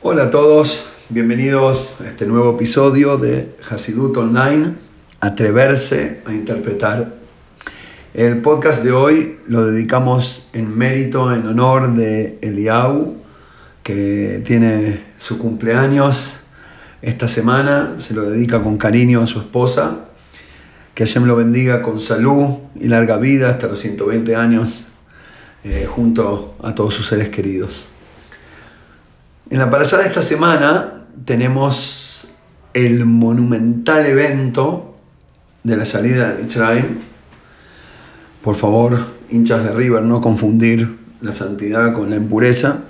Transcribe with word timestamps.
Hola 0.00 0.24
a 0.24 0.30
todos, 0.30 0.84
bienvenidos 1.08 1.96
a 2.00 2.06
este 2.06 2.24
nuevo 2.24 2.54
episodio 2.54 3.18
de 3.18 3.56
Hasidut 3.68 4.16
Online, 4.16 4.74
Atreverse 5.18 6.20
a 6.24 6.32
Interpretar. 6.32 7.16
El 8.14 8.40
podcast 8.40 8.84
de 8.84 8.92
hoy 8.92 9.38
lo 9.48 9.66
dedicamos 9.66 10.46
en 10.52 10.78
mérito, 10.78 11.34
en 11.34 11.48
honor 11.48 11.96
de 11.96 12.38
Eliau, 12.42 13.16
que 13.82 14.40
tiene 14.46 15.02
su 15.18 15.36
cumpleaños 15.36 16.36
esta 17.02 17.26
semana, 17.26 17.94
se 17.96 18.14
lo 18.14 18.30
dedica 18.30 18.62
con 18.62 18.78
cariño 18.78 19.22
a 19.22 19.26
su 19.26 19.40
esposa, 19.40 20.04
que 20.94 21.06
Hashem 21.06 21.24
lo 21.24 21.34
bendiga 21.34 21.82
con 21.82 22.00
salud 22.00 22.58
y 22.76 22.86
larga 22.86 23.16
vida 23.16 23.50
hasta 23.50 23.66
los 23.66 23.80
120 23.80 24.36
años, 24.36 24.84
eh, 25.64 25.88
junto 25.90 26.54
a 26.62 26.72
todos 26.72 26.94
sus 26.94 27.08
seres 27.08 27.30
queridos. 27.30 27.88
En 29.50 29.58
la 29.58 29.70
parasada 29.70 30.02
de 30.02 30.08
esta 30.08 30.20
semana 30.20 31.04
tenemos 31.24 32.28
el 32.74 33.06
monumental 33.06 34.04
evento 34.04 34.94
de 35.62 35.74
la 35.74 35.86
salida 35.86 36.32
de 36.32 36.42
Mitzrayim. 36.42 36.98
Por 38.44 38.56
favor, 38.56 39.06
hinchas 39.30 39.64
de 39.64 39.72
River, 39.72 40.02
no 40.02 40.20
confundir 40.20 40.98
la 41.22 41.32
santidad 41.32 41.94
con 41.94 42.10
la 42.10 42.16
impureza. 42.16 42.80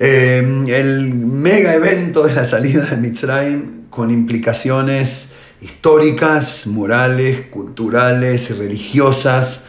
Eh, 0.00 0.64
el 0.68 1.14
mega 1.14 1.74
evento 1.74 2.26
de 2.26 2.32
la 2.32 2.44
salida 2.44 2.86
de 2.86 2.96
Mitzrayim 2.96 3.90
con 3.90 4.10
implicaciones 4.10 5.32
históricas, 5.60 6.66
morales, 6.66 7.48
culturales, 7.48 8.56
religiosas. 8.56 9.60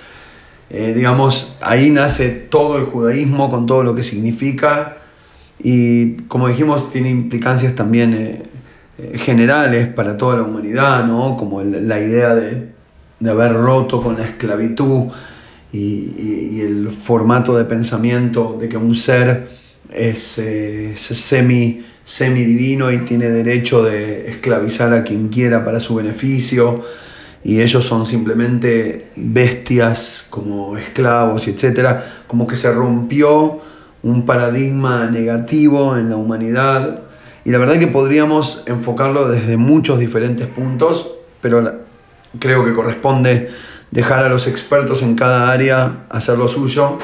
Eh, 0.70 0.94
digamos, 0.96 1.58
ahí 1.60 1.90
nace 1.90 2.30
todo 2.30 2.78
el 2.78 2.86
judaísmo 2.86 3.52
con 3.52 3.66
todo 3.66 3.84
lo 3.84 3.94
que 3.94 4.04
significa 4.04 4.95
y 5.60 6.14
como 6.28 6.48
dijimos, 6.48 6.92
tiene 6.92 7.10
implicancias 7.10 7.76
también 7.76 8.14
eh, 8.14 8.44
eh, 8.98 9.18
generales 9.18 9.88
para 9.88 10.18
toda 10.18 10.38
la 10.38 10.44
humanidad, 10.44 11.06
¿no? 11.06 11.38
como 11.38 11.62
la 11.62 12.00
idea 12.00 12.36
de, 12.36 12.76
haber 13.28 13.54
roto 13.54 14.04
con 14.04 14.18
la 14.18 14.26
esclavitud 14.26 15.12
y, 15.72 16.62
el 16.62 16.90
formato 16.92 17.58
de 17.58 17.66
pensamiento 17.66 18.58
de 18.60 18.70
que 18.70 18.78
un 18.78 18.96
ser 18.96 19.50
es, 19.92 20.38
eh, 20.38 20.94
semi, 20.96 21.84
semi 22.04 22.44
divino 22.44 22.92
y 22.92 23.00
tiene 23.00 23.30
derecho 23.30 23.84
de 23.84 24.30
esclavizar 24.30 24.94
a 24.94 25.04
quien 25.04 25.30
quiera 25.30 25.66
para 25.66 25.80
su 25.80 25.96
beneficio 25.96 26.84
y 27.44 27.62
ellos 27.62 27.86
son 27.86 28.06
simplemente 28.06 29.12
bestias 29.16 30.26
como 30.30 30.78
esclavos, 30.78 31.48
etc. 31.48 32.00
Como 32.28 32.48
que 32.48 32.56
se 32.56 32.72
rompió 32.72 33.62
un 34.06 34.24
paradigma 34.24 35.06
negativo 35.06 35.98
en 35.98 36.12
la 36.12 36.16
humanidad 36.16 37.00
y 37.44 37.50
la 37.50 37.58
verdad 37.58 37.80
que 37.80 37.88
podríamos 37.88 38.62
enfocarlo 38.68 39.28
desde 39.28 39.58
muchos 39.58 39.98
diferentes 39.98 40.46
puntos, 40.46 41.10
pero 41.42 41.82
creo 42.40 42.64
que 42.64 42.74
corresponde 42.74 43.50
dejar 43.90 44.24
a 44.24 44.30
los 44.30 44.46
expertos 44.46 45.02
en 45.02 45.16
cada 45.16 45.52
área 45.52 46.06
hacer 46.10 46.38
lo 46.38 46.48
suyo 46.48 47.00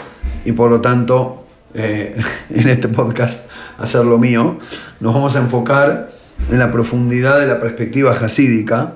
y 0.45 0.52
por 0.52 0.69
lo 0.69 0.79
tanto 0.79 1.44
eh, 1.73 2.22
en 2.52 2.69
este 2.69 2.88
podcast 2.88 3.49
hacer 3.79 4.05
lo 4.05 4.19
mío. 4.19 4.59
Nos 4.99 5.16
vamos 5.16 5.35
a 5.35 5.39
enfocar 5.39 6.11
en 6.52 6.59
la 6.59 6.72
profundidad 6.72 7.39
de 7.39 7.47
la 7.47 7.59
perspectiva 7.59 8.13
jasídica. 8.13 8.94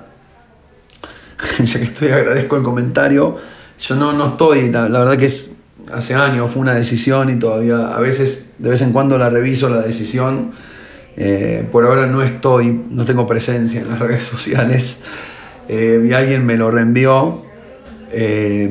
ya 1.58 1.78
que 1.80 1.84
estoy 1.86 2.08
agradezco 2.10 2.56
el 2.56 2.62
comentario. 2.62 3.36
Yo 3.80 3.96
no, 3.96 4.12
no 4.12 4.28
estoy, 4.28 4.70
la 4.70 4.86
verdad 4.86 5.18
que 5.18 5.26
es 5.26 5.50
hace 5.92 6.14
años, 6.14 6.50
fue 6.50 6.62
una 6.62 6.74
decisión 6.74 7.30
y 7.30 7.38
todavía 7.38 7.94
a 7.94 8.00
veces, 8.00 8.50
de 8.58 8.70
vez 8.70 8.82
en 8.82 8.92
cuando 8.92 9.18
la 9.18 9.30
reviso 9.30 9.68
la 9.68 9.82
decisión. 9.82 10.52
Eh, 11.16 11.66
por 11.72 11.84
ahora 11.84 12.06
no 12.06 12.22
estoy, 12.22 12.84
no 12.90 13.04
tengo 13.06 13.26
presencia 13.26 13.80
en 13.80 13.88
las 13.88 13.98
redes 14.00 14.22
sociales 14.22 14.98
eh, 15.68 16.04
y 16.06 16.12
alguien 16.12 16.44
me 16.44 16.56
lo 16.56 16.70
reenvió. 16.70 17.42
Eh, 18.12 18.68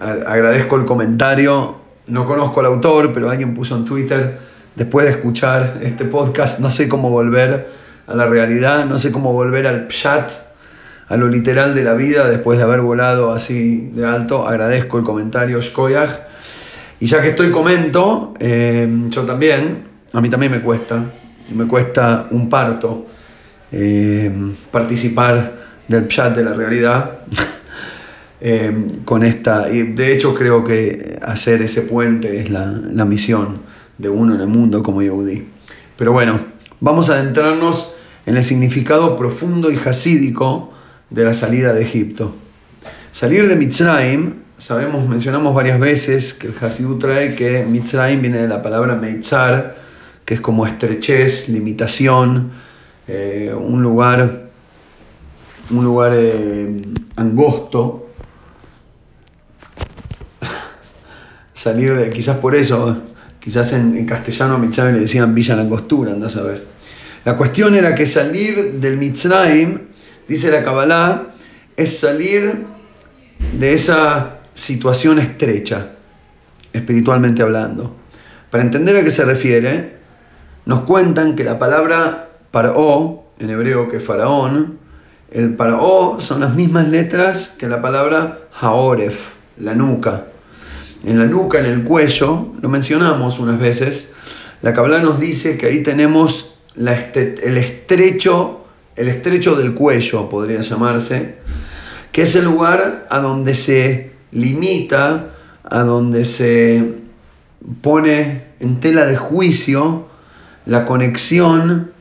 agradezco 0.00 0.76
el 0.76 0.84
comentario, 0.84 1.76
no 2.06 2.26
conozco 2.26 2.60
al 2.60 2.66
autor, 2.66 3.12
pero 3.14 3.30
alguien 3.30 3.54
puso 3.54 3.76
en 3.76 3.84
Twitter, 3.84 4.38
después 4.74 5.06
de 5.06 5.12
escuchar 5.12 5.78
este 5.82 6.04
podcast, 6.04 6.58
no 6.58 6.70
sé 6.70 6.88
cómo 6.88 7.10
volver 7.10 7.68
a 8.06 8.14
la 8.14 8.26
realidad, 8.26 8.84
no 8.84 8.98
sé 8.98 9.10
cómo 9.10 9.32
volver 9.32 9.66
al 9.66 9.88
chat 9.88 10.30
a 11.08 11.16
lo 11.16 11.28
literal 11.28 11.74
de 11.74 11.84
la 11.84 11.94
vida 11.94 12.28
después 12.28 12.58
de 12.58 12.64
haber 12.64 12.80
volado 12.80 13.32
así 13.32 13.90
de 13.94 14.06
alto. 14.06 14.46
Agradezco 14.46 14.98
el 14.98 15.04
comentario, 15.04 15.60
Shkoyach. 15.60 16.10
Y 17.00 17.06
ya 17.06 17.20
que 17.20 17.28
estoy 17.28 17.50
comento, 17.50 18.34
eh, 18.38 18.88
yo 19.08 19.22
también, 19.22 19.84
a 20.12 20.20
mí 20.20 20.30
también 20.30 20.52
me 20.52 20.60
cuesta, 20.60 21.04
me 21.54 21.66
cuesta 21.66 22.28
un 22.30 22.48
parto 22.48 23.06
eh, 23.70 24.32
participar 24.70 25.64
del 25.86 26.08
chat 26.08 26.34
de 26.34 26.44
la 26.44 26.54
realidad 26.54 27.18
eh, 28.40 28.86
con 29.04 29.22
esta. 29.24 29.70
Y 29.70 29.82
de 29.82 30.14
hecho 30.14 30.34
creo 30.34 30.64
que 30.64 31.18
hacer 31.20 31.60
ese 31.62 31.82
puente 31.82 32.40
es 32.40 32.48
la, 32.48 32.64
la 32.66 33.04
misión 33.04 33.62
de 33.98 34.08
uno 34.08 34.34
en 34.34 34.40
el 34.40 34.46
mundo 34.46 34.82
como 34.82 35.02
Yehudi. 35.02 35.46
Pero 35.98 36.12
bueno, 36.12 36.40
vamos 36.80 37.10
a 37.10 37.14
adentrarnos 37.14 37.92
en 38.26 38.36
el 38.36 38.44
significado 38.44 39.16
profundo 39.16 39.70
y 39.70 39.76
hasídico 39.76 40.72
de 41.10 41.24
la 41.24 41.34
salida 41.34 41.72
de 41.72 41.82
Egipto. 41.82 42.34
Salir 43.12 43.46
de 43.48 43.56
Mitzrayim, 43.56 44.34
sabemos, 44.58 45.08
mencionamos 45.08 45.54
varias 45.54 45.78
veces 45.78 46.34
que 46.34 46.48
el 46.48 46.54
Hasidut 46.60 47.00
trae 47.00 47.34
que 47.34 47.64
Mitzrayim 47.64 48.20
viene 48.20 48.38
de 48.38 48.48
la 48.48 48.62
palabra 48.62 48.96
Meitzar, 48.96 49.76
que 50.24 50.34
es 50.34 50.40
como 50.40 50.66
estrechez, 50.66 51.48
limitación, 51.48 52.50
eh, 53.06 53.54
un 53.56 53.82
lugar, 53.82 54.48
un 55.70 55.84
lugar 55.84 56.12
eh, 56.14 56.82
angosto. 57.16 58.08
Salir 61.52 61.94
de, 61.94 62.10
quizás 62.10 62.38
por 62.38 62.54
eso, 62.54 62.96
quizás 63.38 63.72
en, 63.74 64.04
castellano 64.06 64.54
a 64.54 64.58
Mitzrayim 64.58 64.94
le 64.94 65.00
decían 65.00 65.34
Villa 65.34 65.54
Langostura, 65.54 66.12
andás 66.12 66.36
a 66.36 66.42
ver. 66.42 66.74
La 67.24 67.36
cuestión 67.36 67.74
era 67.74 67.94
que 67.94 68.04
salir 68.04 68.80
del 68.80 68.98
Mitzrayim 68.98 69.93
dice 70.28 70.50
la 70.50 70.62
Kabbalah, 70.62 71.34
es 71.76 71.98
salir 71.98 72.64
de 73.58 73.72
esa 73.72 74.38
situación 74.54 75.18
estrecha, 75.18 75.90
espiritualmente 76.72 77.42
hablando. 77.42 77.94
Para 78.50 78.62
entender 78.62 78.96
a 78.96 79.02
qué 79.02 79.10
se 79.10 79.24
refiere, 79.24 79.96
nos 80.66 80.82
cuentan 80.82 81.34
que 81.36 81.44
la 81.44 81.58
palabra 81.58 82.30
paró, 82.50 83.24
en 83.38 83.50
hebreo 83.50 83.88
que 83.88 84.00
faraón, 84.00 84.78
el 85.30 85.56
son 86.20 86.40
las 86.40 86.54
mismas 86.54 86.88
letras 86.88 87.54
que 87.58 87.68
la 87.68 87.82
palabra 87.82 88.38
haoref, 88.60 89.32
la 89.58 89.74
nuca. 89.74 90.26
En 91.04 91.18
la 91.18 91.26
nuca, 91.26 91.58
en 91.58 91.66
el 91.66 91.82
cuello, 91.82 92.52
lo 92.60 92.68
mencionamos 92.68 93.38
unas 93.38 93.58
veces, 93.58 94.10
la 94.62 94.72
Kabbalah 94.72 95.00
nos 95.00 95.20
dice 95.20 95.58
que 95.58 95.66
ahí 95.66 95.82
tenemos 95.82 96.54
el 96.76 97.58
estrecho 97.58 98.63
el 98.96 99.08
estrecho 99.08 99.56
del 99.56 99.74
cuello, 99.74 100.28
podría 100.28 100.60
llamarse, 100.60 101.36
que 102.12 102.22
es 102.22 102.34
el 102.36 102.44
lugar 102.44 103.06
a 103.10 103.18
donde 103.18 103.54
se 103.54 104.12
limita, 104.30 105.34
a 105.64 105.80
donde 105.82 106.24
se 106.24 106.94
pone 107.80 108.44
en 108.60 108.80
tela 108.80 109.06
de 109.06 109.16
juicio 109.16 110.06
la 110.66 110.86
conexión 110.86 111.92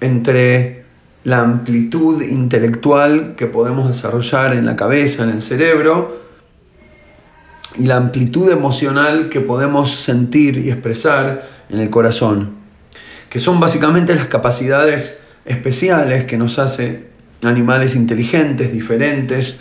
entre 0.00 0.84
la 1.24 1.40
amplitud 1.40 2.22
intelectual 2.22 3.34
que 3.36 3.46
podemos 3.46 3.88
desarrollar 3.88 4.52
en 4.52 4.66
la 4.66 4.76
cabeza, 4.76 5.24
en 5.24 5.30
el 5.30 5.42
cerebro, 5.42 6.20
y 7.76 7.84
la 7.84 7.96
amplitud 7.96 8.50
emocional 8.50 9.28
que 9.28 9.40
podemos 9.40 10.02
sentir 10.02 10.58
y 10.58 10.70
expresar 10.70 11.48
en 11.68 11.80
el 11.80 11.90
corazón, 11.90 12.54
que 13.28 13.38
son 13.38 13.60
básicamente 13.60 14.14
las 14.14 14.28
capacidades 14.28 15.20
especiales 15.46 16.24
que 16.24 16.36
nos 16.36 16.58
hace 16.58 17.06
animales 17.42 17.94
inteligentes, 17.94 18.72
diferentes, 18.72 19.58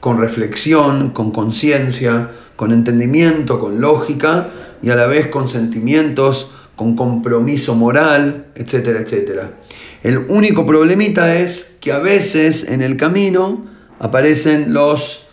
con 0.00 0.18
reflexión, 0.18 1.10
con 1.10 1.32
conciencia, 1.32 2.30
con 2.56 2.72
entendimiento, 2.72 3.60
con 3.60 3.80
lógica 3.80 4.48
y 4.82 4.90
a 4.90 4.96
la 4.96 5.06
vez 5.06 5.28
con 5.28 5.48
sentimientos, 5.48 6.50
con 6.76 6.94
compromiso 6.94 7.74
moral, 7.74 8.46
etcétera, 8.54 9.00
etcétera. 9.00 9.50
El 10.02 10.18
único 10.28 10.64
problemita 10.64 11.36
es 11.36 11.76
que 11.80 11.92
a 11.92 11.98
veces 11.98 12.64
en 12.64 12.82
el 12.82 12.96
camino 12.96 13.66
aparecen 13.98 14.72
los, 14.72 15.26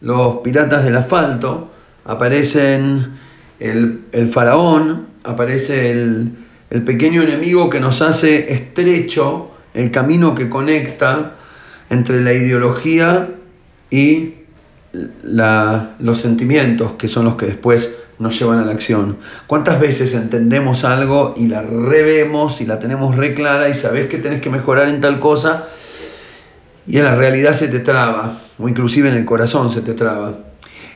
los 0.00 0.36
piratas 0.38 0.84
del 0.84 0.96
asfalto, 0.96 1.70
aparecen 2.04 3.18
el, 3.58 4.02
el 4.12 4.28
faraón, 4.28 5.08
aparece 5.24 5.90
el, 5.90 6.32
el 6.72 6.82
pequeño 6.84 7.22
enemigo 7.22 7.68
que 7.68 7.80
nos 7.80 8.00
hace 8.00 8.50
estrecho 8.50 9.50
el 9.74 9.90
camino 9.90 10.34
que 10.34 10.48
conecta 10.48 11.34
entre 11.90 12.22
la 12.22 12.32
ideología 12.32 13.28
y 13.90 14.36
los 14.92 16.18
sentimientos, 16.18 16.92
que 16.92 17.08
son 17.08 17.26
los 17.26 17.34
que 17.34 17.44
después 17.44 17.94
nos 18.18 18.38
llevan 18.38 18.58
a 18.58 18.64
la 18.64 18.72
acción. 18.72 19.18
¿Cuántas 19.46 19.80
veces 19.80 20.14
entendemos 20.14 20.84
algo 20.84 21.34
y 21.36 21.46
la 21.48 21.60
revemos 21.60 22.62
y 22.62 22.66
la 22.66 22.78
tenemos 22.78 23.16
re 23.16 23.34
clara 23.34 23.68
y 23.68 23.74
sabes 23.74 24.06
que 24.06 24.16
tenés 24.16 24.40
que 24.40 24.48
mejorar 24.48 24.88
en 24.88 25.02
tal 25.02 25.20
cosa 25.20 25.68
y 26.86 26.96
en 26.96 27.04
la 27.04 27.14
realidad 27.14 27.52
se 27.52 27.68
te 27.68 27.80
traba, 27.80 28.40
o 28.58 28.66
inclusive 28.66 29.10
en 29.10 29.16
el 29.16 29.26
corazón 29.26 29.70
se 29.70 29.82
te 29.82 29.92
traba? 29.92 30.38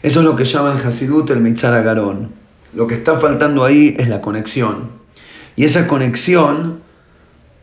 Eso 0.03 0.21
es 0.21 0.25
lo 0.25 0.37
que 0.37 0.45
llaman 0.47 0.79
Hasidut 0.79 1.29
el 1.29 1.41
Mitzar 1.41 1.75
Agarón. 1.75 2.31
Lo 2.73 2.87
que 2.87 2.95
está 2.95 3.19
faltando 3.19 3.63
ahí 3.63 3.95
es 3.99 4.09
la 4.09 4.23
conexión. 4.23 5.05
Y 5.57 5.65
esa 5.65 5.89
conexión 5.89 6.81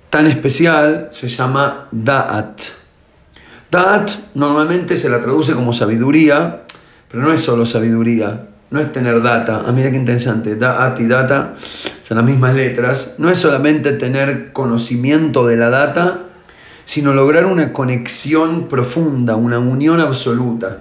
tan 0.10 0.28
especial 0.28 1.10
se 1.12 1.28
llama 1.28 1.88
Da'at. 1.92 2.62
Da'at 3.70 4.12
normalmente 4.34 4.98
se 4.98 5.10
la 5.10 5.22
traduce 5.22 5.54
como 5.54 5.74
sabiduría, 5.74 6.64
pero 7.10 7.24
no 7.24 7.32
es 7.32 7.42
solo 7.42 7.66
sabiduría, 7.66 8.48
no 8.72 8.80
es 8.80 8.92
tener 8.92 9.22
data. 9.22 9.64
Ah, 9.66 9.72
mira 9.72 9.92
qué 9.92 9.98
interesante, 9.98 10.56
Da'at 10.56 11.00
y 11.00 11.08
data 11.08 11.54
son 12.02 12.18
las 12.18 12.26
mismas 12.26 12.56
letras. 12.56 13.16
No 13.20 13.30
es 13.30 13.38
solamente 13.38 13.92
tener 13.94 14.52
conocimiento 14.54 15.46
de 15.46 15.58
la 15.58 15.70
data, 15.70 16.20
sino 16.86 17.14
lograr 17.14 17.46
una 17.46 17.74
conexión 17.74 18.68
profunda, 18.68 19.36
una 19.36 19.60
unión 19.60 20.00
absoluta. 20.00 20.80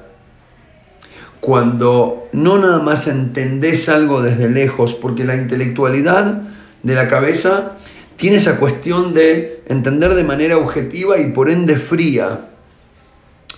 Cuando 1.41 2.29
no 2.33 2.59
nada 2.59 2.79
más 2.79 3.07
entendés 3.07 3.89
algo 3.89 4.23
desde 4.23 4.49
lejos, 4.49 4.95
porque 4.95 5.25
la 5.25 5.37
intelectualidad 5.37 6.43
de 6.83 6.95
la 6.95 7.09
cabeza 7.09 7.77
tiene 8.17 8.37
esa 8.37 8.59
cuestión 8.59 9.15
de 9.15 9.63
entender 9.67 10.15
de 10.15 10.25
manera 10.25 10.57
objetiva 10.57 11.19
y 11.19 11.33
por 11.33 11.51
ende 11.51 11.77
fría, 11.77 12.49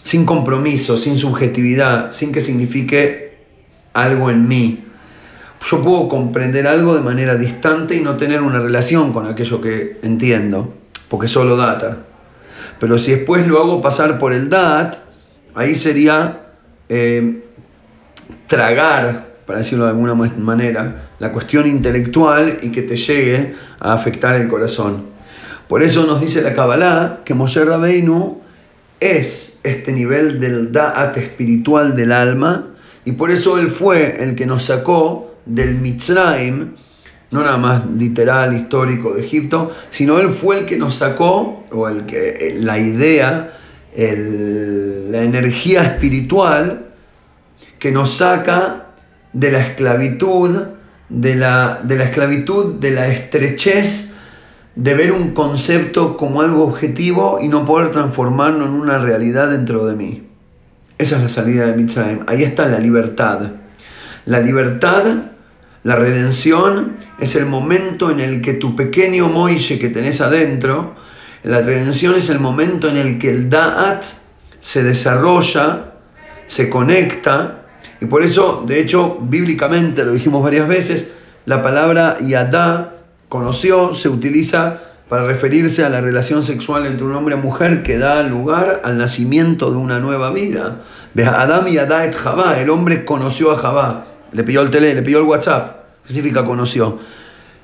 sin 0.02 0.24
compromiso, 0.24 0.96
sin 0.96 1.18
subjetividad, 1.18 2.12
sin 2.12 2.32
que 2.32 2.40
signifique 2.40 3.38
algo 3.92 4.30
en 4.30 4.48
mí. 4.48 4.84
Yo 5.70 5.82
puedo 5.82 6.08
comprender 6.08 6.66
algo 6.66 6.94
de 6.94 7.00
manera 7.00 7.36
distante 7.36 7.94
y 7.94 8.00
no 8.00 8.16
tener 8.16 8.42
una 8.42 8.60
relación 8.60 9.12
con 9.12 9.26
aquello 9.26 9.60
que 9.60 9.98
entiendo, 10.02 10.74
porque 11.08 11.26
solo 11.26 11.56
data. 11.56 11.98
Pero 12.78 12.98
si 12.98 13.12
después 13.12 13.46
lo 13.46 13.58
hago 13.58 13.80
pasar 13.80 14.18
por 14.18 14.32
el 14.32 14.50
DAT, 14.50 14.96
ahí 15.54 15.74
sería 15.74 16.40
eh, 16.88 17.42
tragar, 18.46 19.34
para 19.46 19.60
decirlo 19.60 19.84
de 19.84 19.90
alguna 19.90 20.14
manera, 20.14 21.10
la 21.24 21.32
cuestión 21.32 21.66
intelectual 21.66 22.58
y 22.60 22.68
que 22.68 22.82
te 22.82 22.96
llegue 22.96 23.54
a 23.80 23.94
afectar 23.94 24.38
el 24.38 24.46
corazón. 24.46 25.06
Por 25.68 25.82
eso 25.82 26.04
nos 26.04 26.20
dice 26.20 26.42
la 26.42 26.52
Kabbalah 26.52 27.20
que 27.24 27.32
Moshe 27.32 27.64
Rabbeinu 27.64 28.42
es 29.00 29.58
este 29.62 29.90
nivel 29.92 30.38
del 30.38 30.70
Da'at 30.70 31.16
espiritual 31.16 31.96
del 31.96 32.12
alma 32.12 32.66
y 33.06 33.12
por 33.12 33.30
eso 33.30 33.56
él 33.56 33.68
fue 33.68 34.22
el 34.22 34.34
que 34.34 34.44
nos 34.44 34.64
sacó 34.64 35.36
del 35.46 35.76
Mitzrayim, 35.76 36.74
no 37.30 37.42
nada 37.42 37.56
más 37.56 37.86
literal, 37.98 38.54
histórico 38.54 39.14
de 39.14 39.24
Egipto, 39.24 39.72
sino 39.88 40.18
él 40.18 40.28
fue 40.28 40.58
el 40.58 40.66
que 40.66 40.76
nos 40.76 40.96
sacó, 40.96 41.64
o 41.72 41.88
el 41.88 42.04
que, 42.04 42.58
la 42.60 42.78
idea, 42.78 43.50
la 43.96 45.22
energía 45.22 45.84
espiritual 45.84 46.90
que 47.78 47.90
nos 47.90 48.18
saca 48.18 48.88
de 49.32 49.50
la 49.50 49.60
esclavitud, 49.60 50.74
de 51.08 51.36
la, 51.36 51.80
de 51.82 51.96
la 51.96 52.04
esclavitud, 52.04 52.74
de 52.80 52.90
la 52.90 53.08
estrechez 53.08 54.14
de 54.76 54.94
ver 54.94 55.12
un 55.12 55.32
concepto 55.32 56.16
como 56.16 56.40
algo 56.40 56.64
objetivo 56.64 57.38
y 57.40 57.48
no 57.48 57.64
poder 57.64 57.90
transformarlo 57.90 58.64
en 58.64 58.72
una 58.72 58.98
realidad 58.98 59.50
dentro 59.50 59.86
de 59.86 59.94
mí. 59.94 60.26
Esa 60.98 61.16
es 61.16 61.22
la 61.22 61.28
salida 61.28 61.66
de 61.66 61.76
Mitzrayim. 61.76 62.20
Ahí 62.26 62.42
está 62.42 62.66
la 62.66 62.78
libertad. 62.78 63.52
La 64.26 64.40
libertad, 64.40 65.04
la 65.82 65.96
redención, 65.96 66.96
es 67.20 67.36
el 67.36 67.46
momento 67.46 68.10
en 68.10 68.20
el 68.20 68.42
que 68.42 68.54
tu 68.54 68.74
pequeño 68.74 69.28
Moishe 69.28 69.78
que 69.78 69.90
tenés 69.90 70.20
adentro, 70.20 70.94
la 71.42 71.60
redención 71.60 72.14
es 72.16 72.30
el 72.30 72.40
momento 72.40 72.88
en 72.88 72.96
el 72.96 73.18
que 73.18 73.30
el 73.30 73.50
Da'at 73.50 74.02
se 74.60 74.82
desarrolla, 74.82 75.92
se 76.46 76.70
conecta 76.70 77.63
y 78.04 78.06
por 78.06 78.22
eso, 78.22 78.64
de 78.66 78.80
hecho, 78.80 79.16
bíblicamente, 79.18 80.04
lo 80.04 80.12
dijimos 80.12 80.44
varias 80.44 80.68
veces, 80.68 81.10
la 81.46 81.62
palabra 81.62 82.18
yadá, 82.20 82.96
conoció, 83.30 83.94
se 83.94 84.10
utiliza 84.10 84.80
para 85.08 85.26
referirse 85.26 85.86
a 85.86 85.88
la 85.88 86.02
relación 86.02 86.44
sexual 86.44 86.84
entre 86.84 87.06
un 87.06 87.14
hombre 87.14 87.34
y 87.34 87.38
mujer 87.38 87.82
que 87.82 87.96
da 87.96 88.22
lugar 88.22 88.82
al 88.84 88.98
nacimiento 88.98 89.70
de 89.70 89.78
una 89.78 90.00
nueva 90.00 90.30
vida. 90.32 90.82
Adam 91.16 91.66
y 91.68 91.78
Adá 91.78 92.04
et 92.04 92.14
Javá, 92.14 92.60
el 92.60 92.68
hombre 92.68 93.06
conoció 93.06 93.52
a 93.52 93.56
Javá, 93.56 94.04
le 94.32 94.44
pidió 94.44 94.60
el 94.60 94.68
tele, 94.68 94.94
le 94.94 95.00
pidió 95.00 95.20
el 95.20 95.24
WhatsApp. 95.24 95.84
¿Qué 96.06 96.12
significa 96.12 96.44
conoció? 96.44 96.98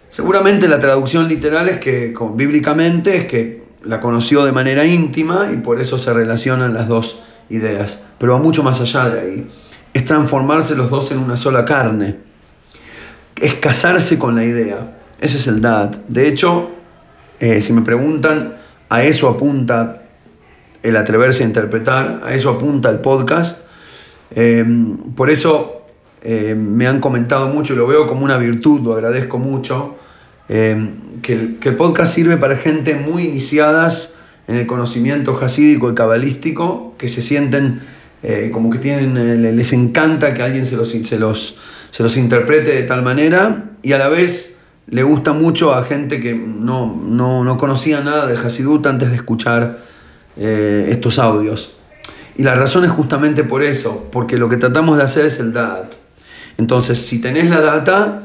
Seguramente 0.08 0.68
la 0.68 0.78
traducción 0.78 1.28
literal 1.28 1.68
es 1.68 1.80
que, 1.80 2.14
bíblicamente, 2.34 3.14
es 3.14 3.26
que 3.26 3.62
la 3.84 4.00
conoció 4.00 4.46
de 4.46 4.52
manera 4.52 4.86
íntima 4.86 5.50
y 5.52 5.58
por 5.58 5.82
eso 5.82 5.98
se 5.98 6.14
relacionan 6.14 6.72
las 6.72 6.88
dos 6.88 7.20
ideas. 7.50 7.98
Pero 8.18 8.32
va 8.32 8.38
mucho 8.38 8.62
más 8.62 8.80
allá 8.80 9.10
de 9.10 9.20
ahí 9.20 9.50
es 9.92 10.04
transformarse 10.04 10.76
los 10.76 10.90
dos 10.90 11.10
en 11.10 11.18
una 11.18 11.36
sola 11.36 11.64
carne. 11.64 12.16
Es 13.36 13.54
casarse 13.54 14.18
con 14.18 14.34
la 14.34 14.44
idea. 14.44 14.98
Ese 15.20 15.38
es 15.38 15.46
el 15.46 15.60
dad. 15.60 15.90
De 16.08 16.28
hecho, 16.28 16.70
eh, 17.40 17.60
si 17.60 17.72
me 17.72 17.82
preguntan, 17.82 18.56
a 18.88 19.02
eso 19.02 19.28
apunta 19.28 20.02
el 20.82 20.96
atreverse 20.96 21.42
a 21.42 21.46
interpretar, 21.46 22.20
a 22.24 22.34
eso 22.34 22.50
apunta 22.50 22.90
el 22.90 23.00
podcast. 23.00 23.58
Eh, 24.30 24.64
por 25.16 25.30
eso 25.30 25.86
eh, 26.22 26.54
me 26.54 26.86
han 26.86 27.00
comentado 27.00 27.48
mucho 27.48 27.74
y 27.74 27.76
lo 27.76 27.86
veo 27.86 28.06
como 28.06 28.24
una 28.24 28.38
virtud, 28.38 28.80
lo 28.80 28.94
agradezco 28.94 29.38
mucho, 29.38 29.96
que 30.48 30.72
el, 31.28 31.58
que, 31.60 31.68
el, 31.68 31.76
podcast 31.76 32.12
sirve 32.12 32.36
para 32.36 32.56
gente 32.56 32.96
muy 32.96 33.24
iniciadas 33.24 34.14
en 34.48 34.56
el 34.56 34.66
conocimiento 34.66 35.34
jasídico 35.34 35.92
y 35.92 35.94
cabalístico, 35.94 36.94
que 36.98 37.06
se 37.06 37.22
sienten 37.22 37.82
eh, 38.22 38.50
como 38.52 38.68
que 38.70 38.78
tienen, 38.78 39.16
eh, 39.16 39.52
les 39.52 39.72
encanta 39.72 40.34
que 40.34 40.42
alguien 40.42 40.66
se 40.66 40.76
los, 40.76 40.90
se, 40.90 41.18
los, 41.18 41.56
se 41.90 42.02
los 42.02 42.16
interprete 42.16 42.70
de 42.70 42.82
tal 42.82 43.02
manera 43.02 43.70
y 43.82 43.92
a 43.92 43.98
la 43.98 44.08
vez 44.08 44.56
le 44.88 45.02
gusta 45.02 45.32
mucho 45.32 45.72
a 45.72 45.84
gente 45.84 46.20
que 46.20 46.34
no, 46.34 46.94
no, 47.02 47.56
conocía 47.56 48.00
nada 48.00 48.26
de 48.26 48.34
Hasidut 48.34 48.86
antes 48.86 49.08
de 49.08 49.16
escuchar 49.16 49.78
eh, 50.36 50.88
estos 50.90 51.18
audios. 51.18 51.72
Y 52.36 52.42
la 52.42 52.54
razón 52.54 52.84
es 52.84 52.90
justamente 52.90 53.44
por 53.44 53.62
eso, 53.62 54.08
porque 54.12 54.36
lo 54.36 54.48
que 54.48 54.56
tratamos 54.56 54.98
de 54.98 55.04
hacer 55.04 55.26
es 55.26 55.38
el 55.40 55.52
DAT. 55.52 55.94
Entonces, 56.58 56.98
si 56.98 57.20
tenés 57.20 57.48
la 57.48 57.60
data, 57.60 58.22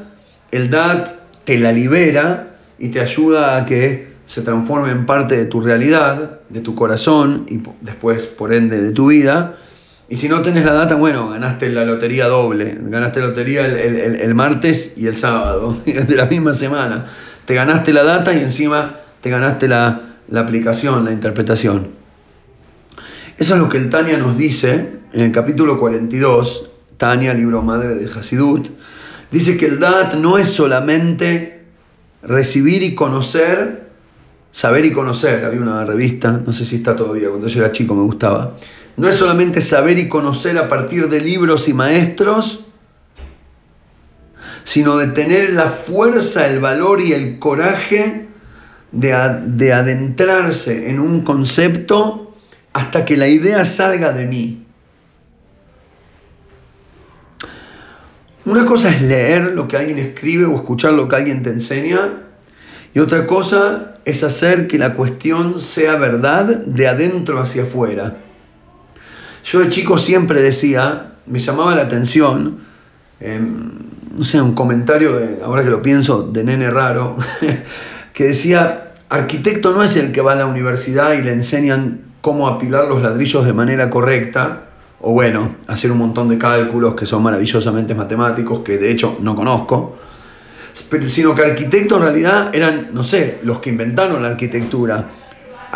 el 0.50 0.70
DAT 0.70 1.10
te 1.44 1.58
la 1.58 1.72
libera 1.72 2.56
y 2.78 2.88
te 2.88 3.00
ayuda 3.00 3.56
a 3.56 3.66
que 3.66 4.14
se 4.26 4.42
transforme 4.42 4.90
en 4.90 5.06
parte 5.06 5.36
de 5.36 5.46
tu 5.46 5.60
realidad, 5.60 6.40
de 6.48 6.60
tu 6.60 6.74
corazón 6.74 7.46
y 7.48 7.62
después, 7.80 8.26
por 8.26 8.52
ende, 8.52 8.80
de 8.80 8.90
tu 8.90 9.08
vida 9.08 9.56
y 10.08 10.16
si 10.16 10.28
no 10.28 10.40
tenés 10.40 10.64
la 10.64 10.72
data, 10.72 10.94
bueno, 10.94 11.28
ganaste 11.30 11.68
la 11.68 11.84
lotería 11.84 12.26
doble. 12.26 12.78
Ganaste 12.80 13.20
la 13.20 13.26
lotería 13.26 13.66
el, 13.66 14.34
martes 14.34 14.92
y 14.96 15.06
el 15.08 15.16
sábado 15.16 15.76
de 15.84 16.14
la 16.14 16.26
misma 16.26 16.54
semana. 16.54 17.06
Te 17.44 17.54
ganaste 17.54 17.92
la 17.92 18.04
data 18.04 18.32
y 18.32 18.38
encima 18.38 19.00
te 19.20 19.30
ganaste 19.30 19.66
la, 19.66 20.18
aplicación, 20.32 21.04
la 21.04 21.12
interpretación. 21.12 21.88
Eso 23.36 23.54
es 23.54 23.60
lo 23.60 23.68
que 23.68 23.78
el 23.78 23.90
Tania 23.90 24.16
nos 24.16 24.38
dice 24.38 24.92
en 25.12 25.22
el 25.22 25.32
capítulo 25.32 25.78
42, 25.80 26.70
Tania, 26.96 27.34
libro 27.34 27.62
madre 27.62 27.96
de 27.96 28.06
Hasidut. 28.06 28.68
Dice 29.32 29.56
que 29.56 29.66
el 29.66 29.80
DAT 29.80 30.14
no 30.14 30.38
es 30.38 30.48
solamente 30.48 31.64
recibir 32.22 32.84
y 32.84 32.94
conocer, 32.94 33.88
saber 34.52 34.84
y 34.84 34.92
conocer. 34.92 35.44
Había 35.44 35.60
una 35.60 35.84
revista, 35.84 36.30
no 36.30 36.52
sé 36.52 36.64
si 36.64 36.76
está 36.76 36.94
todavía, 36.94 37.28
cuando 37.28 37.48
yo 37.48 37.60
era 37.60 37.72
chico 37.72 37.94
me 37.94 38.02
gustaba 38.02 38.56
no 38.96 39.08
es 39.08 39.16
solamente 39.16 39.60
saber 39.60 39.98
y 39.98 40.08
conocer 40.08 40.56
a 40.58 40.68
partir 40.68 41.08
de 41.08 41.20
libros 41.20 41.68
y 41.68 41.74
maestros, 41.74 42.64
sino 44.64 44.96
de 44.96 45.08
tener 45.08 45.52
la 45.52 45.68
fuerza, 45.70 46.46
el 46.48 46.60
valor 46.60 47.00
y 47.00 47.12
el 47.12 47.38
coraje 47.38 48.26
de, 48.92 49.40
de 49.46 49.72
adentrarse 49.72 50.90
en 50.90 50.98
un 50.98 51.22
concepto 51.22 52.34
hasta 52.72 53.04
que 53.04 53.16
la 53.16 53.28
idea 53.28 53.64
salga 53.64 54.12
de 54.12 54.26
mí. 54.26 54.66
Una 58.44 58.64
cosa 58.64 58.90
es 58.90 59.02
leer 59.02 59.52
lo 59.52 59.66
que 59.66 59.76
alguien 59.76 59.98
escribe 59.98 60.44
o 60.44 60.56
escuchar 60.56 60.92
lo 60.92 61.08
que 61.08 61.16
alguien 61.16 61.42
te 61.42 61.50
enseña 61.50 62.22
y 62.94 62.98
otra 63.00 63.26
cosa 63.26 63.96
es 64.04 64.22
hacer 64.22 64.68
que 64.68 64.78
la 64.78 64.94
cuestión 64.94 65.60
sea 65.60 65.96
verdad 65.96 66.44
de 66.44 66.88
adentro 66.88 67.40
hacia 67.40 67.64
afuera. 67.64 68.16
Yo 69.46 69.60
de 69.60 69.70
chico 69.70 69.96
siempre 69.96 70.42
decía, 70.42 71.12
me 71.26 71.38
llamaba 71.38 71.76
la 71.76 71.82
atención, 71.82 72.58
em, 73.20 73.70
no 74.18 74.24
sé, 74.24 74.40
un 74.40 74.56
comentario, 74.56 75.12
de, 75.12 75.40
ahora 75.40 75.62
que 75.62 75.70
lo 75.70 75.80
pienso, 75.80 76.24
de 76.24 76.42
nene 76.42 76.68
raro, 76.68 77.16
que 78.12 78.24
decía, 78.24 78.94
arquitecto 79.08 79.72
no 79.72 79.84
es 79.84 79.96
el 79.96 80.10
que 80.10 80.20
va 80.20 80.32
a 80.32 80.34
la 80.34 80.46
universidad 80.46 81.12
y 81.12 81.22
le 81.22 81.30
enseñan 81.30 82.00
cómo 82.22 82.48
apilar 82.48 82.88
los 82.88 83.00
ladrillos 83.02 83.46
de 83.46 83.52
manera 83.52 83.88
correcta, 83.88 84.62
o 85.00 85.12
bueno, 85.12 85.54
hacer 85.68 85.92
un 85.92 85.98
montón 85.98 86.28
de 86.28 86.38
cálculos 86.38 86.96
que 86.96 87.06
son 87.06 87.22
maravillosamente 87.22 87.94
matemáticos, 87.94 88.64
que 88.64 88.78
de 88.78 88.90
hecho 88.90 89.16
no 89.20 89.36
conozco, 89.36 89.96
sino 91.06 91.36
que 91.36 91.42
arquitectos 91.42 91.98
en 91.98 92.02
realidad 92.02 92.50
eran, 92.52 92.88
no 92.92 93.04
sé, 93.04 93.38
los 93.44 93.60
que 93.60 93.70
inventaron 93.70 94.22
la 94.22 94.28
arquitectura. 94.28 95.06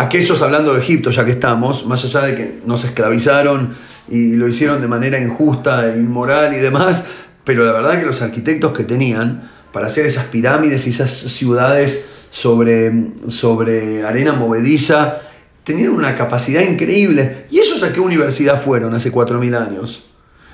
Aquellos 0.00 0.40
hablando 0.40 0.72
de 0.72 0.80
Egipto, 0.80 1.10
ya 1.10 1.26
que 1.26 1.32
estamos, 1.32 1.84
más 1.84 2.02
allá 2.06 2.22
de 2.22 2.34
que 2.34 2.60
nos 2.64 2.84
esclavizaron 2.84 3.76
y 4.08 4.34
lo 4.34 4.48
hicieron 4.48 4.80
de 4.80 4.88
manera 4.88 5.20
injusta 5.20 5.92
e 5.92 5.98
inmoral 5.98 6.54
y 6.54 6.56
demás, 6.56 7.04
pero 7.44 7.66
la 7.66 7.72
verdad 7.72 8.00
que 8.00 8.06
los 8.06 8.22
arquitectos 8.22 8.72
que 8.72 8.84
tenían 8.84 9.50
para 9.74 9.88
hacer 9.88 10.06
esas 10.06 10.24
pirámides 10.24 10.86
y 10.86 10.90
esas 10.90 11.10
ciudades 11.10 12.06
sobre, 12.30 13.08
sobre 13.28 14.02
arena 14.02 14.32
movediza, 14.32 15.18
tenían 15.64 15.90
una 15.90 16.14
capacidad 16.14 16.62
increíble. 16.62 17.44
¿Y 17.50 17.58
ellos 17.58 17.82
a 17.82 17.92
qué 17.92 18.00
universidad 18.00 18.62
fueron 18.62 18.94
hace 18.94 19.12
4.000 19.12 19.54
años? 19.54 20.08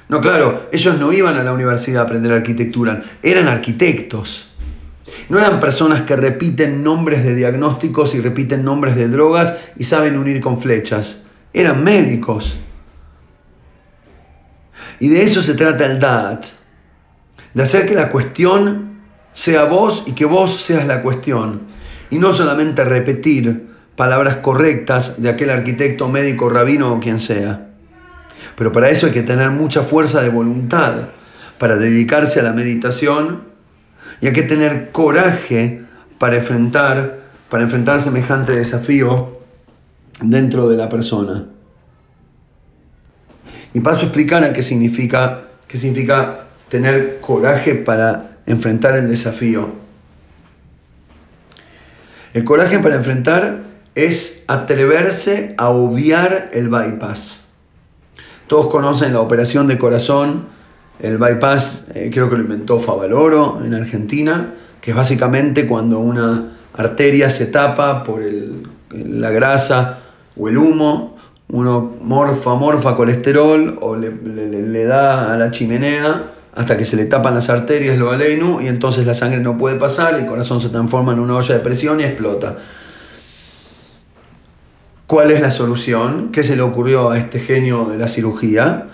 No, 0.09 0.21
claro, 0.21 0.69
ellos 0.73 0.99
no 0.99 1.13
iban 1.13 1.37
a 1.39 1.45
la 1.45 1.53
universidad 1.53 2.03
a 2.03 2.07
aprender 2.07 2.33
arquitectura, 2.33 3.05
eran 3.23 3.47
arquitectos. 3.47 4.46
No 5.29 5.39
eran 5.39 5.61
personas 5.61 6.03
que 6.03 6.17
repiten 6.17 6.83
nombres 6.83 7.25
de 7.25 7.35
diagnósticos 7.35 8.15
y 8.15 8.21
repiten 8.21 8.65
nombres 8.65 8.97
de 8.97 9.09
drogas 9.09 9.57
y 9.77 9.85
saben 9.85 10.19
unir 10.19 10.41
con 10.41 10.59
flechas. 10.59 11.23
Eran 11.53 11.83
médicos. 11.85 12.57
Y 14.99 15.09
de 15.09 15.23
eso 15.23 15.43
se 15.43 15.55
trata 15.55 15.87
el 15.87 16.01
DAT. 16.01 16.47
De 17.55 17.63
hacer 17.63 17.89
que 17.89 17.95
la 17.95 18.11
cuestión 18.11 19.01
sea 19.33 19.65
vos 19.65 20.03
y 20.07 20.13
que 20.13 20.25
vos 20.25 20.63
seas 20.63 20.87
la 20.87 21.03
cuestión. 21.03 21.63
Y 22.11 22.19
no 22.19 22.33
solamente 22.33 22.85
repetir 22.85 23.67
palabras 23.97 24.37
correctas 24.37 25.21
de 25.21 25.29
aquel 25.29 25.51
arquitecto, 25.51 26.09
médico, 26.09 26.49
rabino 26.49 26.93
o 26.93 27.01
quien 27.01 27.21
sea. 27.21 27.69
Pero 28.57 28.73
para 28.73 28.91
eso 28.91 29.07
hay 29.07 29.13
que 29.13 29.23
tener 29.23 29.51
mucha 29.51 29.83
fuerza 29.83 30.21
de 30.21 30.29
voluntad 30.29 31.09
para 31.59 31.77
dedicarse 31.77 32.41
a 32.41 32.43
la 32.43 32.53
meditación 32.53 33.56
y 34.21 34.27
hay 34.27 34.33
que 34.33 34.43
tener 34.43 34.91
coraje 34.93 35.83
para 36.19 36.37
enfrentar, 36.37 37.21
para 37.49 37.65
enfrentar 37.65 38.01
semejante 38.01 38.53
desafío 38.53 39.41
dentro 40.23 40.69
de 40.69 40.77
la 40.77 40.89
persona. 40.89 41.47
Y 43.73 43.81
paso 43.81 44.01
a 44.01 44.05
explicar 44.05 44.43
a 44.45 44.53
qué 44.53 44.63
significa, 44.63 45.43
qué 45.69 45.77
significa 45.77 46.47
tener 46.69 47.21
coraje 47.21 47.75
para 47.75 48.39
enfrentar 48.47 48.97
el 48.97 49.09
desafío. 49.09 49.69
El 52.33 52.45
coraje 52.45 52.79
para 52.79 52.97
enfrentar 52.97 53.65
es 53.95 54.45
atreverse 54.47 55.55
a 55.57 55.69
obviar 55.69 56.51
el 56.53 56.69
bypass. 56.69 57.41
Todos 58.47 58.69
conocen 58.69 59.13
la 59.13 59.21
operación 59.21 59.67
de 59.67 59.79
corazón, 59.79 60.47
el 61.01 61.19
bypass 61.19 61.85
eh, 61.95 62.11
creo 62.13 62.31
que 62.31 62.37
lo 62.37 62.43
inventó 62.43 62.81
Favaloro 62.81 63.61
en 63.65 63.75
Argentina, 63.75 64.55
que 64.81 64.93
es 64.93 64.97
básicamente 64.97 65.67
cuando 65.67 65.99
una 65.99 66.53
arteria 66.75 67.31
se 67.31 67.47
tapa 67.47 68.05
por 68.05 68.23
la 68.91 69.31
grasa 69.31 69.99
o 70.37 70.49
el 70.49 70.59
humo, 70.59 71.17
uno 71.49 71.97
morfa, 72.01 72.55
morfa 72.55 72.97
colesterol 72.97 73.79
o 73.81 73.97
le, 73.97 74.85
da 74.85 75.33
a 75.33 75.37
la 75.37 75.51
chimenea 75.51 76.33
hasta 76.55 76.77
que 76.77 76.85
se 76.85 76.97
le 76.97 77.05
tapan 77.05 77.35
las 77.35 77.51
arterias, 77.51 77.99
lo 77.99 78.11
alenu, 78.11 78.63
y 78.63 78.69
entonces 78.69 79.07
la 79.07 79.13
sangre 79.13 79.41
no 79.41 79.59
puede 79.59 79.77
pasar, 79.77 80.15
el 80.15 80.25
corazón 80.25 80.63
se 80.63 80.71
transforma 80.71 81.13
en 81.13 81.21
una 81.21 81.37
olla 81.37 81.55
de 81.55 81.61
presión 81.61 82.01
y 82.01 82.05
explota. 82.05 82.57
¿Cuál 85.07 85.31
es 85.31 85.41
la 85.43 85.51
solución? 85.51 86.31
¿Qué 86.33 86.43
se 86.45 86.57
le 86.57 86.63
ocurrió 86.63 87.11
a 87.11 87.19
este 87.19 87.41
genio 87.41 87.85
de 87.85 87.99
la 87.99 88.09
cirugía? 88.09 88.87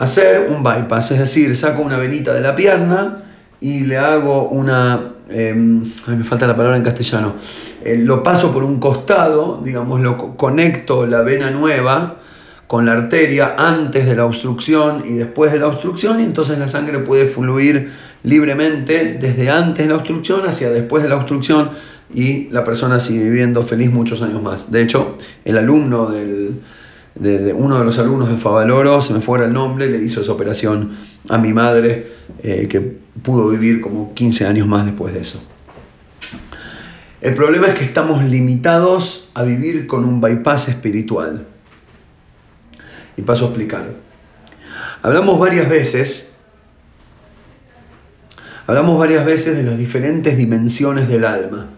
Hacer 0.00 0.48
un 0.48 0.62
bypass, 0.62 1.10
es 1.10 1.18
decir, 1.18 1.54
saco 1.54 1.82
una 1.82 1.98
venita 1.98 2.32
de 2.32 2.40
la 2.40 2.54
pierna 2.54 3.22
y 3.60 3.80
le 3.80 3.98
hago 3.98 4.48
una... 4.48 5.12
Em, 5.28 5.92
me 6.06 6.24
falta 6.24 6.46
la 6.46 6.56
palabra 6.56 6.78
en 6.78 6.82
castellano. 6.82 7.34
Eh, 7.84 7.98
lo 7.98 8.22
paso 8.22 8.50
por 8.50 8.64
un 8.64 8.80
costado, 8.80 9.60
digamos, 9.62 10.00
lo 10.00 10.38
conecto 10.38 11.04
la 11.04 11.20
vena 11.20 11.50
nueva 11.50 12.16
con 12.66 12.86
la 12.86 12.92
arteria 12.92 13.56
antes 13.58 14.06
de 14.06 14.16
la 14.16 14.24
obstrucción 14.24 15.02
y 15.06 15.12
después 15.12 15.52
de 15.52 15.58
la 15.58 15.66
obstrucción 15.66 16.18
y 16.20 16.24
entonces 16.24 16.58
la 16.58 16.68
sangre 16.68 17.00
puede 17.00 17.26
fluir 17.26 17.90
libremente 18.22 19.18
desde 19.20 19.50
antes 19.50 19.84
de 19.84 19.92
la 19.92 19.98
obstrucción 19.98 20.46
hacia 20.46 20.70
después 20.70 21.02
de 21.02 21.10
la 21.10 21.16
obstrucción 21.16 21.72
y 22.14 22.48
la 22.48 22.64
persona 22.64 23.00
sigue 23.00 23.24
viviendo 23.24 23.64
feliz 23.64 23.92
muchos 23.92 24.22
años 24.22 24.42
más. 24.42 24.72
De 24.72 24.80
hecho, 24.80 25.18
el 25.44 25.58
alumno 25.58 26.06
del, 26.06 26.62
de, 27.14 27.52
uno 27.52 27.78
de 27.78 27.84
los 27.84 27.98
alumnos 27.98 28.28
de 28.28 28.36
Favaloro, 28.36 29.02
se 29.02 29.12
me 29.12 29.20
fuera 29.20 29.46
el 29.46 29.52
nombre, 29.52 29.88
le 29.88 29.98
hizo 29.98 30.20
esa 30.20 30.32
operación 30.32 30.96
a 31.28 31.38
mi 31.38 31.52
madre, 31.52 32.12
eh, 32.42 32.66
que 32.68 32.80
pudo 32.80 33.48
vivir 33.48 33.80
como 33.80 34.14
15 34.14 34.46
años 34.46 34.66
más 34.66 34.86
después 34.86 35.14
de 35.14 35.20
eso. 35.20 35.42
El 37.20 37.34
problema 37.34 37.66
es 37.66 37.74
que 37.74 37.84
estamos 37.84 38.24
limitados 38.24 39.28
a 39.34 39.42
vivir 39.42 39.86
con 39.86 40.04
un 40.04 40.20
bypass 40.20 40.68
espiritual. 40.68 41.46
Y 43.16 43.22
paso 43.22 43.44
a 43.44 43.48
explicar. 43.48 43.90
Hablamos 45.02 45.38
varias 45.38 45.68
veces, 45.68 46.32
hablamos 48.66 48.98
varias 48.98 49.24
veces 49.26 49.56
de 49.56 49.62
las 49.62 49.76
diferentes 49.76 50.36
dimensiones 50.36 51.08
del 51.08 51.24
alma 51.24 51.68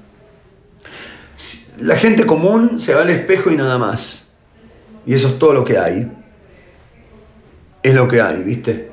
la 1.82 1.96
gente 1.96 2.26
común 2.26 2.78
se 2.80 2.94
va 2.94 3.02
al 3.02 3.10
espejo 3.10 3.50
y 3.50 3.56
nada 3.56 3.78
más. 3.78 4.21
Y 5.06 5.14
eso 5.14 5.28
es 5.28 5.38
todo 5.38 5.52
lo 5.52 5.64
que 5.64 5.78
hay. 5.78 6.10
Es 7.82 7.94
lo 7.94 8.08
que 8.08 8.20
hay, 8.20 8.42
¿viste? 8.42 8.90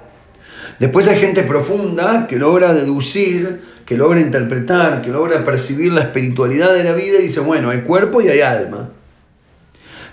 Después 0.79 1.07
hay 1.07 1.19
gente 1.19 1.43
profunda 1.43 2.25
que 2.27 2.37
logra 2.37 2.73
deducir, 2.73 3.61
que 3.85 3.97
logra 3.97 4.19
interpretar, 4.19 5.01
que 5.01 5.09
logra 5.09 5.43
percibir 5.43 5.91
la 5.91 6.01
espiritualidad 6.01 6.73
de 6.73 6.83
la 6.83 6.93
vida 6.93 7.19
y 7.19 7.23
dice, 7.23 7.41
bueno, 7.41 7.69
hay 7.69 7.81
cuerpo 7.81 8.21
y 8.21 8.29
hay 8.29 8.41
alma. 8.41 8.89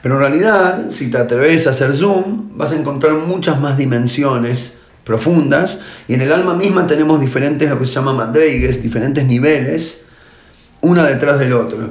Pero 0.03 0.17
en 0.17 0.21
realidad, 0.21 0.85
si 0.89 1.11
te 1.11 1.19
atreves 1.19 1.67
a 1.67 1.71
hacer 1.71 1.95
zoom, 1.95 2.57
vas 2.57 2.73
a 2.73 2.77
encontrar 2.77 3.15
muchas 3.15 3.61
más 3.61 3.77
dimensiones 3.77 4.79
profundas 5.05 5.81
y 6.09 6.15
en 6.15 6.21
el 6.21 6.33
alma 6.33 6.55
misma 6.55 6.87
tenemos 6.87 7.21
diferentes, 7.21 7.71
lo 7.71 7.79
que 7.79 7.87
se 7.87 7.93
llama 7.93 8.13
madreigues, 8.13 8.83
diferentes 8.83 9.25
niveles, 9.25 10.05
una 10.81 11.05
detrás 11.05 11.39
del 11.39 11.53
otro. 11.53 11.91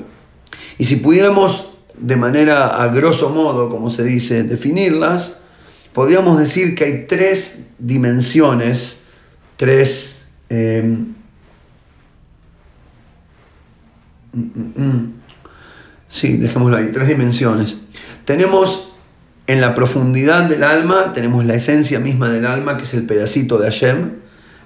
Y 0.78 0.86
si 0.86 0.98
pudiéramos 0.98 1.75
de 1.98 2.16
manera 2.16 2.82
a 2.82 2.88
grosso 2.88 3.30
modo, 3.30 3.70
como 3.70 3.90
se 3.90 4.04
dice, 4.04 4.44
definirlas, 4.44 5.40
podríamos 5.94 6.40
decir 6.40 6.76
que 6.76 6.84
hay 6.84 7.06
tres 7.08 7.66
dimensiones, 7.80 8.98
tres... 9.58 10.22
Em, 10.50 11.14
mm, 14.34 14.40
mm, 14.40 14.84
mm. 14.84 15.14
sí, 16.10 16.38
dejémoslo 16.38 16.78
ahí, 16.78 16.90
tres 16.92 17.08
dimensiones. 17.08 17.78
Tenemos 18.26 18.92
en 19.48 19.62
la 19.62 19.76
profundidad 19.76 20.44
del 20.44 20.64
alma, 20.64 21.14
tenemos 21.14 21.46
la 21.46 21.56
esencia 21.56 22.00
misma 22.00 22.30
del 22.30 22.46
alma, 22.46 22.78
que 22.78 22.84
es 22.84 22.94
el 22.94 23.06
pedacito 23.06 23.58
de 23.58 23.66
Hashem, 23.66 24.12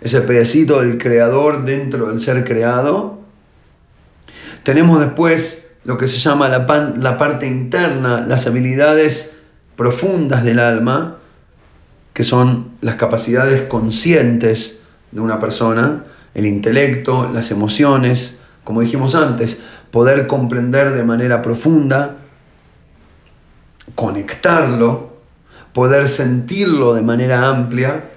es 0.01 0.13
el 0.13 0.23
pedacito 0.23 0.81
del 0.81 0.97
creador 0.97 1.65
dentro 1.65 2.07
del 2.07 2.19
ser 2.21 2.43
creado. 2.45 3.19
Tenemos 4.63 4.99
después 4.99 5.68
lo 5.89 5.97
que 5.97 6.05
se 6.05 6.19
llama 6.19 6.49
la, 6.49 6.93
la 6.97 7.17
parte 7.17 7.47
interna, 7.47 8.21
las 8.21 8.45
habilidades 8.45 9.35
profundas 9.75 10.43
del 10.43 10.59
alma, 10.59 11.15
que 12.13 12.23
son 12.23 12.73
las 12.81 12.93
capacidades 12.93 13.63
conscientes 13.63 14.77
de 15.11 15.19
una 15.19 15.39
persona, 15.39 16.03
el 16.35 16.45
intelecto, 16.45 17.31
las 17.33 17.49
emociones, 17.49 18.37
como 18.63 18.81
dijimos 18.81 19.15
antes, 19.15 19.57
poder 19.89 20.27
comprender 20.27 20.91
de 20.91 21.03
manera 21.03 21.41
profunda, 21.41 22.17
conectarlo, 23.95 25.17
poder 25.73 26.07
sentirlo 26.07 26.93
de 26.93 27.01
manera 27.01 27.47
amplia 27.47 28.11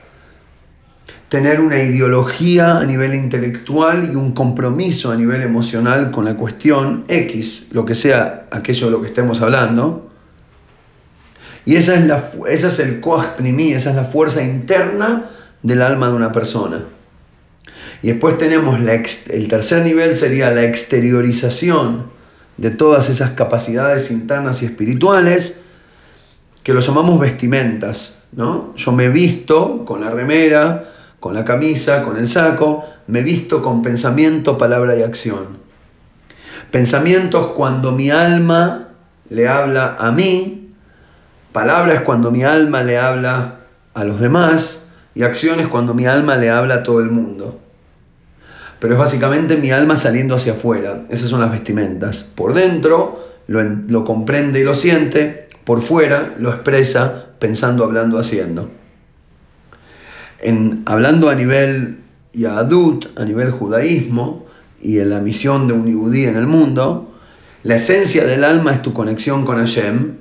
tener 1.33 1.63
una 1.63 1.83
ideología 1.83 2.77
a 2.77 2.85
nivel 2.85 3.15
intelectual 3.15 4.11
y 4.13 4.17
un 4.17 4.33
compromiso 4.33 5.11
a 5.11 5.17
nivel 5.17 5.41
emocional 5.41 6.11
con 6.11 6.27
la 6.27 6.37
cuestión 6.37 7.07
X, 7.09 7.69
lo 7.71 7.87
que 7.87 7.95
sea 7.95 8.49
aquello 8.51 8.89
de 8.89 8.93
lo 8.93 9.01
que 9.01 9.07
estemos 9.07 9.41
hablando. 9.41 10.11
Y 11.65 11.77
esa 11.77 11.95
es, 11.95 12.05
la, 12.05 12.23
esa 12.51 12.67
es 12.67 12.79
el 12.81 13.01
mí, 13.41 13.73
esa 13.73 13.89
es 13.89 13.97
la 13.97 14.05
fuerza 14.05 14.43
interna 14.43 15.31
del 15.63 15.81
alma 15.81 16.09
de 16.09 16.17
una 16.17 16.33
persona. 16.33 16.85
Y 18.03 18.09
después 18.09 18.37
tenemos 18.37 18.79
el 18.79 19.49
tercer 19.49 19.85
nivel 19.85 20.19
sería 20.19 20.51
la 20.51 20.65
exteriorización 20.65 22.09
de 22.59 22.73
todas 22.73 23.09
esas 23.09 23.31
capacidades 23.31 24.11
internas 24.11 24.61
y 24.61 24.67
espirituales 24.67 25.59
que 26.63 26.75
lo 26.75 26.81
llamamos 26.81 27.19
vestimentas. 27.19 28.19
¿no? 28.33 28.75
Yo 28.77 28.93
me 28.93 29.09
visto 29.09 29.87
con 29.87 30.03
la 30.03 30.11
remera, 30.11 30.92
con 31.23 31.35
la 31.35 31.45
camisa, 31.45 32.03
con 32.03 32.17
el 32.17 32.27
saco, 32.27 32.85
me 33.07 33.23
visto 33.23 33.63
con 33.63 33.81
pensamiento, 33.81 34.59
palabra 34.59 34.97
y 34.97 35.03
acción. 35.03 35.59
Pensamientos 36.73 37.53
cuando 37.53 37.93
mi 37.93 38.11
alma 38.11 38.89
le 39.31 39.47
habla 39.47 39.99
a 40.01 40.11
mí, 40.11 40.73
palabras 41.53 42.01
cuando 42.01 42.33
mi 42.33 42.43
alma 42.43 42.83
le 42.83 42.99
habla 42.99 43.61
a 43.95 44.03
los 44.03 44.19
demás 44.19 44.89
y 45.15 45.23
acciones 45.23 45.69
cuando 45.69 45.95
mi 45.95 46.07
alma 46.07 46.35
le 46.35 46.51
habla 46.51 46.75
a 46.75 46.83
todo 46.83 46.99
el 46.99 47.13
mundo. 47.13 47.61
Pero 48.81 48.95
es 48.95 48.99
básicamente 48.99 49.57
mi 49.57 49.71
alma 49.71 49.95
saliendo 49.95 50.35
hacia 50.35 50.55
afuera. 50.55 51.03
Esas 51.09 51.31
son 51.31 51.41
las 51.41 51.53
vestimentas. 51.53 52.25
Por 52.25 52.53
dentro 52.53 53.29
lo, 53.47 53.63
lo 53.63 54.05
comprende 54.05 54.59
y 54.59 54.65
lo 54.65 54.75
siente, 54.75 55.49
por 55.63 55.83
fuera 55.83 56.35
lo 56.41 56.51
expresa 56.51 57.27
pensando, 57.39 57.85
hablando, 57.85 58.19
haciendo. 58.19 58.82
En, 60.43 60.83
hablando 60.87 61.31
a 61.31 61.35
nivel 61.35 61.99
Yahadut, 62.33 63.19
a 63.19 63.25
nivel 63.25 63.51
judaísmo 63.51 64.47
y 64.81 64.99
en 64.99 65.11
la 65.11 65.21
misión 65.21 65.67
de 65.67 65.73
un 65.73 65.87
yudí 65.87 66.27
en 66.27 66.37
el 66.37 66.47
mundo, 66.47 67.13
la 67.63 67.77
esencia 67.77 68.25
del 68.25 68.43
alma 68.43 68.73
es 68.73 68.83
tu 68.83 68.93
conexión 68.93 69.45
con 69.45 69.59
Hashem. 69.59 70.17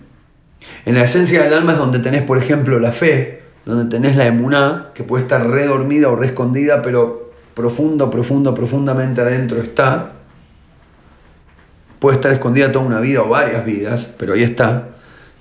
En 0.85 0.95
la 0.95 1.03
esencia 1.03 1.43
del 1.43 1.53
alma 1.53 1.73
es 1.73 1.79
donde 1.79 1.99
tenés, 1.99 2.21
por 2.23 2.37
ejemplo, 2.37 2.79
la 2.79 2.91
fe, 2.91 3.41
donde 3.65 3.89
tenés 3.95 4.15
la 4.15 4.27
emuná, 4.27 4.89
que 4.93 5.03
puede 5.03 5.23
estar 5.23 5.49
redormida 5.49 6.09
o 6.09 6.15
re 6.15 6.27
escondida, 6.27 6.81
pero 6.81 7.31
profundo, 7.55 8.09
profundo, 8.09 8.53
profundamente 8.53 9.21
adentro 9.21 9.61
está. 9.61 10.13
Puede 11.99 12.15
estar 12.15 12.31
escondida 12.31 12.71
toda 12.71 12.85
una 12.85 12.99
vida 12.99 13.21
o 13.21 13.29
varias 13.29 13.65
vidas, 13.65 14.11
pero 14.17 14.33
ahí 14.33 14.43
está. 14.43 14.89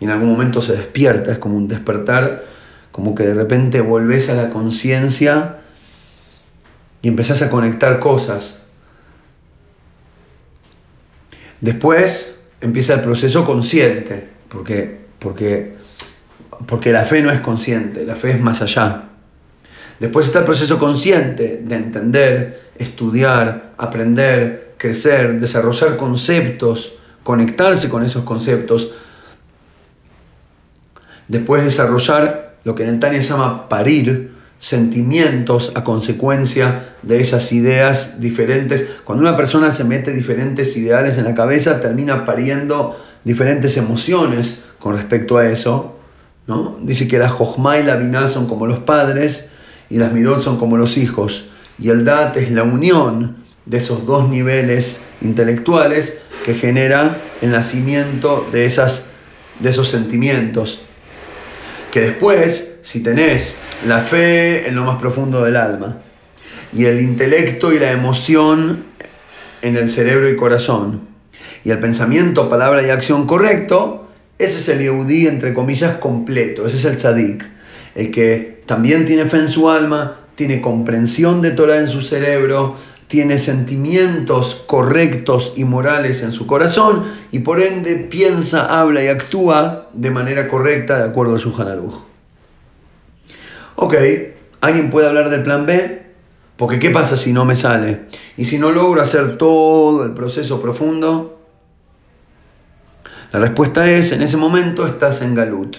Y 0.01 0.05
en 0.05 0.11
algún 0.11 0.31
momento 0.31 0.63
se 0.63 0.73
despierta, 0.73 1.33
es 1.33 1.39
como 1.39 1.57
un 1.57 1.69
despertar, 1.69 2.43
como 2.93 3.15
que 3.15 3.25
de 3.25 3.35
repente 3.35 3.81
volvés 3.81 4.29
a 4.29 4.35
la 4.35 4.51
conciencia 4.51 5.57
y 7.03 7.09
empezás 7.09 7.43
a 7.43 7.51
conectar 7.51 7.99
cosas. 7.99 8.59
Después 11.61 12.39
empieza 12.61 12.95
el 12.95 13.01
proceso 13.01 13.45
consciente, 13.45 14.29
porque, 14.49 14.99
porque, 15.19 15.75
porque 16.67 16.93
la 16.93 17.05
fe 17.05 17.23
no 17.23 17.31
es 17.31 17.41
consciente, 17.41 18.05
la 18.05 18.17
fe 18.17 18.33
es 18.33 18.41
más 18.41 18.63
allá. 18.63 19.05
Después 19.99 20.27
está 20.27 20.41
el 20.41 20.45
proceso 20.47 20.79
consciente 20.79 21.61
de 21.63 21.77
entender, 21.77 22.71
estudiar, 22.79 23.73
aprender, 23.77 24.75
crecer, 24.79 25.39
desarrollar 25.39 25.99
conceptos, 25.99 26.95
conectarse 27.23 27.91
con 27.91 28.03
esos 28.03 28.25
conceptos. 28.25 28.93
Después 31.29 31.65
desarrollar 31.65 32.50
lo 32.65 32.75
que 32.75 32.85
en 32.85 33.03
el 33.03 33.21
llama 33.21 33.69
parir, 33.69 34.33
sentimientos 34.59 35.73
a 35.75 35.85
consecuencia 35.85 36.95
de 37.03 37.21
esas 37.21 37.51
ideas 37.53 38.21
diferentes. 38.21 38.87
Cuando 39.05 39.23
una 39.23 39.37
persona 39.37 39.71
se 39.71 39.85
mete 39.85 40.13
diferentes 40.13 40.77
ideales 40.77 41.17
en 41.17 41.25
la 41.25 41.35
cabeza, 41.35 41.81
termina 41.81 42.27
pariendo 42.27 42.99
diferentes 43.25 43.77
emociones 43.77 44.63
con 44.79 44.97
respecto 44.97 45.39
a 45.39 45.49
eso. 45.49 45.97
¿no? 46.47 46.79
Dice 46.83 47.09
que 47.09 47.19
la 47.19 47.31
Jojma 47.31 47.79
y 47.79 47.85
la 47.85 47.97
Binah 47.97 48.27
son 48.27 48.47
como 48.47 48.67
los 48.67 48.81
padres, 48.81 49.51
y 49.91 49.99
las 49.99 50.13
midot 50.13 50.41
son 50.41 50.57
como 50.57 50.77
los 50.77 50.97
hijos. 50.97 51.45
Y 51.79 51.91
el 51.91 52.05
dat 52.05 52.37
es 52.37 52.51
la 52.51 52.63
unión 52.63 53.37
de 53.67 53.79
esos 53.79 54.07
dos 54.07 54.29
niveles 54.29 55.01
intelectuales 55.21 56.19
que 56.45 56.55
genera 56.55 57.21
el 57.43 57.51
nacimiento 57.51 58.47
de, 58.53 58.65
esas, 58.65 59.05
de 59.59 59.71
esos 59.71 59.89
sentimientos. 59.89 60.81
Que 61.93 62.01
después, 62.01 62.77
si 62.83 63.03
tenés 63.03 63.57
la 63.87 64.03
fe 64.03 64.69
en 64.69 64.75
lo 64.75 64.85
más 64.85 65.01
profundo 65.01 65.45
del 65.45 65.57
alma 65.57 65.99
y 66.73 66.85
el 66.85 67.01
intelecto 67.01 67.73
y 67.73 67.79
la 67.79 67.91
emoción 67.91 68.85
en 69.63 69.77
el 69.77 69.89
cerebro 69.89 70.29
y 70.29 70.37
corazón, 70.37 71.09
y 71.65 71.71
el 71.71 71.79
pensamiento, 71.79 72.49
palabra 72.49 72.87
y 72.87 72.91
acción 72.91 73.27
correcto, 73.27 74.09
ese 74.39 74.59
es 74.59 74.69
el 74.69 74.79
Yehudí, 74.79 75.27
entre 75.27 75.53
comillas, 75.53 75.99
completo, 75.99 76.67
ese 76.67 76.77
es 76.77 76.85
el 76.87 76.97
tzadik, 76.97 77.45
el 77.95 78.11
que 78.11 78.63
también 78.67 79.05
tiene 79.05 79.27
fe 79.27 79.39
en 79.39 79.49
su 79.49 79.69
alma, 79.69 80.21
tiene 80.35 80.63
comprensión 80.63 81.43
de 81.43 81.51
Torah 81.51 81.79
en 81.79 81.89
su 81.89 82.01
cerebro, 82.01 82.77
tiene 83.11 83.41
sentimientos 83.41 84.63
correctos 84.69 85.53
y 85.57 85.65
morales 85.65 86.23
en 86.23 86.31
su 86.31 86.47
corazón 86.47 87.07
y 87.33 87.41
por 87.41 87.61
ende 87.61 87.97
piensa, 87.97 88.67
habla 88.67 89.03
y 89.03 89.09
actúa 89.09 89.89
de 89.93 90.13
manera 90.13 90.47
correcta 90.47 90.97
de 90.97 91.09
acuerdo 91.09 91.35
a 91.35 91.41
su 91.41 91.53
Hanaruj. 91.53 92.05
Ok, 93.75 93.97
¿alguien 94.61 94.91
puede 94.91 95.09
hablar 95.09 95.29
del 95.29 95.43
plan 95.43 95.67
B? 95.67 96.07
Porque 96.57 96.79
¿qué 96.79 96.91
pasa 96.91 97.17
si 97.17 97.33
no 97.33 97.45
me 97.45 97.57
sale? 97.57 98.03
Y 98.37 98.45
si 98.45 98.61
no 98.61 98.71
logro 98.71 99.03
hacer 99.03 99.39
todo 99.39 100.05
el 100.05 100.13
proceso 100.13 100.63
profundo, 100.63 101.41
la 103.33 103.41
respuesta 103.41 103.91
es, 103.91 104.13
en 104.13 104.23
ese 104.23 104.37
momento 104.37 104.87
estás 104.87 105.21
en 105.21 105.35
Galut. 105.35 105.79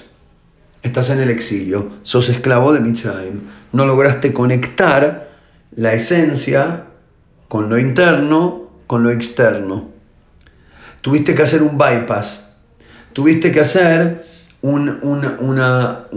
Estás 0.84 1.10
en 1.10 1.22
el 1.22 1.30
exilio, 1.30 1.91
sos 2.04 2.28
esclavo 2.28 2.74
de 2.74 2.82
Mitzrayim. 2.82 3.39
No 3.72 3.86
lograste 3.86 4.34
conectar 4.34 5.30
la 5.74 5.94
esencia 5.94 6.88
con 7.52 7.68
lo 7.68 7.78
interno, 7.78 8.70
con 8.88 9.04
lo 9.04 9.12
externo. 9.12 9.90
Tuviste 11.02 11.36
que 11.36 11.42
hacer 11.42 11.62
un 11.62 11.78
bypass. 11.78 12.48
Tuviste 13.12 13.52
que 13.52 13.60
hacer 13.60 14.24
una, 14.62 16.08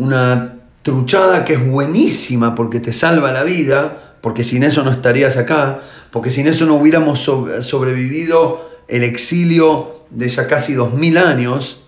truchada 0.83 1.45
que 1.45 1.55
es 1.55 1.67
buenísima 1.67 2.55
porque 2.55 2.79
te 2.79 2.93
salva 2.93 3.33
la 3.33 3.43
vida, 3.43 4.15
porque 4.21 4.45
sin 4.45 4.63
eso 4.63 4.85
no 4.85 4.93
estarías 4.93 5.37
acá, 5.37 5.81
porque 6.13 6.31
sin 6.31 6.47
eso 6.47 6.67
no 6.67 6.77
hubiéramos 6.77 7.19
sobrevivido 7.19 8.71
el 8.87 9.03
exilio 9.03 10.05
de 10.11 10.29
ya 10.29 10.47
casi 10.47 10.75
dos 10.75 10.95
mil 10.95 11.19
años. 11.19 11.83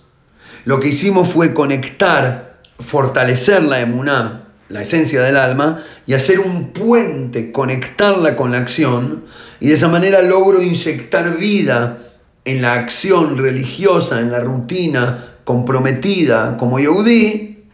Lo 0.65 0.81
que 0.81 0.89
hicimos 0.89 1.29
fue 1.29 1.55
conectar 1.55 2.63
fortalecer 2.81 3.63
la 3.63 3.79
emuná, 3.79 4.46
la 4.69 4.83
esencia 4.83 5.23
del 5.23 5.37
alma, 5.37 5.83
y 6.07 6.15
hacer 6.15 6.41
un 6.41 6.73
puente, 6.73 7.53
conectarla 7.53 8.37
con 8.37 8.53
la 8.53 8.59
acción, 8.59 9.25
y 9.61 9.69
de 9.69 9.75
esa 9.75 9.89
manera 9.89 10.23
logro 10.23 10.63
inyectar 10.63 11.37
vida 11.37 11.99
en 12.45 12.63
la 12.63 12.75
acción 12.75 13.39
religiosa, 13.39 14.21
en 14.21 14.31
la 14.31 14.41
rutina 14.41 15.37
comprometida 15.45 16.57
como 16.57 16.79
Yehudi, 16.79 17.65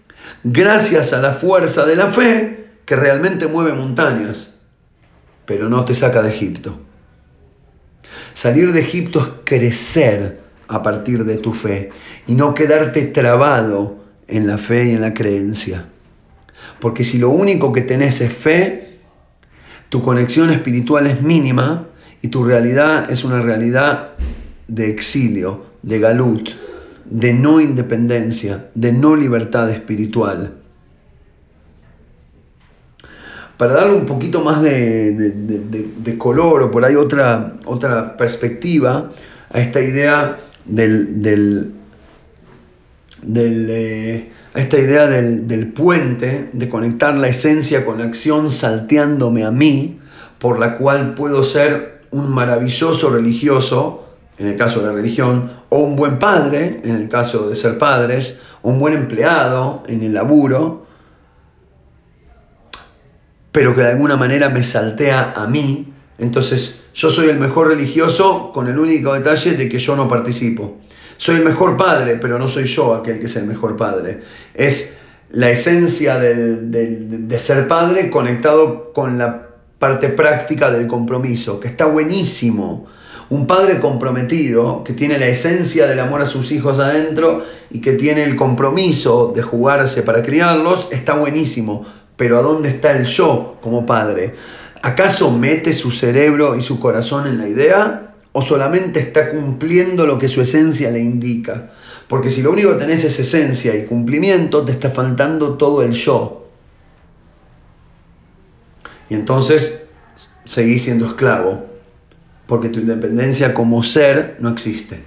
gracias 0.45 1.13
a 1.13 1.21
la 1.21 1.33
fuerza 1.33 1.85
de 1.87 1.97
la 1.97 2.09
fe 2.09 2.67
que 2.85 2.97
realmente 2.97 3.47
mueve 3.47 3.73
montañas, 3.73 4.53
pero 5.47 5.69
no 5.69 5.85
te 5.85 5.95
saca 5.95 6.23
de 6.23 6.31
Egipto. 6.31 6.79
Salir 8.35 8.73
de 8.73 8.81
Egipto 8.81 9.21
es 9.21 9.29
crecer 9.45 10.41
a 10.69 10.83
partir 10.83 11.25
de 11.25 11.37
tu 11.39 11.55
fe 11.55 11.91
y 12.27 12.35
no 12.35 12.55
quedarte 12.55 13.03
trabado 13.03 13.99
en 14.27 14.47
la 14.47 14.59
fe 14.59 14.87
y 14.87 14.91
en 14.93 15.03
la 15.03 15.15
creencia. 15.15 15.87
Porque 16.81 17.05
si 17.05 17.19
lo 17.19 17.31
único 17.31 17.73
que 17.73 17.83
tenés 17.83 18.21
es 18.21 18.33
fe, 18.33 18.99
tu 19.89 20.03
conexión 20.03 20.51
espiritual 20.51 21.07
es 21.07 21.23
mínima 21.23 21.87
y 22.23 22.29
tu 22.29 22.45
realidad 22.45 23.11
es 23.11 23.25
una 23.25 23.41
realidad 23.41 24.13
de 24.69 24.91
exilio, 24.91 25.67
de 25.83 25.99
galut, 25.99 26.49
de 27.05 27.33
no 27.35 27.61
independencia, 27.61 28.69
de 28.75 28.93
no 28.93 29.17
libertad 29.17 29.71
espiritual. 29.71 30.55
Para 33.57 33.75
darle 33.75 33.97
un 33.97 34.07
poquito 34.07 34.43
más 34.43 34.63
de, 34.63 36.17
color 36.19 36.63
o 36.63 36.71
por 36.71 36.85
ahí 36.85 36.97
otra, 36.97 37.59
otra 37.65 38.17
perspectiva 38.17 39.11
a 39.51 39.61
esta 39.61 39.81
idea 39.81 40.39
del 40.65 41.75
eh, 43.35 44.31
a 44.35 44.42
esta 44.55 44.79
idea 44.79 45.07
del, 45.07 45.73
puente, 45.73 46.51
de 46.53 46.69
conectar 46.69 47.17
la 47.17 47.29
esencia 47.29 47.85
con 47.85 47.99
la 47.99 48.05
acción 48.05 48.51
salteándome 48.51 49.45
a 49.45 49.51
mí, 49.51 50.01
por 50.39 50.59
la 50.59 50.77
cual 50.77 51.15
puedo 51.15 51.43
ser 51.43 52.03
un 52.11 52.31
maravilloso 52.31 53.11
religioso, 53.11 54.09
en 54.39 54.49
el 54.49 54.57
caso 54.57 54.81
de 54.81 54.87
la 54.89 54.93
religión, 54.93 55.53
o 55.71 55.79
un 55.79 55.97
buen 55.97 56.19
padre, 56.19 56.81
en 56.85 56.97
el 56.97 57.09
caso 57.09 57.49
de 57.49 57.55
ser 57.55 57.79
padres, 57.79 58.39
o 58.61 58.71
un 58.71 58.79
buen 58.79 58.95
empleado 58.95 59.85
en 59.87 60.03
el 60.03 60.13
laburo, 60.13 60.87
pero 63.53 63.75
que 63.75 63.83
de 63.83 63.91
alguna 63.91 64.17
manera 64.17 64.49
me 64.51 64.63
saltea 64.63 65.33
a 65.35 65.47
mí. 65.47 65.93
Entonces 66.19 66.83
yo 66.95 67.11
soy 67.11 67.29
el 67.29 67.39
mejor 67.39 67.69
religioso 67.69 68.51
con 68.53 68.69
el 68.69 68.79
único 68.79 69.15
detalle 69.15 69.53
de 69.53 69.69
que 69.69 69.79
yo 69.79 69.97
no 69.97 70.09
participo. 70.09 70.79
Soy 71.23 71.37
el 71.37 71.45
mejor 71.45 71.77
padre, 71.77 72.17
pero 72.17 72.37
no 72.37 72.49
soy 72.49 72.65
yo 72.65 72.95
aquel 72.95 73.21
que 73.21 73.27
es 73.27 73.37
el 73.37 73.47
mejor 73.47 73.77
padre. 73.77 74.23
Es 74.55 74.93
la 75.31 75.51
esencia 75.51 76.19
de 76.19 77.39
ser 77.39 77.69
padre 77.69 78.11
conectado 78.11 78.93
con 78.93 79.19
la 79.19 79.47
parte 79.79 80.09
práctica 80.09 80.73
del 80.73 80.89
compromiso, 80.89 81.61
que 81.61 81.69
está 81.69 81.87
buenísimo. 81.87 82.89
Un 83.31 83.47
padre 83.47 83.79
comprometido, 83.79 84.83
que 84.83 84.95
tiene 84.95 85.17
la 85.17 85.29
esencia 85.29 85.87
del 85.87 86.01
amor 86.01 86.23
a 86.23 86.27
sus 86.27 86.51
hijos 86.51 86.81
adentro 86.81 87.45
y 87.71 87.81
que 87.81 87.93
tiene 87.93 88.25
el 88.25 88.35
compromiso 88.35 89.33
de 89.33 89.43
jugarse 89.43 90.03
para 90.03 90.23
criarlos, 90.23 90.89
está 90.91 91.15
buenísimo. 91.15 91.87
Pero 92.17 92.37
¿a 92.37 92.43
dónde 92.43 92.71
está 92.71 92.97
el 92.97 93.05
yo 93.05 93.59
como 93.63 93.87
padre? 93.87 94.35
¿Acaso 94.83 95.31
mete 95.31 95.73
su 95.73 95.93
cerebro 95.93 96.57
y 96.57 96.63
su 96.63 96.81
corazón 96.81 97.29
en 97.29 97.39
la 97.39 97.47
idea? 97.47 98.02
O 98.33 98.43
solamente 98.43 99.01
está 99.01 99.31
cumpliendo 99.31 100.07
lo 100.07 100.19
que 100.19 100.29
su 100.29 100.41
esencia 100.41 100.91
le 100.91 101.01
indica. 101.01 101.71
Porque 102.09 102.31
si 102.31 102.43
lo 102.43 102.51
único 102.51 102.73
que 102.73 102.79
tenés 102.79 103.05
es 103.05 103.19
esencia 103.19 103.77
y 103.77 103.87
cumplimiento, 103.87 104.65
te 104.65 104.73
está 104.73 104.91
faltando 104.91 105.57
todo 105.57 105.83
el 105.83 105.93
yo. 105.93 106.49
Y 109.09 109.15
entonces 109.15 109.85
seguís 110.45 110.85
siendo 110.85 111.07
esclavo, 111.07 111.67
porque 112.47 112.71
tu 112.71 112.81
independencia 112.81 113.53
como 113.53 113.83
ser 113.83 114.37
no 114.41 114.49
existe. 114.49 115.05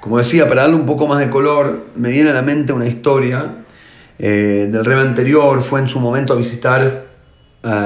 Como 0.00 0.18
decía, 0.18 0.48
para 0.48 0.62
darle 0.62 0.76
un 0.76 0.86
poco 0.86 1.06
más 1.06 1.20
de 1.20 1.30
color, 1.30 1.86
me 1.96 2.10
viene 2.10 2.30
a 2.30 2.34
la 2.34 2.42
mente 2.42 2.72
una 2.72 2.86
historia 2.86 3.64
eh, 4.18 4.68
del 4.70 4.84
rey 4.84 4.98
anterior, 5.00 5.62
fue 5.62 5.80
en 5.80 5.88
su 5.88 6.00
momento 6.00 6.32
a 6.32 6.36
visitar, 6.36 7.06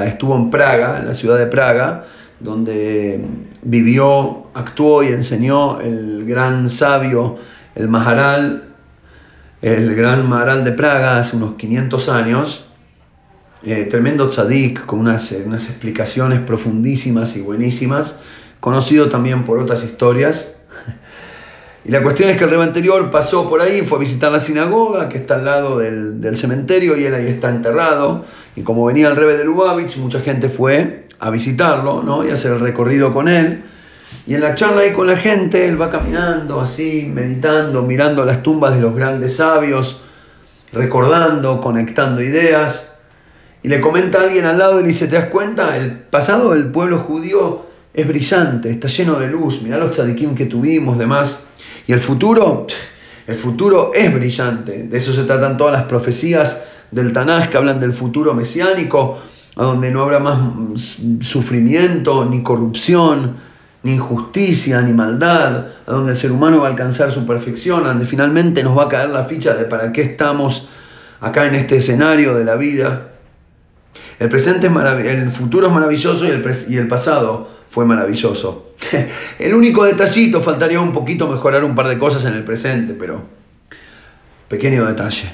estuvo 0.05 0.35
en 0.35 0.51
Praga, 0.51 0.99
en 0.99 1.07
la 1.07 1.15
ciudad 1.15 1.39
de 1.39 1.47
Praga, 1.47 2.05
donde 2.41 3.23
vivió, 3.61 4.47
actuó 4.53 5.03
y 5.03 5.07
enseñó 5.07 5.79
el 5.79 6.25
gran 6.25 6.69
sabio, 6.69 7.37
el 7.75 7.87
Maharal, 7.87 8.63
el 9.61 9.95
gran 9.95 10.27
Maharal 10.27 10.63
de 10.63 10.71
Praga, 10.71 11.19
hace 11.19 11.35
unos 11.35 11.55
500 11.55 12.09
años, 12.09 12.65
eh, 13.63 13.87
tremendo 13.89 14.29
tzadik, 14.29 14.85
con 14.85 14.99
unas, 14.99 15.31
unas 15.45 15.69
explicaciones 15.69 16.39
profundísimas 16.39 17.35
y 17.37 17.41
buenísimas, 17.41 18.15
conocido 18.59 19.09
también 19.09 19.43
por 19.43 19.59
otras 19.59 19.83
historias. 19.83 20.47
Y 21.83 21.89
la 21.89 22.03
cuestión 22.03 22.29
es 22.29 22.37
que 22.37 22.43
el 22.43 22.51
rey 22.51 22.61
anterior 22.61 23.09
pasó 23.09 23.49
por 23.49 23.59
ahí, 23.59 23.81
fue 23.81 23.97
a 23.97 24.01
visitar 24.01 24.31
la 24.31 24.39
sinagoga, 24.39 25.09
que 25.09 25.17
está 25.17 25.33
al 25.33 25.45
lado 25.45 25.79
del, 25.79 26.37
cementerio, 26.37 26.95
y 26.95 27.05
él 27.05 27.15
ahí 27.15 27.25
está 27.25 27.49
enterrado. 27.49 28.23
Y 28.55 28.61
como 28.61 28.85
venía 28.85 29.07
el 29.07 29.15
rebe 29.15 29.35
de 29.35 29.45
Lubavitch, 29.45 29.97
mucha 29.97 30.19
gente 30.19 30.47
fue 30.47 31.00
a 31.21 31.29
visitarlo 31.29 32.01
¿no? 32.01 32.25
y 32.25 32.31
hacer 32.31 32.53
el 32.53 32.59
recorrido 32.59 33.13
con 33.13 33.27
él. 33.27 33.63
Y 34.25 34.33
en 34.33 34.41
la 34.41 34.55
charla 34.55 34.81
ahí 34.81 34.91
con 34.91 35.07
la 35.07 35.15
gente, 35.15 35.67
él 35.67 35.79
va 35.79 35.89
caminando 35.89 36.59
así, 36.59 37.09
meditando, 37.13 37.83
mirando 37.83 38.25
las 38.25 38.43
tumbas 38.43 38.75
de 38.75 38.81
los 38.81 38.95
grandes 38.95 39.37
sabios, 39.37 40.01
recordando, 40.73 41.61
conectando 41.61 42.21
ideas. 42.21 42.89
Y 43.63 43.69
le 43.69 43.79
comenta 43.79 44.19
a 44.19 44.23
alguien 44.23 44.45
al 44.45 44.57
lado 44.57 44.79
y 44.79 44.81
le 44.81 44.89
dice, 44.89 45.07
¿te 45.07 45.15
das 45.15 45.25
cuenta? 45.25 45.77
El 45.77 45.91
pasado 45.91 46.53
del 46.53 46.71
pueblo 46.71 46.99
judío 46.99 47.67
es 47.93 48.07
brillante, 48.07 48.71
está 48.71 48.87
lleno 48.87 49.19
de 49.19 49.27
luz, 49.27 49.61
mirá 49.61 49.77
los 49.77 49.91
tzadikim 49.91 50.33
que 50.33 50.47
tuvimos, 50.47 50.97
demás. 50.97 51.43
Y 51.85 51.93
el 51.93 52.01
futuro, 52.01 52.65
el 53.27 53.35
futuro 53.35 53.91
es 53.93 54.11
brillante. 54.11 54.83
De 54.83 54.97
eso 54.97 55.13
se 55.13 55.23
tratan 55.23 55.57
todas 55.57 55.73
las 55.73 55.83
profecías 55.83 56.63
del 56.89 57.13
Tanaj 57.13 57.49
que 57.49 57.57
hablan 57.57 57.79
del 57.79 57.93
futuro 57.93 58.33
mesiánico, 58.33 59.19
a 59.55 59.63
donde 59.63 59.91
no 59.91 60.03
habrá 60.03 60.19
más 60.19 60.99
sufrimiento, 61.21 62.25
ni 62.25 62.41
corrupción, 62.41 63.37
ni 63.83 63.95
injusticia, 63.95 64.81
ni 64.81 64.93
maldad, 64.93 65.65
a 65.85 65.91
donde 65.91 66.11
el 66.11 66.17
ser 66.17 66.31
humano 66.31 66.61
va 66.61 66.67
a 66.67 66.71
alcanzar 66.71 67.11
su 67.11 67.25
perfección, 67.25 67.83
donde 67.83 68.05
finalmente 68.05 68.63
nos 68.63 68.77
va 68.77 68.83
a 68.83 68.89
caer 68.89 69.09
la 69.09 69.25
ficha 69.25 69.53
de 69.55 69.65
para 69.65 69.91
qué 69.91 70.03
estamos 70.03 70.67
acá 71.19 71.45
en 71.45 71.55
este 71.55 71.77
escenario 71.77 72.35
de 72.35 72.45
la 72.45 72.55
vida. 72.55 73.09
El 74.19 74.29
presente 74.29 74.67
es 74.67 75.05
el 75.07 75.31
futuro 75.31 75.67
es 75.67 75.73
maravilloso 75.73 76.25
y 76.25 76.29
el, 76.29 76.45
y 76.69 76.77
el 76.77 76.87
pasado 76.87 77.49
fue 77.69 77.85
maravilloso. 77.85 78.73
El 79.39 79.53
único 79.53 79.85
detallito, 79.85 80.41
faltaría 80.41 80.81
un 80.81 80.91
poquito 80.91 81.27
mejorar 81.27 81.63
un 81.63 81.73
par 81.73 81.87
de 81.87 81.97
cosas 81.97 82.25
en 82.25 82.33
el 82.33 82.43
presente, 82.43 82.93
pero 82.93 83.21
pequeño 84.49 84.85
detalle. 84.85 85.31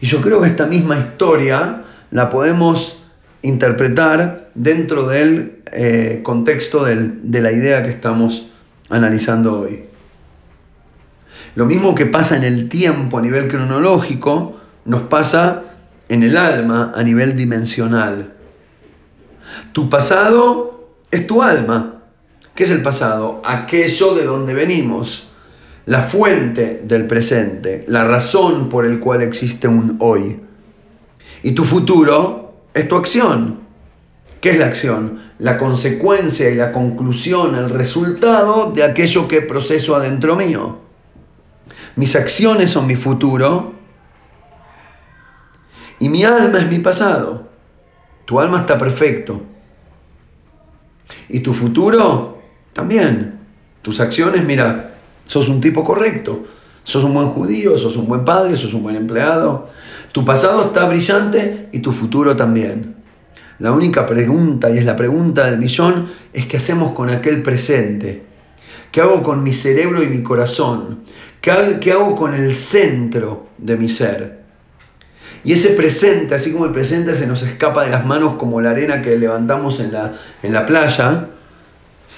Y 0.00 0.06
yo 0.06 0.20
creo 0.20 0.40
que 0.40 0.48
esta 0.48 0.66
misma 0.66 0.98
historia 0.98 1.84
la 2.10 2.30
podemos 2.30 3.02
interpretar 3.42 4.50
dentro 4.54 5.08
del 5.08 5.62
eh, 5.72 6.20
contexto 6.22 6.84
de 6.84 7.40
la 7.40 7.52
idea 7.52 7.82
que 7.82 7.90
estamos 7.90 8.46
analizando 8.88 9.60
hoy. 9.60 9.84
Lo 11.54 11.64
mismo 11.66 11.94
que 11.94 12.06
pasa 12.06 12.36
en 12.36 12.44
el 12.44 12.68
tiempo 12.68 13.18
a 13.18 13.22
nivel 13.22 13.48
cronológico, 13.48 14.56
nos 14.84 15.02
pasa 15.02 15.62
en 16.08 16.22
el 16.22 16.36
alma 16.36 16.92
a 16.94 17.02
nivel 17.02 17.36
dimensional. 17.36 18.34
Tu 19.72 19.88
pasado 19.88 20.90
es 21.10 21.26
tu 21.26 21.42
alma. 21.42 22.02
¿Qué 22.54 22.64
es 22.64 22.70
el 22.70 22.82
pasado? 22.82 23.42
Aquello 23.44 24.14
de 24.14 24.24
donde 24.24 24.54
venimos, 24.54 25.28
la 25.86 26.02
fuente 26.02 26.82
del 26.84 27.06
presente, 27.06 27.84
la 27.88 28.04
razón 28.04 28.68
por 28.68 28.84
el 28.84 29.00
cual 29.00 29.22
existe 29.22 29.68
un 29.68 29.96
hoy. 30.00 30.40
Y 31.46 31.52
tu 31.52 31.64
futuro 31.64 32.54
es 32.74 32.88
tu 32.88 32.96
acción. 32.96 33.60
¿Qué 34.40 34.50
es 34.50 34.58
la 34.58 34.66
acción? 34.66 35.20
La 35.38 35.56
consecuencia 35.56 36.50
y 36.50 36.56
la 36.56 36.72
conclusión, 36.72 37.54
el 37.54 37.70
resultado 37.70 38.72
de 38.72 38.82
aquello 38.82 39.28
que 39.28 39.42
proceso 39.42 39.94
adentro 39.94 40.34
mío. 40.34 40.78
Mis 41.94 42.16
acciones 42.16 42.70
son 42.70 42.88
mi 42.88 42.96
futuro 42.96 43.74
y 46.00 46.08
mi 46.08 46.24
alma 46.24 46.58
es 46.58 46.68
mi 46.68 46.80
pasado. 46.80 47.48
Tu 48.24 48.40
alma 48.40 48.62
está 48.62 48.76
perfecto. 48.76 49.40
Y 51.28 51.38
tu 51.38 51.54
futuro 51.54 52.42
también. 52.72 53.38
Tus 53.82 54.00
acciones, 54.00 54.42
mira, 54.44 54.96
sos 55.26 55.48
un 55.48 55.60
tipo 55.60 55.84
correcto. 55.84 56.44
Sos 56.86 57.02
un 57.02 57.14
buen 57.14 57.30
judío, 57.30 57.76
sos 57.76 57.96
un 57.96 58.06
buen 58.06 58.24
padre, 58.24 58.54
sos 58.54 58.72
un 58.72 58.84
buen 58.84 58.94
empleado. 58.94 59.70
Tu 60.12 60.24
pasado 60.24 60.66
está 60.66 60.84
brillante 60.86 61.68
y 61.72 61.80
tu 61.80 61.90
futuro 61.90 62.36
también. 62.36 62.94
La 63.58 63.72
única 63.72 64.06
pregunta, 64.06 64.70
y 64.70 64.78
es 64.78 64.84
la 64.84 64.94
pregunta 64.94 65.46
del 65.46 65.58
millón, 65.58 66.06
es 66.32 66.46
qué 66.46 66.58
hacemos 66.58 66.92
con 66.92 67.10
aquel 67.10 67.42
presente. 67.42 68.22
¿Qué 68.92 69.00
hago 69.00 69.24
con 69.24 69.42
mi 69.42 69.52
cerebro 69.52 70.00
y 70.00 70.06
mi 70.06 70.22
corazón? 70.22 71.00
¿Qué 71.40 71.50
hago 71.90 72.14
con 72.14 72.34
el 72.34 72.54
centro 72.54 73.48
de 73.58 73.76
mi 73.76 73.88
ser? 73.88 74.42
Y 75.42 75.54
ese 75.54 75.70
presente, 75.70 76.36
así 76.36 76.52
como 76.52 76.66
el 76.66 76.72
presente 76.72 77.14
se 77.14 77.26
nos 77.26 77.42
escapa 77.42 77.82
de 77.84 77.90
las 77.90 78.06
manos 78.06 78.34
como 78.34 78.60
la 78.60 78.70
arena 78.70 79.02
que 79.02 79.18
levantamos 79.18 79.80
en 79.80 79.92
la, 79.92 80.14
en 80.40 80.52
la 80.52 80.64
playa, 80.64 81.30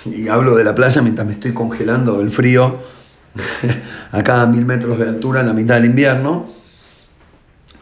y 0.04 0.28
hablo 0.28 0.54
de 0.56 0.64
la 0.64 0.74
playa 0.74 1.00
mientras 1.00 1.26
me 1.26 1.32
estoy 1.32 1.54
congelando 1.54 2.18
del 2.18 2.30
frío, 2.30 2.97
a 4.12 4.22
cada 4.22 4.46
mil 4.46 4.64
metros 4.64 4.98
de 4.98 5.08
altura 5.08 5.40
en 5.40 5.46
la 5.46 5.52
mitad 5.52 5.76
del 5.76 5.86
invierno. 5.86 6.48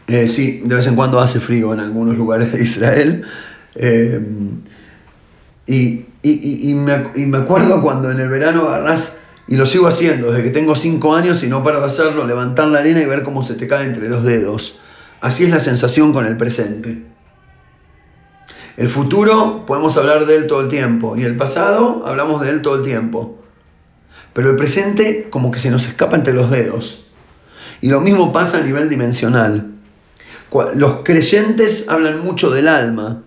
Eh, 0.07 0.27
sí, 0.27 0.61
de 0.63 0.75
vez 0.75 0.87
en 0.87 0.95
cuando 0.95 1.19
hace 1.19 1.39
frío 1.39 1.73
en 1.73 1.79
algunos 1.79 2.17
lugares 2.17 2.51
de 2.53 2.63
Israel. 2.63 3.23
Eh, 3.75 4.21
y, 5.65 6.05
y, 6.23 6.73
me, 6.73 7.07
y, 7.15 7.25
me, 7.25 7.37
acuerdo 7.39 7.81
cuando 7.81 8.09
en 8.09 8.19
el 8.19 8.29
verano 8.29 8.67
agarrás, 8.69 9.13
y 9.47 9.55
lo 9.55 9.65
sigo 9.65 9.87
haciendo 9.87 10.31
desde 10.31 10.43
que 10.43 10.49
tengo 10.49 10.75
cinco 10.75 11.15
años 11.15 11.43
y 11.43 11.47
no 11.47 11.63
paro 11.63 11.79
de 11.79 11.85
hacerlo, 11.85 12.25
levantar 12.25 12.67
la 12.67 12.79
arena 12.79 13.01
y 13.01 13.05
ver 13.05 13.23
cómo 13.23 13.43
se 13.43 13.53
te 13.53 13.67
cae 13.67 13.85
entre 13.85 14.09
los 14.09 14.23
dedos. 14.23 14.79
Así 15.21 15.45
es 15.45 15.49
la 15.49 15.59
sensación 15.59 16.13
con 16.13 16.25
el 16.25 16.37
presente. 16.37 17.03
El 18.77 18.89
futuro 18.89 19.65
podemos 19.65 19.97
hablar 19.97 20.25
de 20.25 20.35
él 20.35 20.47
todo 20.47 20.61
el 20.61 20.67
tiempo 20.67 21.17
y 21.17 21.23
el 21.23 21.35
pasado 21.35 22.03
hablamos 22.05 22.41
de 22.41 22.51
él 22.51 22.61
todo 22.61 22.75
el 22.75 22.83
tiempo. 22.83 23.36
Pero 24.37 24.51
el 24.51 24.55
presente 24.55 25.29
como 25.31 25.49
que 25.49 25.57
se 25.57 25.71
nos 25.71 25.87
escapa 25.87 26.15
entre 26.15 26.31
los 26.31 26.51
dedos. 26.51 27.03
Y 27.81 27.89
lo 27.89 28.01
mismo 28.01 28.31
pasa 28.31 28.59
a 28.59 28.61
nivel 28.61 28.87
dimensional. 28.87 29.71
Los 30.75 30.97
creyentes 31.03 31.85
hablan 31.87 32.23
mucho 32.23 32.51
del 32.51 32.67
alma. 32.67 33.23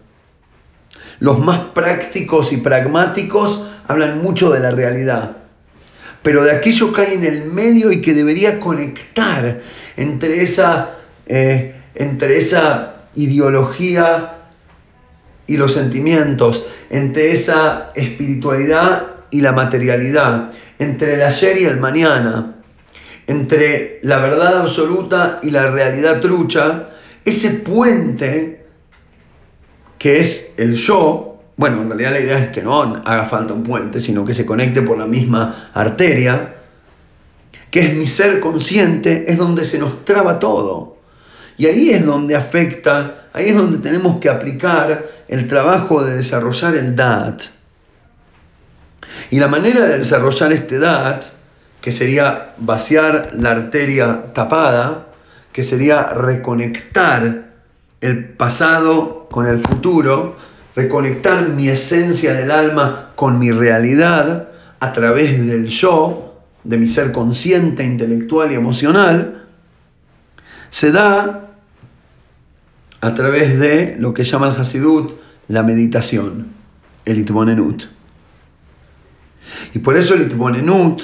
Los 1.19 1.41
más 1.41 1.59
prácticos 1.75 2.53
y 2.53 2.59
pragmáticos 2.59 3.61
hablan 3.89 4.23
mucho 4.23 4.51
de 4.51 4.61
la 4.61 4.71
realidad. 4.71 5.39
Pero 6.23 6.45
de 6.45 6.53
aquello 6.53 6.93
que 6.93 7.03
hay 7.03 7.15
en 7.15 7.25
el 7.25 7.43
medio 7.43 7.91
y 7.91 8.03
que 8.03 8.15
debería 8.15 8.61
conectar 8.61 9.63
entre 9.97 10.45
esa 10.45 10.91
eh, 11.27 11.75
entre 11.97 12.39
esa 12.39 13.07
ideología 13.15 14.35
y 15.49 15.57
los 15.57 15.73
sentimientos, 15.73 16.65
entre 16.89 17.33
esa 17.33 17.91
espiritualidad 17.97 19.10
y 19.31 19.41
la 19.41 19.53
materialidad, 19.53 20.51
entre 20.79 21.15
el 21.15 21.23
ayer 21.23 21.59
y 21.59 21.65
el 21.65 21.79
mañana, 21.79 22.57
entre 23.27 24.01
la 24.03 24.19
verdad 24.19 24.59
absoluta 24.59 25.41
y 25.43 25.51
la 25.51 25.71
realidad 25.71 26.21
trucha, 26.21 26.89
ese 27.25 27.51
puente 27.51 28.67
que 29.99 30.19
es 30.19 30.55
el 30.57 30.77
yo, 30.77 31.43
bueno, 31.57 31.83
en 31.83 31.89
realidad 31.89 32.13
la 32.13 32.21
idea 32.21 32.39
es 32.39 32.51
que 32.51 32.63
no 32.63 32.83
haga 32.83 33.27
falta 33.27 33.53
un 33.53 33.63
puente, 33.63 34.01
sino 34.01 34.25
que 34.25 34.33
se 34.33 34.47
conecte 34.47 34.81
por 34.81 34.97
la 34.97 35.07
misma 35.07 35.71
arteria, 35.75 36.55
que 37.71 37.81
es 37.81 37.95
mi 37.95 38.07
ser 38.07 38.41
consciente, 38.41 39.31
es 39.31 39.37
donde 39.37 39.67
se 39.67 39.79
nos 39.79 40.05
traba 40.05 40.39
todo. 40.39 40.97
Y 41.59 41.67
ahí 41.67 41.91
es 41.91 42.05
donde 42.05 42.35
afecta, 42.35 43.29
ahí 43.35 43.51
es 43.51 43.57
donde 43.57 43.77
tenemos 43.77 44.19
que 44.19 44.31
aplicar 44.31 45.07
el 45.29 45.47
trabajo 45.47 46.03
de 46.03 46.17
desarrollar 46.17 46.75
el 46.75 46.97
DAT. 46.97 47.43
Y 49.31 49.39
la 49.39 49.49
manera 49.49 49.87
de 49.87 49.99
desarrollar 49.99 50.53
este 50.53 50.79
DAT, 50.79 51.25
que 51.81 51.93
sería 51.93 52.55
vaciar 52.59 53.31
la 53.35 53.53
arteria 53.53 54.33
tapada, 54.35 55.07
que 55.53 55.63
sería 55.63 56.09
reconectar 56.09 57.51
el 58.01 58.25
pasado 58.31 59.29
con 59.31 59.47
el 59.47 59.61
futuro, 59.61 60.37
reconectar 60.75 61.49
mi 61.49 61.69
esencia 61.69 62.35
del 62.35 62.51
alma 62.51 63.11
con 63.15 63.39
mi 63.39 63.51
realidad 63.51 64.49
a 64.81 64.93
través 64.93 65.47
del 65.47 65.69
yo, 65.69 66.41
de 66.65 66.77
mi 66.77 66.87
ser 66.87 67.13
consciente, 67.13 67.85
intelectual 67.85 68.53
y 68.53 68.55
emocional, 68.55 69.45
se 70.71 70.93
da 70.93 71.51
a 73.01 73.15
través 73.15 73.59
de 73.59 73.97
lo 73.99 74.13
que 74.13 74.25
llama 74.25 74.49
el 74.49 74.61
Hasidut 74.61 75.13
la 75.49 75.63
meditación, 75.63 76.49
el 77.05 77.19
Itbonenut. 77.19 78.00
Y 79.75 79.79
por 79.81 79.97
eso 79.97 80.15
el 80.15 80.23
Itbonenut 80.23 81.03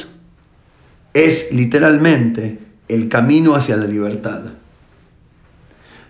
es 1.12 1.52
literalmente 1.52 2.58
el 2.88 3.08
camino 3.08 3.54
hacia 3.54 3.76
la 3.76 3.86
libertad. 3.86 4.42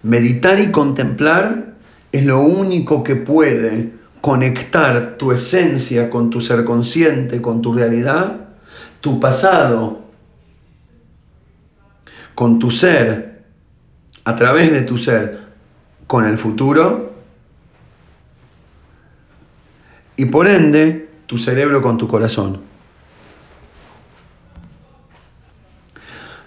Meditar 0.02 0.60
y 0.60 0.70
contemplar 0.70 1.74
es 2.12 2.24
lo 2.24 2.40
único 2.40 3.02
que 3.02 3.16
puede 3.16 3.92
conectar 4.20 5.16
tu 5.16 5.32
esencia 5.32 6.10
con 6.10 6.30
tu 6.30 6.40
ser 6.40 6.64
consciente, 6.64 7.40
con 7.40 7.62
tu 7.62 7.72
realidad, 7.72 8.48
tu 9.00 9.20
pasado, 9.20 10.04
con 12.34 12.58
tu 12.58 12.70
ser, 12.70 13.44
a 14.24 14.34
través 14.34 14.72
de 14.72 14.82
tu 14.82 14.98
ser, 14.98 15.46
con 16.06 16.26
el 16.26 16.38
futuro 16.38 17.14
y 20.16 20.26
por 20.26 20.48
ende 20.48 21.05
tu 21.26 21.38
cerebro 21.38 21.82
con 21.82 21.98
tu 21.98 22.08
corazón. 22.08 22.60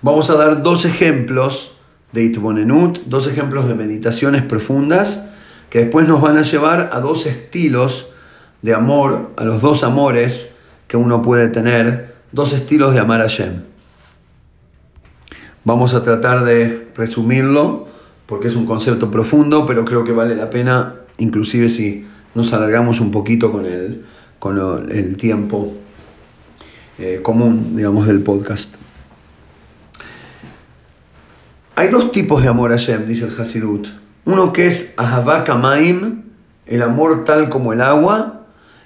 Vamos 0.02 0.30
a 0.30 0.36
dar 0.36 0.64
dos 0.64 0.86
ejemplos 0.86 1.76
de 2.14 2.24
Itbonenut, 2.24 3.00
dos 3.06 3.28
ejemplos 3.28 3.68
de 3.68 3.76
meditaciones 3.76 4.44
profundas 4.44 5.26
que 5.70 5.80
después 5.80 6.08
nos 6.08 6.22
van 6.22 6.38
a 6.38 6.42
llevar 6.42 6.90
a 6.94 7.00
dos 7.00 7.26
estilos 7.26 8.08
de 8.62 8.74
amor, 8.74 9.32
a 9.38 9.44
los 9.44 9.62
dos 9.62 9.84
amores 9.84 10.52
que 10.88 10.98
uno 10.98 11.22
puede 11.22 11.50
tener, 11.50 12.16
dos 12.32 12.54
estilos 12.54 12.94
de 12.94 13.00
amar 13.00 13.22
a 13.22 13.28
Shem. 13.28 13.64
Vamos 15.64 15.94
a 15.94 16.02
tratar 16.02 16.46
de 16.46 16.88
resumirlo 16.96 17.88
porque 18.26 18.48
es 18.48 18.56
un 18.56 18.66
concepto 18.66 19.12
profundo, 19.12 19.66
pero 19.66 19.86
creo 19.86 20.04
que 20.04 20.12
vale 20.12 20.36
la 20.36 20.50
pena, 20.50 20.96
inclusive 21.18 21.70
si 21.70 22.08
nos 22.36 22.54
alargamos 22.54 23.00
un 23.00 23.12
poquito 23.12 23.52
con 23.52 23.66
el, 23.66 24.06
con 24.40 24.90
el 24.92 25.18
tiempo 25.18 25.74
eh, 26.98 27.20
común, 27.22 27.76
digamos, 27.76 28.08
del 28.08 28.22
podcast. 28.22 28.74
Hay 31.76 31.90
dos 31.90 32.12
tipos 32.12 32.42
de 32.42 32.50
amor 32.50 32.74
a 32.74 32.78
Shem, 32.78 33.08
dice 33.08 33.26
el 33.26 33.40
Hasidut. 33.40 33.88
Uno 34.26 34.52
que 34.52 34.68
es 34.68 34.94
Ahavá 34.98 35.44
Kamaim, 35.44 36.24
el 36.66 36.82
amor 36.82 37.24
tal 37.24 37.50
como 37.50 37.72
el 37.72 37.82
agua, 37.82 38.42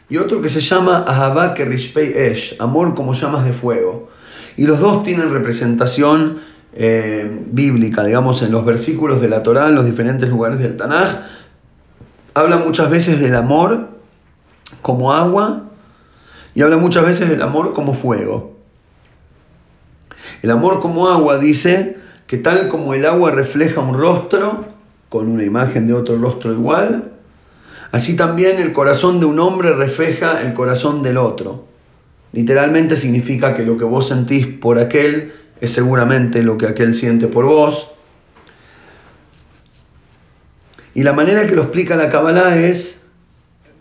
y 0.10 0.18
otro 0.18 0.42
que 0.42 0.50
se 0.50 0.60
llama 0.60 1.04
Ahavá 1.08 1.56
Kerishpei 1.56 2.14
Esh, 2.16 2.56
amor 2.60 2.94
como 2.94 3.14
llamas 3.14 3.46
de 3.46 3.54
fuego. 3.54 4.10
Y 4.58 4.68
los 4.68 4.80
dos 4.80 5.04
tienen 5.04 5.32
representación 5.32 6.42
eh, 6.74 7.46
bíblica, 7.52 8.04
digamos, 8.04 8.44
en 8.44 8.52
los 8.52 8.64
versículos 8.64 9.22
de 9.22 9.30
la 9.30 9.42
Torá, 9.42 9.70
en 9.70 9.76
los 9.76 9.86
diferentes 9.86 10.30
lugares 10.30 10.60
del 10.60 10.78
Tanaj. 10.78 11.10
Habla 12.36 12.58
muchas 12.58 12.90
veces 12.90 13.20
del 13.20 13.36
amor 13.36 13.93
como 14.82 15.14
agua 15.14 15.64
y 16.56 16.62
habla 16.62 16.78
muchas 16.78 17.06
veces 17.06 17.30
del 17.30 17.42
amor 17.42 17.74
como 17.74 17.94
fuego. 17.94 18.54
El 20.42 20.52
amor 20.52 20.80
como 20.80 21.08
agua 21.08 21.38
dice 21.38 21.98
que 22.28 22.38
tal 22.38 22.68
como 22.70 22.94
el 22.94 23.06
agua 23.06 23.32
refleja 23.32 23.82
un 23.82 23.98
rostro, 23.98 24.66
con 25.10 25.30
una 25.30 25.44
imagen 25.44 25.88
de 25.88 25.94
otro 25.94 26.18
rostro 26.18 26.52
igual. 26.52 27.12
Así 27.92 28.16
también 28.16 28.60
el 28.60 28.74
corazón 28.74 29.20
de 29.20 29.28
un 29.28 29.40
hombre 29.40 29.74
refleja 29.74 30.42
el 30.42 30.54
corazón 30.54 31.04
del 31.04 31.18
otro. 31.18 31.66
Literalmente 32.32 32.96
significa 32.96 33.54
que 33.54 33.64
lo 33.64 33.78
que 33.78 33.84
vos 33.84 34.08
sentís 34.08 34.48
por 34.48 34.80
aquel 34.80 35.34
es 35.62 35.72
seguramente 35.72 36.42
lo 36.42 36.58
que 36.58 36.66
aquel 36.66 36.96
siente 36.96 37.28
por 37.28 37.46
vos. 37.46 37.92
Y 40.96 41.04
la 41.04 41.14
manera 41.14 41.46
que 41.46 41.56
lo 41.56 41.62
explica 41.62 41.96
la 41.96 42.10
Kabbalah 42.10 42.58
es 42.58 43.03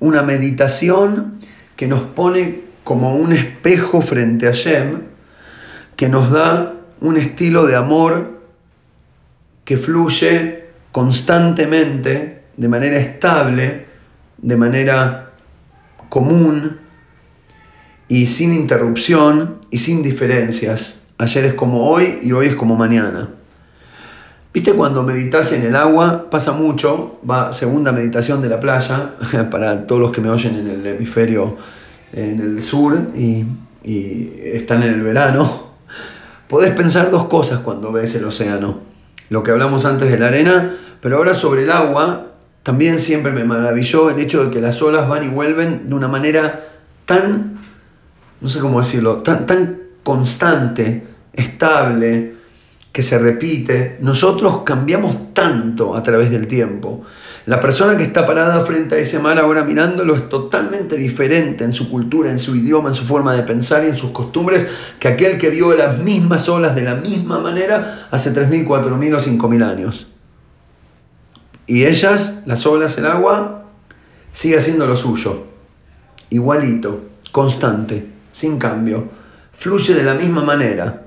una 0.03 0.23
meditación 0.23 1.39
que 1.77 1.87
nos 1.87 2.03
pone 2.03 2.63
como 2.83 3.15
un 3.15 3.33
espejo 3.33 4.03
frente 4.03 4.49
a 4.49 4.51
Shem, 4.51 5.03
que 5.95 6.09
nos 6.09 6.33
da 6.33 6.75
un 7.01 7.17
estilo 7.17 7.67
de 7.67 7.77
amor 7.77 8.41
que 9.65 9.77
fluye 9.77 10.65
constantemente, 10.91 12.43
de 12.57 12.69
manera 12.69 12.99
estable, 12.99 13.87
de 14.39 14.57
manera 14.57 15.31
común 16.09 16.79
y 18.09 18.27
sin 18.27 18.53
interrupción 18.53 19.59
y 19.71 19.79
sin 19.79 20.03
diferencias. 20.03 21.01
Ayer 21.17 21.45
es 21.45 21.55
como 21.55 21.89
hoy 21.89 22.19
y 22.23 22.33
hoy 22.33 22.47
es 22.47 22.57
como 22.57 22.75
mañana. 22.75 23.29
¿Viste 24.53 24.75
cuando 24.75 25.03
meditas 25.03 25.53
en 25.53 25.63
el 25.63 25.75
agua? 25.75 26.29
Pasa 26.31 26.53
mucho, 26.53 27.19
va 27.29 27.53
segunda 27.53 27.91
meditación 27.91 28.43
de 28.43 28.49
la 28.49 28.61
playa, 28.61 29.15
para 29.51 29.87
todos 29.87 30.01
los 30.01 30.11
que 30.11 30.21
me 30.21 30.29
oyen 30.29 30.57
en 30.57 30.69
el 30.69 30.87
hemisferio 30.87 31.57
en 32.13 32.41
el 32.41 32.61
sur 32.61 32.95
y, 33.15 33.47
están 33.85 34.83
en 34.83 34.95
el 34.95 35.03
verano. 35.03 35.73
Podés 36.49 36.75
pensar 36.75 37.11
dos 37.11 37.27
cosas 37.27 37.61
cuando 37.61 37.91
ves 37.91 38.15
el 38.15 38.25
océano 38.25 38.93
lo 39.33 39.43
que 39.43 39.51
hablamos 39.51 39.87
antes 39.87 40.11
de 40.11 40.19
la 40.19 40.27
arena, 40.27 40.77
pero 41.01 41.17
ahora 41.17 41.33
sobre 41.33 41.63
el 41.63 41.71
agua, 41.71 42.27
también 42.63 43.01
siempre 43.01 43.33
me 43.33 43.45
maravilló 43.45 44.11
el 44.11 44.19
hecho 44.21 44.45
de 44.45 44.51
que 44.51 44.61
las 44.61 44.83
olas 44.83 45.09
van 45.09 45.25
y 45.25 45.29
vuelven 45.29 45.89
de 45.89 45.95
una 45.95 46.07
manera 46.07 46.69
tan, 47.07 47.59
no 48.43 48.49
sé 48.51 48.61
cómo 48.61 48.81
decirlo, 48.81 49.23
tan, 49.23 49.47
tan 49.47 49.81
constante, 50.03 51.07
estable, 51.33 52.35
que 52.93 53.03
se 53.03 53.19
repite. 53.19 53.97
Nosotros 54.01 54.63
cambiamos 54.65 55.33
tanto 55.35 55.97
a 55.97 56.03
través 56.03 56.31
del 56.31 56.47
tiempo. 56.47 57.03
La 57.47 57.59
persona 57.59 57.97
que 57.97 58.05
está 58.05 58.25
parada 58.25 58.61
frente 58.61 58.95
a 58.95 58.99
ese 58.99 59.19
mar 59.19 59.39
ahora 59.39 59.65
mirándolo 59.65 60.15
es 60.15 60.29
totalmente 60.29 60.97
diferente 60.97 61.65
en 61.65 61.73
su 61.73 61.91
cultura, 61.91 62.31
en 62.31 62.39
su 62.39 62.55
idioma, 62.55 62.91
en 62.91 62.95
su 62.95 63.05
forma 63.05 63.35
de 63.35 63.43
pensar 63.43 63.83
y 63.85 63.89
en 63.89 63.97
sus 63.97 64.11
costumbres 64.11 64.67
que 65.01 65.09
aquel 65.09 65.39
que 65.39 65.51
vio 65.51 65.75
las 65.75 65.99
mismas 65.99 66.49
olas 66.49 66.75
de 66.77 66.83
la 66.83 66.95
misma 66.95 67.41
manera 67.41 68.07
hace 68.11 68.33
3.000, 68.33 68.67
4.000 68.67 69.17
o 69.17 69.21
5.000 69.21 69.65
años. 69.65 70.07
Y 71.67 71.87
ellas, 71.87 72.41
las 72.45 72.67
olas, 72.67 72.99
el 72.99 73.07
agua, 73.07 73.65
sigue 74.33 74.59
haciendo 74.59 74.87
lo 74.87 74.97
suyo. 74.97 75.47
Igualito, 76.31 77.01
constante, 77.33 78.07
sin 78.33 78.59
cambio. 78.59 79.09
Fluye 79.53 79.95
de 79.95 80.03
la 80.03 80.15
misma 80.15 80.43
manera. 80.43 81.02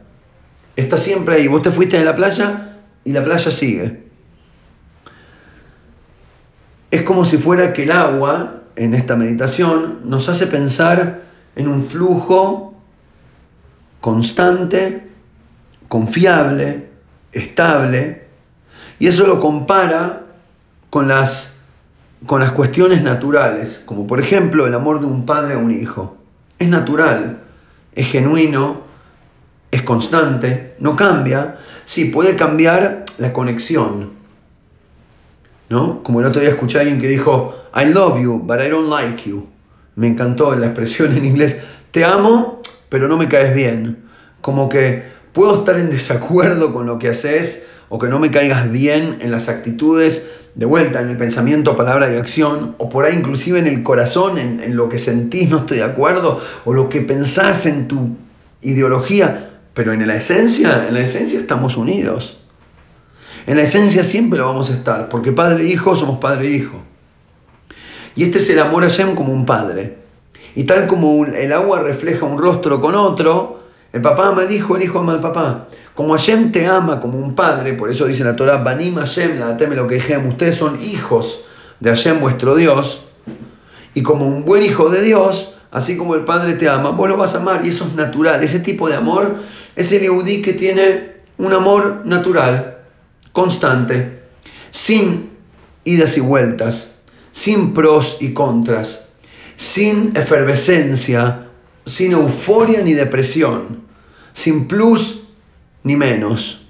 Está 0.75 0.97
siempre 0.97 1.35
ahí. 1.35 1.47
Vos 1.47 1.61
te 1.61 1.71
fuiste 1.71 1.97
de 1.97 2.05
la 2.05 2.15
playa 2.15 2.77
y 3.03 3.11
la 3.11 3.23
playa 3.23 3.51
sigue 3.51 4.05
es 6.95 7.01
como 7.01 7.25
si 7.25 7.38
fuera 7.38 7.73
que 7.73 7.83
el 7.83 7.91
agua, 7.91 8.61
en 8.77 8.93
esta 8.93 9.17
meditación, 9.17 9.99
nos 10.05 10.29
hace 10.29 10.47
pensar 10.47 11.23
en 11.55 11.67
un 11.67 11.83
flujo 11.83 12.73
constante, 13.99 15.09
confiable, 15.89 16.88
estable, 17.33 18.27
y 18.97 19.07
eso 19.07 19.27
lo 19.27 19.41
compara 19.41 20.21
con 20.89 21.09
las, 21.09 21.53
con 22.25 22.39
las 22.39 22.51
cuestiones 22.51 23.03
naturales, 23.03 23.83
como 23.85 24.07
por 24.07 24.21
ejemplo 24.21 24.65
el 24.65 24.73
amor 24.73 25.01
de 25.01 25.05
un 25.05 25.25
padre 25.25 25.55
a 25.55 25.57
un 25.57 25.71
hijo. 25.71 26.15
Es 26.59 26.69
natural, 26.69 27.39
es 27.93 28.07
genuino, 28.07 28.84
es 29.75 29.81
constante, 29.83 30.75
no 30.79 30.95
cambia. 30.95 31.57
Sí, 31.85 32.05
puede 32.05 32.35
cambiar 32.35 33.05
la 33.17 33.33
conexión, 33.33 34.11
¿no? 35.69 36.03
Como 36.03 36.19
el 36.19 36.25
otro 36.25 36.41
día 36.41 36.51
escuché 36.51 36.77
a 36.77 36.81
alguien 36.81 36.99
que 36.99 37.07
dijo, 37.07 37.55
I 37.75 37.85
love 37.85 38.21
you, 38.21 38.39
but 38.39 38.59
I 38.59 38.69
don't 38.69 38.89
like 38.89 39.29
you. 39.29 39.47
Me 39.95 40.07
encantó 40.07 40.55
la 40.55 40.67
expresión 40.67 41.15
en 41.17 41.25
inglés, 41.25 41.57
te 41.91 42.03
amo, 42.03 42.61
pero 42.89 43.07
no 43.07 43.17
me 43.17 43.27
caes 43.27 43.53
bien. 43.55 44.03
Como 44.41 44.69
que 44.69 45.03
puedo 45.33 45.59
estar 45.59 45.77
en 45.77 45.89
desacuerdo 45.89 46.73
con 46.73 46.85
lo 46.85 46.99
que 46.99 47.09
haces 47.09 47.63
o 47.89 47.99
que 47.99 48.07
no 48.07 48.19
me 48.19 48.31
caigas 48.31 48.69
bien 48.71 49.19
en 49.21 49.31
las 49.31 49.47
actitudes, 49.47 50.25
de 50.55 50.65
vuelta, 50.65 51.01
en 51.01 51.09
el 51.09 51.17
pensamiento, 51.17 51.75
palabra 51.75 52.11
y 52.11 52.15
acción, 52.15 52.75
o 52.77 52.89
por 52.89 53.05
ahí 53.05 53.13
inclusive 53.13 53.59
en 53.59 53.67
el 53.67 53.83
corazón, 53.83 54.38
en, 54.38 54.61
en 54.63 54.77
lo 54.77 54.88
que 54.88 54.97
sentís, 54.97 55.49
no 55.49 55.59
estoy 55.59 55.77
de 55.77 55.83
acuerdo, 55.83 56.41
o 56.63 56.73
lo 56.73 56.88
que 56.88 57.01
pensás 57.01 57.65
en 57.65 57.89
tu 57.89 58.15
ideología, 58.61 59.54
pero 59.75 59.91
en 59.91 60.07
la 60.07 60.15
esencia, 60.15 60.88
en 60.88 60.93
la 60.93 61.01
esencia 61.01 61.38
estamos 61.38 61.75
unidos. 61.77 62.38
En 63.45 63.57
la 63.57 63.63
esencia 63.63 64.03
siempre 64.05 64.39
lo 64.39 64.47
vamos 64.47 64.71
a 64.71 64.73
estar, 64.73 65.09
porque 65.09 65.33
padre 65.33 65.65
e 65.65 65.67
hijo 65.67 65.95
somos 65.95 66.17
padre 66.17 66.47
e 66.47 66.51
hijo. 66.51 66.77
Y 68.15 68.23
este 68.23 68.38
es 68.38 68.49
el 68.49 68.59
amor 68.59 68.85
a 68.85 68.88
Shem 68.88 69.13
como 69.13 69.33
un 69.33 69.45
padre. 69.45 69.97
Y 70.55 70.63
tal 70.63 70.88
como 70.88 71.25
el 71.25 71.51
agua 71.51 71.81
refleja 71.81 72.25
un 72.25 72.39
rostro 72.39 72.79
con 72.79 72.95
otro, 72.95 73.65
el 73.91 74.01
papá 74.01 74.29
ama 74.29 74.43
al 74.43 74.51
hijo, 74.51 74.77
el 74.77 74.83
hijo 74.83 74.99
ama 74.99 75.11
al 75.11 75.19
papá. 75.19 75.67
Como 75.93 76.13
Hashem 76.13 76.53
te 76.53 76.65
ama 76.65 77.01
como 77.01 77.19
un 77.19 77.35
padre, 77.35 77.73
por 77.73 77.89
eso 77.89 78.05
dice 78.05 78.23
la 78.23 78.38
Torah, 78.38 78.57
Banim 78.57 78.95
Hashem, 78.95 79.38
la 79.38 79.57
teme 79.57 79.75
lo 79.75 79.88
que 79.88 79.95
dijeron, 79.95 80.25
ustedes 80.27 80.55
son 80.55 80.81
hijos 80.81 81.43
de 81.81 81.89
Hashem 81.89 82.21
vuestro 82.21 82.55
Dios. 82.55 83.01
Y 83.93 84.03
como 84.03 84.25
un 84.25 84.45
buen 84.45 84.63
hijo 84.63 84.89
de 84.89 85.01
Dios, 85.01 85.54
así 85.75 85.97
como 85.97 86.15
el 86.15 86.21
padre 86.21 86.53
te 86.53 86.69
ama, 86.69 86.91
vos 86.91 87.09
lo 87.09 87.17
vas 87.17 87.35
a 87.35 87.39
amar 87.39 87.65
y 87.65 87.69
eso 87.69 87.85
es 87.85 87.93
natural. 87.95 88.41
Ese 88.41 88.61
tipo 88.61 88.88
de 88.88 88.95
amor 88.95 89.35
es 89.75 89.91
el 89.91 90.03
Eudí 90.03 90.41
que 90.41 90.53
tiene 90.53 91.15
un 91.38 91.51
amor 91.51 92.03
natural 92.05 92.77
constante, 93.33 94.21
sin 94.71 95.31
idas 95.83 96.15
y 96.15 96.21
vueltas, 96.21 96.95
sin 97.33 97.73
pros 97.73 98.15
y 98.21 98.31
contras, 98.31 99.05
sin 99.57 100.13
efervescencia, 100.15 101.47
sin 101.85 102.13
euforia 102.13 102.81
ni 102.81 102.93
depresión, 102.93 103.81
sin 104.33 104.69
plus 104.69 105.23
ni 105.83 105.97
menos. 105.97 106.61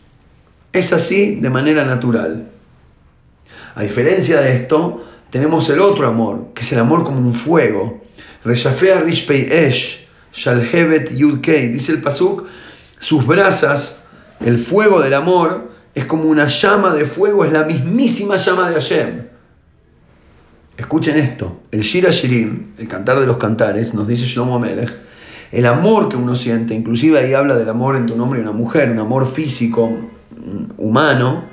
Es 0.74 0.92
así 0.92 1.36
de 1.36 1.50
manera 1.52 1.86
natural. 1.86 2.50
A 3.76 3.84
diferencia 3.84 4.42
de 4.42 4.56
esto, 4.56 5.06
tenemos 5.30 5.70
el 5.70 5.80
otro 5.80 6.08
amor, 6.08 6.48
que 6.56 6.64
es 6.64 6.72
el 6.72 6.80
amor 6.80 7.04
como 7.04 7.20
un 7.20 7.36
fuego. 7.36 8.05
Reshafea 8.46 9.02
Rishpei 9.02 9.52
Esh, 9.52 10.06
Shalhevet 10.34 11.12
Yudkei, 11.12 11.70
dice 11.70 11.92
el 11.92 12.02
Pasuk, 12.02 12.46
sus 13.00 13.26
brasas, 13.26 14.00
el 14.40 14.60
fuego 14.60 15.02
del 15.02 15.16
amor, 15.16 15.72
es 15.96 16.06
como 16.06 16.26
una 16.26 16.46
llama 16.46 16.94
de 16.94 17.06
fuego, 17.06 17.44
es 17.44 17.52
la 17.52 17.64
mismísima 17.64 18.36
llama 18.36 18.70
de 18.70 18.74
Hashem. 18.76 19.24
Escuchen 20.78 21.18
esto, 21.18 21.62
el 21.72 21.82
Shira 21.82 22.12
Shirim, 22.12 22.74
el 22.78 22.88
cantar 22.88 23.20
de 23.20 23.26
los 23.26 23.38
cantares, 23.38 23.94
nos 23.94 24.08
dice 24.08 24.26
Shlomo 24.26 24.60
Melech, 24.60 24.94
el 25.52 25.66
amor 25.66 26.10
que 26.10 26.18
uno 26.18 26.36
siente, 26.36 26.76
inclusive 26.76 27.18
ahí 27.18 27.34
habla 27.34 27.56
del 27.56 27.70
amor 27.70 27.96
entre 27.96 28.14
un 28.14 28.22
hombre 28.22 28.40
y 28.40 28.44
una 28.44 28.52
mujer, 28.52 28.92
un 28.92 29.00
amor 29.00 29.32
físico, 29.32 29.90
humano, 30.78 31.46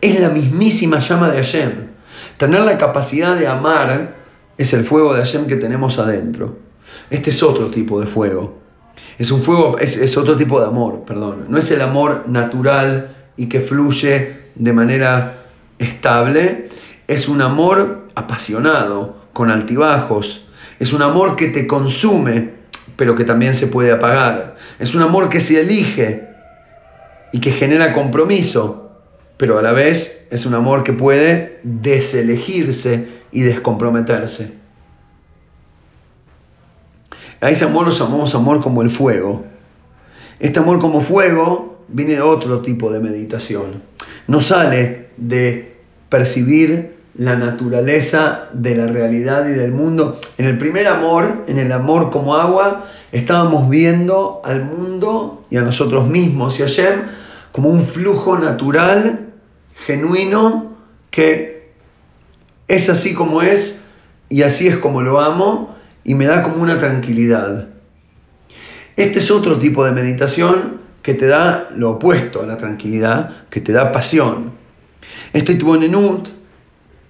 es 0.00 0.18
la 0.18 0.30
mismísima 0.30 0.98
llama 0.98 1.30
de 1.30 1.36
Hashem. 1.36 1.72
Tener 2.38 2.62
la 2.62 2.78
capacidad 2.78 3.36
de 3.36 3.46
amar 3.46 4.14
es 4.58 4.72
el 4.72 4.84
fuego 4.84 5.14
de 5.14 5.20
Hashem 5.20 5.46
que 5.46 5.56
tenemos 5.56 5.98
adentro. 5.98 6.56
Este 7.10 7.30
es 7.30 7.42
otro 7.42 7.70
tipo 7.70 8.00
de 8.00 8.06
fuego. 8.06 8.58
Es 9.18 9.30
un 9.30 9.40
fuego, 9.40 9.78
es, 9.78 9.96
es 9.96 10.16
otro 10.16 10.36
tipo 10.36 10.60
de 10.60 10.66
amor, 10.66 11.04
perdón. 11.06 11.46
No 11.48 11.58
es 11.58 11.70
el 11.70 11.80
amor 11.80 12.24
natural 12.28 13.16
y 13.36 13.48
que 13.48 13.60
fluye 13.60 14.36
de 14.54 14.72
manera 14.72 15.44
estable. 15.78 16.68
Es 17.06 17.28
un 17.28 17.42
amor 17.42 18.08
apasionado, 18.14 19.16
con 19.32 19.50
altibajos. 19.50 20.46
Es 20.78 20.92
un 20.92 21.02
amor 21.02 21.36
que 21.36 21.48
te 21.48 21.66
consume, 21.66 22.52
pero 22.96 23.14
que 23.14 23.24
también 23.24 23.54
se 23.54 23.66
puede 23.66 23.92
apagar. 23.92 24.56
Es 24.78 24.94
un 24.94 25.02
amor 25.02 25.28
que 25.28 25.40
se 25.40 25.60
elige 25.60 26.26
y 27.32 27.40
que 27.40 27.52
genera 27.52 27.92
compromiso, 27.92 28.90
pero 29.36 29.58
a 29.58 29.62
la 29.62 29.72
vez 29.72 30.26
es 30.30 30.46
un 30.46 30.54
amor 30.54 30.82
que 30.82 30.94
puede 30.94 31.60
deselegirse 31.62 33.08
y 33.32 33.42
descomprometerse. 33.42 34.52
A 37.40 37.50
ese 37.50 37.64
amor 37.64 37.86
lo 37.86 37.92
llamamos 37.92 38.34
amor 38.34 38.60
como 38.62 38.82
el 38.82 38.90
fuego. 38.90 39.44
Este 40.38 40.58
amor 40.58 40.78
como 40.78 41.00
fuego 41.00 41.84
viene 41.88 42.14
de 42.14 42.22
otro 42.22 42.60
tipo 42.60 42.90
de 42.90 43.00
meditación. 43.00 43.82
No 44.26 44.40
sale 44.40 45.08
de 45.16 45.76
percibir 46.08 46.96
la 47.18 47.36
naturaleza 47.36 48.48
de 48.52 48.74
la 48.74 48.86
realidad 48.86 49.48
y 49.48 49.52
del 49.52 49.72
mundo. 49.72 50.20
En 50.36 50.46
el 50.46 50.58
primer 50.58 50.86
amor, 50.86 51.44
en 51.46 51.58
el 51.58 51.72
amor 51.72 52.10
como 52.10 52.34
agua, 52.34 52.86
estábamos 53.12 53.70
viendo 53.70 54.40
al 54.44 54.64
mundo 54.64 55.46
y 55.50 55.56
a 55.56 55.62
nosotros 55.62 56.08
mismos 56.08 56.58
y 56.60 56.62
a 56.62 56.66
Shem 56.66 57.02
como 57.52 57.70
un 57.70 57.86
flujo 57.86 58.38
natural, 58.38 59.30
genuino, 59.86 60.76
que 61.10 61.55
es 62.68 62.88
así 62.88 63.14
como 63.14 63.42
es 63.42 63.82
y 64.28 64.42
así 64.42 64.66
es 64.66 64.78
como 64.78 65.02
lo 65.02 65.20
amo 65.20 65.76
y 66.04 66.14
me 66.14 66.26
da 66.26 66.42
como 66.42 66.62
una 66.62 66.78
tranquilidad. 66.78 67.66
Este 68.96 69.18
es 69.18 69.30
otro 69.30 69.58
tipo 69.58 69.84
de 69.84 69.92
meditación 69.92 70.80
que 71.02 71.14
te 71.14 71.26
da 71.26 71.68
lo 71.76 71.90
opuesto 71.90 72.42
a 72.42 72.46
la 72.46 72.56
tranquilidad, 72.56 73.44
que 73.50 73.60
te 73.60 73.72
da 73.72 73.92
pasión. 73.92 74.52
Este 75.32 75.52
Itbonenut, 75.52 76.28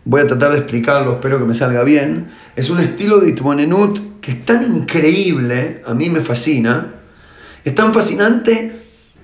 voy 0.05 0.21
a 0.21 0.27
tratar 0.27 0.53
de 0.53 0.59
explicarlo, 0.59 1.15
espero 1.15 1.39
que 1.39 1.45
me 1.45 1.55
salga 1.55 1.83
bien, 1.83 2.29
es 2.57 2.69
un 2.69 2.81
estilo 2.81 3.21
de 3.21 3.31
Itbonenut 3.31 4.21
que 4.21 4.33
es 4.33 4.45
tan 4.45 4.65
increíble, 4.65 5.83
a 5.87 5.95
mí 5.95 6.11
me 6.11 6.21
fascina, 6.21 6.95
es 7.65 7.75
tan 7.75 7.95
fascinante 7.95 8.83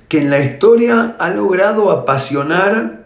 que 0.09 0.19
en 0.19 0.31
la 0.31 0.39
historia 0.39 1.17
ha 1.19 1.31
logrado 1.31 1.91
apasionar 1.91 3.02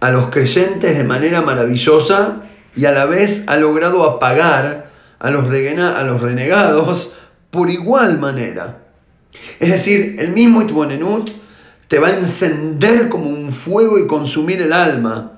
a 0.00 0.10
los 0.10 0.28
creyentes 0.30 0.96
de 0.96 1.04
manera 1.04 1.42
maravillosa 1.42 2.42
y 2.74 2.86
a 2.86 2.92
la 2.92 3.04
vez 3.04 3.44
ha 3.46 3.56
logrado 3.56 4.04
apagar 4.04 4.90
a 5.18 5.30
los, 5.30 5.44
a 5.44 6.02
los 6.04 6.20
renegados 6.20 7.12
por 7.50 7.70
igual 7.70 8.18
manera. 8.18 8.78
Es 9.58 9.70
decir, 9.70 10.16
el 10.18 10.32
mismo 10.32 10.62
Itbonenut 10.62 11.30
te 11.88 11.98
va 11.98 12.08
a 12.08 12.16
encender 12.16 13.08
como 13.08 13.28
un 13.28 13.52
fuego 13.52 13.98
y 13.98 14.06
consumir 14.06 14.62
el 14.62 14.72
alma. 14.72 15.32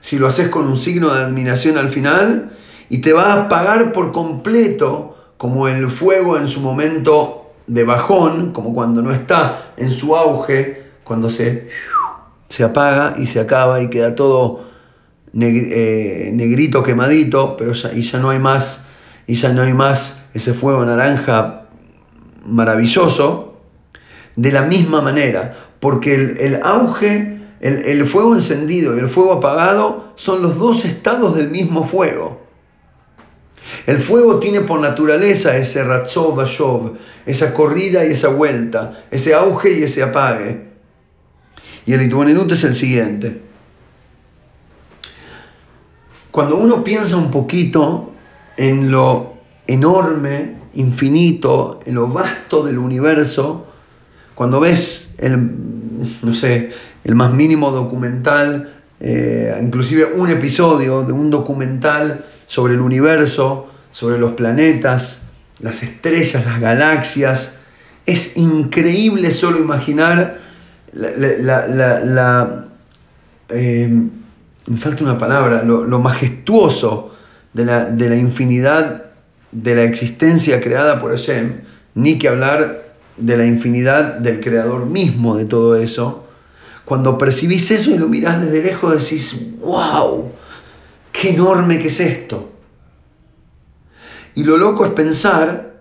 Si 0.00 0.18
lo 0.18 0.26
haces 0.26 0.48
con 0.48 0.66
un 0.66 0.78
signo 0.78 1.12
de 1.12 1.22
admiración 1.22 1.78
al 1.78 1.88
final, 1.88 2.50
y 2.88 2.98
te 2.98 3.12
va 3.12 3.32
a 3.32 3.42
apagar 3.44 3.92
por 3.92 4.12
completo 4.12 5.16
como 5.36 5.68
el 5.68 5.90
fuego 5.90 6.38
en 6.38 6.46
su 6.46 6.60
momento 6.60 7.52
de 7.66 7.84
bajón, 7.84 8.52
como 8.52 8.74
cuando 8.74 9.02
no 9.02 9.12
está 9.12 9.72
en 9.76 9.90
su 9.90 10.14
auge, 10.14 10.84
cuando 11.02 11.30
se, 11.30 11.68
se 12.48 12.64
apaga 12.64 13.14
y 13.16 13.26
se 13.26 13.40
acaba 13.40 13.82
y 13.82 13.88
queda 13.88 14.14
todo 14.14 14.64
eh, 15.40 16.30
negrito, 16.32 16.82
quemadito, 16.82 17.56
pero 17.56 17.72
y 17.94 18.02
ya 18.02 18.18
no 18.18 18.30
hay 18.30 18.38
más 18.38 18.84
y 19.26 19.34
ya 19.34 19.52
no 19.52 19.62
hay 19.62 19.72
más 19.72 20.22
ese 20.34 20.52
fuego 20.52 20.84
naranja 20.84 21.62
maravilloso, 22.46 23.56
de 24.36 24.52
la 24.52 24.62
misma 24.62 25.00
manera, 25.00 25.56
porque 25.80 26.14
el, 26.14 26.60
auge, 26.62 27.38
el, 27.60 27.86
el, 27.86 28.06
fuego 28.06 28.34
encendido 28.34 28.96
y 28.96 29.00
el 29.00 29.08
fuego 29.08 29.34
apagado 29.34 30.12
son 30.16 30.42
los 30.42 30.58
dos 30.58 30.84
estados 30.84 31.36
del 31.36 31.50
mismo 31.50 31.84
fuego. 31.84 32.42
El 33.86 33.98
fuego 34.00 34.38
tiene 34.40 34.60
por 34.60 34.80
naturaleza 34.80 35.56
ese 35.56 35.82
ratzov 35.84 36.44
esa 37.26 37.54
corrida 37.54 38.04
y 38.04 38.12
esa 38.12 38.28
vuelta, 38.28 39.04
ese 39.10 39.34
auge 39.34 39.72
y 39.72 39.82
ese 39.84 40.02
apague. 40.02 40.73
Y 41.86 41.92
el 41.92 42.02
Itbonenut 42.02 42.50
es 42.52 42.64
el 42.64 42.74
siguiente. 42.74 43.42
Cuando 46.30 46.56
uno 46.56 46.82
piensa 46.82 47.16
un 47.16 47.30
poquito 47.30 48.12
en 48.56 48.90
lo 48.90 49.34
enorme, 49.66 50.56
infinito, 50.74 51.80
en 51.84 51.94
lo 51.94 52.08
vasto 52.08 52.64
del 52.64 52.78
universo, 52.78 53.66
cuando 54.34 54.58
ves 54.60 55.12
el, 55.18 55.50
no 56.22 56.34
sé, 56.34 56.72
el 57.04 57.14
más 57.14 57.32
mínimo 57.32 57.70
documental, 57.70 58.74
eh, 58.98 59.56
inclusive 59.62 60.06
un 60.06 60.30
episodio 60.30 61.02
de 61.02 61.12
un 61.12 61.30
documental 61.30 62.24
sobre 62.46 62.74
el 62.74 62.80
universo, 62.80 63.68
sobre 63.92 64.18
los 64.18 64.32
planetas, 64.32 65.22
las 65.60 65.82
estrellas, 65.82 66.44
las 66.44 66.60
galaxias, 66.60 67.54
es 68.06 68.36
increíble 68.36 69.30
solo 69.30 69.58
imaginar 69.58 70.40
la, 70.94 72.66
eh, 73.48 73.88
me 74.66 74.76
falta 74.78 75.04
una 75.04 75.18
palabra, 75.18 75.62
lo 75.62 75.98
majestuoso 75.98 77.14
de 77.54 77.64
la, 77.64 78.16
infinidad 78.16 79.04
de 79.52 79.74
la 79.74 79.84
existencia 79.84 80.60
creada 80.60 80.98
por 80.98 81.12
Hashem, 81.12 81.62
ni 81.94 82.18
que 82.18 82.28
hablar 82.28 82.82
de 83.16 83.36
la 83.36 83.46
infinidad 83.46 84.18
del 84.18 84.40
creador 84.40 84.86
mismo 84.86 85.36
de 85.36 85.44
todo 85.44 85.76
eso, 85.76 86.26
cuando 86.84 87.16
percibís 87.16 87.70
eso 87.70 87.90
y 87.90 87.98
lo 87.98 88.08
mirás 88.08 88.44
desde 88.44 88.62
lejos 88.62 89.00
decís, 89.00 89.40
wow, 89.60 90.32
qué 91.12 91.30
enorme 91.30 91.78
que 91.78 91.88
es 91.88 92.00
esto. 92.00 92.50
Y 94.34 94.42
lo 94.42 94.58
loco 94.58 94.84
es 94.84 94.90
pensar 94.90 95.76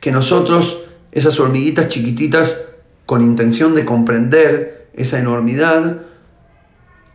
que 0.00 0.10
nosotros, 0.10 0.80
esas 1.12 1.38
hormiguitas 1.38 1.88
chiquititas, 1.88 2.67
con 3.08 3.22
intención 3.22 3.74
de 3.74 3.86
comprender 3.86 4.90
esa 4.92 5.18
enormidad, 5.18 6.02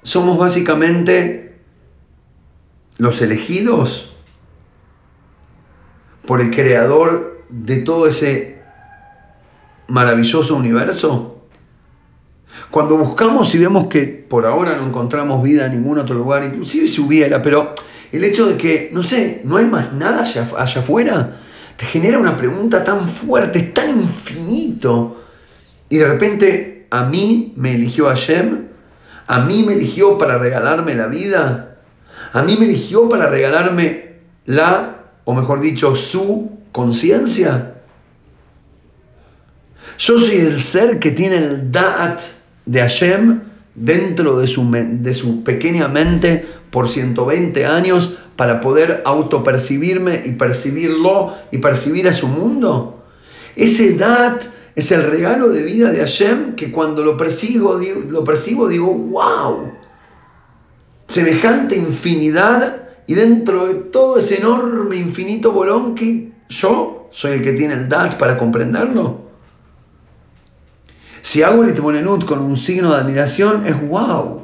somos 0.02 0.40
básicamente 0.40 1.54
los 2.98 3.22
elegidos 3.22 4.12
por 6.26 6.42
el 6.42 6.50
creador 6.50 7.44
de 7.48 7.76
todo 7.84 8.08
ese 8.08 8.60
maravilloso 9.88 10.56
universo? 10.56 11.44
Cuando 12.72 12.98
buscamos 12.98 13.54
y 13.54 13.60
vemos 13.60 13.86
que 13.86 14.08
por 14.08 14.48
ahora 14.48 14.76
no 14.76 14.88
encontramos 14.88 15.44
vida 15.44 15.68
en 15.68 15.74
ningún 15.74 16.00
otro 16.00 16.16
lugar, 16.16 16.44
inclusive 16.44 16.88
si 16.88 17.02
hubiera, 17.02 17.40
pero 17.44 17.76
el 18.12 18.24
hecho 18.24 18.48
de 18.48 18.58
que, 18.58 18.90
no 18.92 19.04
sé, 19.04 19.42
no 19.44 19.58
hay 19.58 19.66
más 19.66 19.94
nada 19.94 20.24
allá, 20.24 20.50
afuera, 20.80 21.38
te 21.78 21.86
genera 21.86 22.18
una 22.18 22.36
pregunta 22.36 22.84
tan 22.84 23.08
fuerte, 23.08 23.62
tan 23.62 24.02
infinito. 24.02 25.20
Y 25.94 26.00
de 26.00 26.08
repente 26.08 26.88
a 26.90 27.04
mí 27.04 27.54
me 27.56 27.76
eligió 27.76 28.08
Hashem, 28.08 28.64
a 29.28 29.42
mí 29.42 29.62
me 29.62 29.74
eligió 29.74 30.18
para 30.18 30.40
regalarme 30.40 30.96
la 30.96 31.06
vida, 31.06 31.78
a 32.32 32.42
mí 32.42 32.58
me 32.58 32.66
eligió 32.66 33.08
para 33.08 33.28
regalarme 33.28 34.14
la, 34.48 35.04
o 35.24 35.36
mejor 35.36 35.62
dicho, 35.62 35.96
su 35.96 36.50
conciencia. 36.72 37.76
Yo 40.00 40.18
soy 40.18 40.38
el 40.38 40.64
ser 40.64 40.98
que 40.98 41.12
tiene 41.12 41.38
el 41.38 41.72
Da'at 41.72 42.22
de 42.66 42.80
Hashem 42.80 43.42
dentro 43.76 44.40
de 44.40 44.48
su, 44.48 44.68
de 44.72 45.14
su 45.14 45.44
pequeña 45.44 45.88
mente 45.90 46.44
por 46.72 46.90
120 46.90 47.68
años 47.68 48.16
para 48.36 48.62
poder 48.62 49.04
autopercibirme 49.06 50.24
y 50.26 50.32
percibirlo 50.32 51.36
y 51.52 51.60
percibir 51.60 52.08
a 52.08 52.14
su 52.14 52.26
mundo? 52.26 53.04
Ese 53.56 53.96
dat 53.96 54.48
es 54.76 54.92
el 54.92 55.04
regalo 55.04 55.50
de 55.50 55.64
vida 55.64 55.92
de 55.92 56.00
Hashem 56.00 56.56
que 56.56 56.72
cuando 56.72 57.04
lo 57.04 57.16
percibo, 57.16 57.78
digo, 57.78 58.02
lo 58.10 58.24
percibo 58.24 58.68
digo, 58.68 58.94
wow, 58.94 59.72
semejante 61.08 61.76
infinidad 61.76 62.84
y 63.06 63.14
dentro 63.14 63.68
de 63.68 63.76
todo 63.76 64.18
ese 64.18 64.38
enorme 64.38 64.96
infinito 64.96 65.52
bolón 65.52 65.94
que 65.94 66.32
yo 66.50 67.10
soy 67.12 67.34
el 67.34 67.42
que 67.44 67.54
tiene 67.54 67.76
el 67.76 67.90
dat 67.90 68.18
para 68.18 68.38
comprenderlo. 68.38 69.22
Si 71.22 71.42
hago 71.42 71.64
el 71.64 71.70
Itmonenut 71.70 72.26
con 72.26 72.40
un 72.40 72.58
signo 72.58 72.92
de 72.92 72.98
admiración, 72.98 73.66
es 73.66 73.90
wow. 73.90 74.43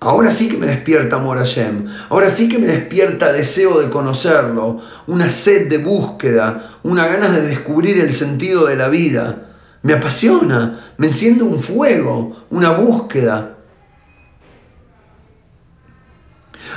Ahora 0.00 0.30
sí 0.30 0.48
que 0.48 0.56
me 0.56 0.66
despierta 0.66 1.16
amor 1.16 1.38
a 1.38 1.44
Shem. 1.44 1.86
Ahora 2.10 2.28
sí 2.28 2.48
que 2.48 2.58
me 2.58 2.66
despierta 2.66 3.32
deseo 3.32 3.80
de 3.80 3.88
conocerlo, 3.88 4.80
una 5.06 5.30
sed 5.30 5.68
de 5.68 5.78
búsqueda, 5.78 6.78
una 6.82 7.06
ganas 7.06 7.32
de 7.32 7.42
descubrir 7.42 7.98
el 8.00 8.12
sentido 8.12 8.66
de 8.66 8.76
la 8.76 8.88
vida. 8.88 9.48
Me 9.82 9.94
apasiona, 9.94 10.94
me 10.98 11.06
enciende 11.06 11.44
un 11.44 11.60
fuego, 11.60 12.44
una 12.50 12.70
búsqueda. 12.70 13.56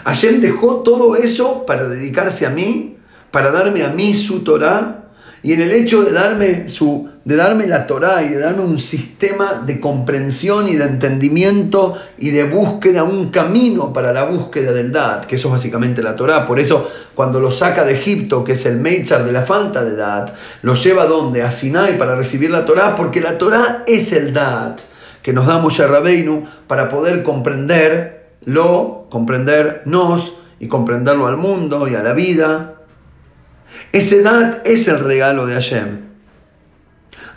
Hashem 0.06 0.42
dejó 0.42 0.78
todo 0.84 1.16
eso 1.16 1.66
para 1.66 1.88
dedicarse 1.88 2.46
a 2.46 2.50
mí, 2.50 2.98
para 3.32 3.52
darme 3.52 3.84
a 3.84 3.90
mí 3.90 4.14
su 4.14 4.40
Torah 4.40 5.10
y 5.44 5.54
en 5.54 5.62
el 5.62 5.72
hecho 5.72 6.04
de 6.04 6.12
darme, 6.12 6.68
su, 6.68 7.10
de 7.28 7.36
darme 7.36 7.68
la 7.68 7.86
Torah 7.86 8.24
y 8.24 8.30
de 8.30 8.40
darme 8.40 8.62
un 8.62 8.80
sistema 8.80 9.62
de 9.66 9.82
comprensión 9.82 10.70
y 10.70 10.78
de 10.78 10.86
entendimiento 10.86 11.98
y 12.18 12.30
de 12.30 12.46
búsqueda, 12.46 13.04
un 13.04 13.32
camino 13.32 13.92
para 13.92 14.14
la 14.14 14.24
búsqueda 14.24 14.72
del 14.72 14.94
Dad, 14.94 15.26
que 15.26 15.36
eso 15.36 15.50
es 15.50 15.56
básicamente 15.56 16.02
la 16.02 16.16
Torah. 16.16 16.46
Por 16.46 16.58
eso, 16.58 16.90
cuando 17.14 17.42
lo 17.42 17.52
saca 17.52 17.84
de 17.84 17.96
Egipto, 17.96 18.46
que 18.46 18.54
es 18.54 18.66
el 18.66 18.78
Meitzar 18.78 19.26
de 19.26 19.34
la 19.34 19.42
falta 19.42 19.84
de 19.84 19.98
Dad, 19.98 20.36
lo 20.62 20.74
lleva 20.74 21.06
donde? 21.06 21.44
A 21.44 21.52
Sinai 21.52 21.98
para 21.98 22.16
recibir 22.16 22.50
la 22.50 22.64
Torah, 22.64 22.96
porque 22.96 23.20
la 23.20 23.38
Torah 23.38 23.84
es 23.86 24.14
el 24.14 24.32
Dad 24.32 24.78
que 25.22 25.34
nos 25.34 25.48
da 25.48 25.60
Moshe 25.60 25.86
Rabbeinu 25.86 26.48
para 26.68 26.88
poder 26.88 27.24
comprenderlo, 27.24 29.08
comprendernos 29.10 30.34
y 30.62 30.70
comprenderlo 30.70 31.28
al 31.28 31.36
mundo 31.36 31.90
y 31.90 31.96
a 31.96 32.02
la 32.02 32.14
vida 32.14 32.76
ese 33.92 34.22
edad 34.22 34.62
es 34.66 34.88
el 34.88 35.00
regalo 35.00 35.46
de 35.46 35.54
Hashem. 35.56 36.07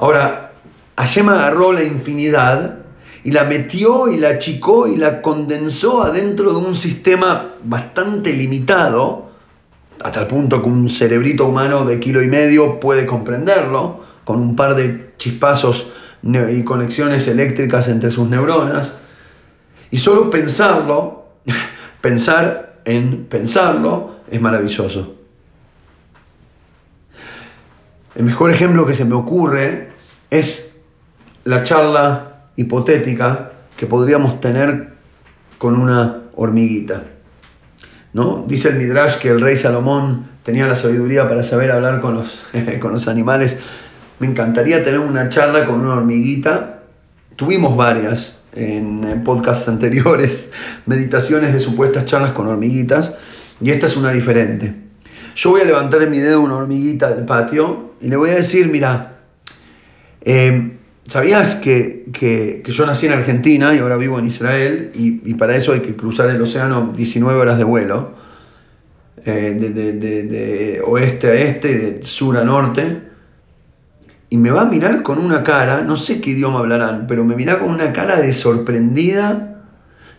Ahora, 0.01 0.53
Hashem 0.97 1.29
agarró 1.29 1.75
la 1.75 1.85
infinidad 1.85 2.79
y 3.23 3.33
la 3.33 3.45
metió 3.45 4.09
y 4.09 4.17
la 4.17 4.31
achicó 4.31 4.89
y 4.89 4.97
la 4.97 5.21
condensó 5.21 6.03
adentro 6.03 6.55
de 6.55 6.67
un 6.67 6.75
sistema 6.75 7.57
bastante 7.63 8.33
limitado, 8.33 9.29
hasta 10.03 10.21
el 10.23 10.27
punto 10.27 10.63
que 10.63 10.69
un 10.71 10.89
cerebrito 10.89 11.45
humano 11.45 11.85
de 11.85 12.01
kilo 12.01 12.23
y 12.23 12.29
medio 12.29 12.81
puede 12.81 13.05
comprenderlo, 13.05 14.01
con 14.25 14.41
un 14.41 14.57
par 14.57 14.75
de 14.75 15.13
chispazos 15.19 15.87
y 16.23 16.65
conexiones 16.65 17.29
eléctricas 17.29 17.87
entre 17.89 18.11
sus 18.11 18.27
neuronas. 18.27 18.95
Y 19.91 19.99
solo 19.99 20.31
pensarlo, 20.31 21.27
pensar 22.01 22.81
en 22.87 23.27
pensarlo, 23.27 24.17
es 24.31 24.41
maravilloso. 24.41 25.21
El 28.15 28.25
mejor 28.25 28.51
ejemplo 28.51 28.87
que 28.87 28.95
se 28.95 29.05
me 29.05 29.15
ocurre 29.15 29.90
es 30.31 30.75
la 31.45 31.63
charla 31.63 32.47
hipotética 32.57 33.53
que 33.77 33.87
podríamos 33.87 34.41
tener 34.41 34.95
con 35.59 35.79
una 35.79 36.23
hormiguita. 36.35 37.05
¿no? 38.13 38.45
Dice 38.47 38.69
el 38.69 38.77
Midrash 38.77 39.19
que 39.19 39.29
el 39.29 39.41
rey 39.41 39.57
Salomón 39.57 40.29
tenía 40.43 40.67
la 40.67 40.75
sabiduría 40.75 41.29
para 41.29 41.43
saber 41.43 41.71
hablar 41.71 42.01
con 42.01 42.15
los, 42.15 42.45
con 42.81 42.93
los 42.93 43.09
animales. 43.09 43.57
Me 44.19 44.27
encantaría 44.27 44.85
tener 44.85 45.01
una 45.01 45.29
charla 45.29 45.67
con 45.67 45.81
una 45.81 45.95
hormiguita. 45.95 46.83
Tuvimos 47.37 47.77
varias 47.77 48.39
en 48.53 49.23
podcasts 49.25 49.69
anteriores, 49.69 50.51
meditaciones 50.87 51.55
de 51.55 51.61
supuestas 51.61 52.05
charlas 52.05 52.33
con 52.33 52.49
hormiguitas, 52.49 53.13
y 53.61 53.71
esta 53.71 53.87
es 53.87 53.97
una 53.97 54.13
diferente. 54.13 54.75
Yo 55.37 55.51
voy 55.51 55.61
a 55.61 55.65
levantar 55.65 56.03
en 56.03 56.11
mi 56.11 56.19
dedo 56.19 56.41
una 56.41 56.57
hormiguita 56.57 57.15
del 57.15 57.25
patio 57.25 57.95
y 58.01 58.09
le 58.09 58.17
voy 58.17 58.31
a 58.31 58.35
decir, 58.35 58.69
mira, 58.69 59.20
eh, 60.23 60.77
¿sabías 61.09 61.57
que, 61.57 62.63
yo 62.65 62.87
nací 62.87 63.07
en 63.07 63.13
Argentina 63.13 63.75
y 63.75 63.79
ahora 63.79 63.97
vivo 63.97 64.19
en 64.19 64.27
Israel 64.27 64.91
y, 64.95 65.35
para 65.35 65.57
eso 65.57 65.73
hay 65.73 65.81
que 65.81 65.97
cruzar 65.97 66.31
el 66.31 66.41
océano 66.41 66.93
19 66.97 67.39
horas 67.39 67.59
de 67.59 67.65
vuelo, 67.65 68.13
eh, 69.25 69.57
de, 69.59 70.83
oeste 70.85 71.29
a 71.29 71.35
este, 71.35 71.79
de 71.79 72.03
sur 72.05 72.37
a 72.37 72.45
norte? 72.45 73.11
Y 74.29 74.37
me 74.37 74.51
va 74.51 74.63
a 74.63 74.67
mirar 74.67 75.03
con 75.03 75.19
una 75.19 75.43
cara, 75.43 75.83
no 75.83 75.97
sé 75.97 76.21
qué 76.21 76.31
idioma 76.31 76.61
hablarán, 76.61 77.07
pero 77.09 77.25
me 77.25 77.35
mira 77.35 77.59
con 77.59 77.71
una 77.71 77.93
cara 77.93 78.21
de 78.21 78.33
sorprendida, 78.33 79.65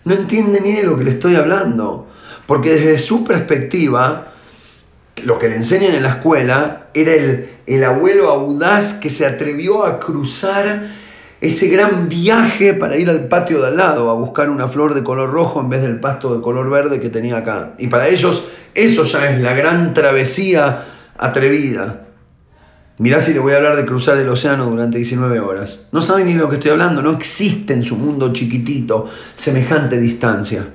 no 0.04 0.14
entiende 0.14 0.60
ni 0.60 0.74
de 0.74 0.84
lo 0.84 0.98
que 0.98 1.06
le 1.06 1.12
estoy 1.12 1.36
hablando, 1.36 2.10
porque 2.46 2.72
desde 2.72 3.00
su 3.00 3.24
perspectiva, 3.24 4.31
lo 5.26 5.40
que 5.40 5.50
le 5.50 5.56
enseñan 5.56 5.94
en 5.94 6.04
la 6.04 6.10
escuela 6.10 6.88
era 6.94 7.14
el, 7.14 7.50
el 7.66 7.84
abuelo 7.84 8.30
audaz 8.30 8.94
que 8.94 9.10
se 9.10 9.26
atrevió 9.26 9.86
a 9.86 10.00
cruzar 10.00 10.90
ese 11.42 11.68
gran 11.70 12.08
viaje 12.08 12.76
para 12.76 12.98
ir 12.98 13.10
al 13.10 13.28
patio 13.28 13.62
de 13.62 13.68
al 13.68 13.78
lado 13.78 14.10
a 14.12 14.14
buscar 14.14 14.50
una 14.50 14.68
flor 14.68 14.94
de 14.94 15.04
color 15.04 15.32
rojo 15.32 15.60
en 15.60 15.70
vez 15.70 15.82
del 15.82 16.00
pasto 16.00 16.36
de 16.36 16.42
color 16.42 16.70
verde 16.70 17.00
que 17.00 17.10
tenía 17.10 17.38
acá. 17.38 17.74
Y 17.80 17.88
para 17.88 18.08
ellos 18.08 18.44
eso 18.76 19.04
ya 19.06 19.32
es 19.32 19.42
la 19.42 19.54
gran 19.54 19.94
travesía 19.94 20.86
atrevida. 21.18 22.06
Mirá 23.00 23.20
si 23.20 23.34
le 23.34 23.40
voy 23.40 23.54
a 23.54 23.56
hablar 23.56 23.76
de 23.76 23.86
cruzar 23.86 24.18
el 24.18 24.30
océano 24.30 24.70
durante 24.70 24.98
19 24.98 25.40
horas. 25.40 25.80
No 25.92 26.04
saben 26.04 26.28
ni 26.28 26.36
lo 26.36 26.48
que 26.48 26.58
estoy 26.58 26.70
hablando, 26.70 27.02
no 27.02 27.14
existe 27.14 27.74
en 27.74 27.84
su 27.84 27.96
mundo 27.96 28.32
chiquitito 28.32 29.10
semejante 29.36 30.00
distancia. 30.00 30.68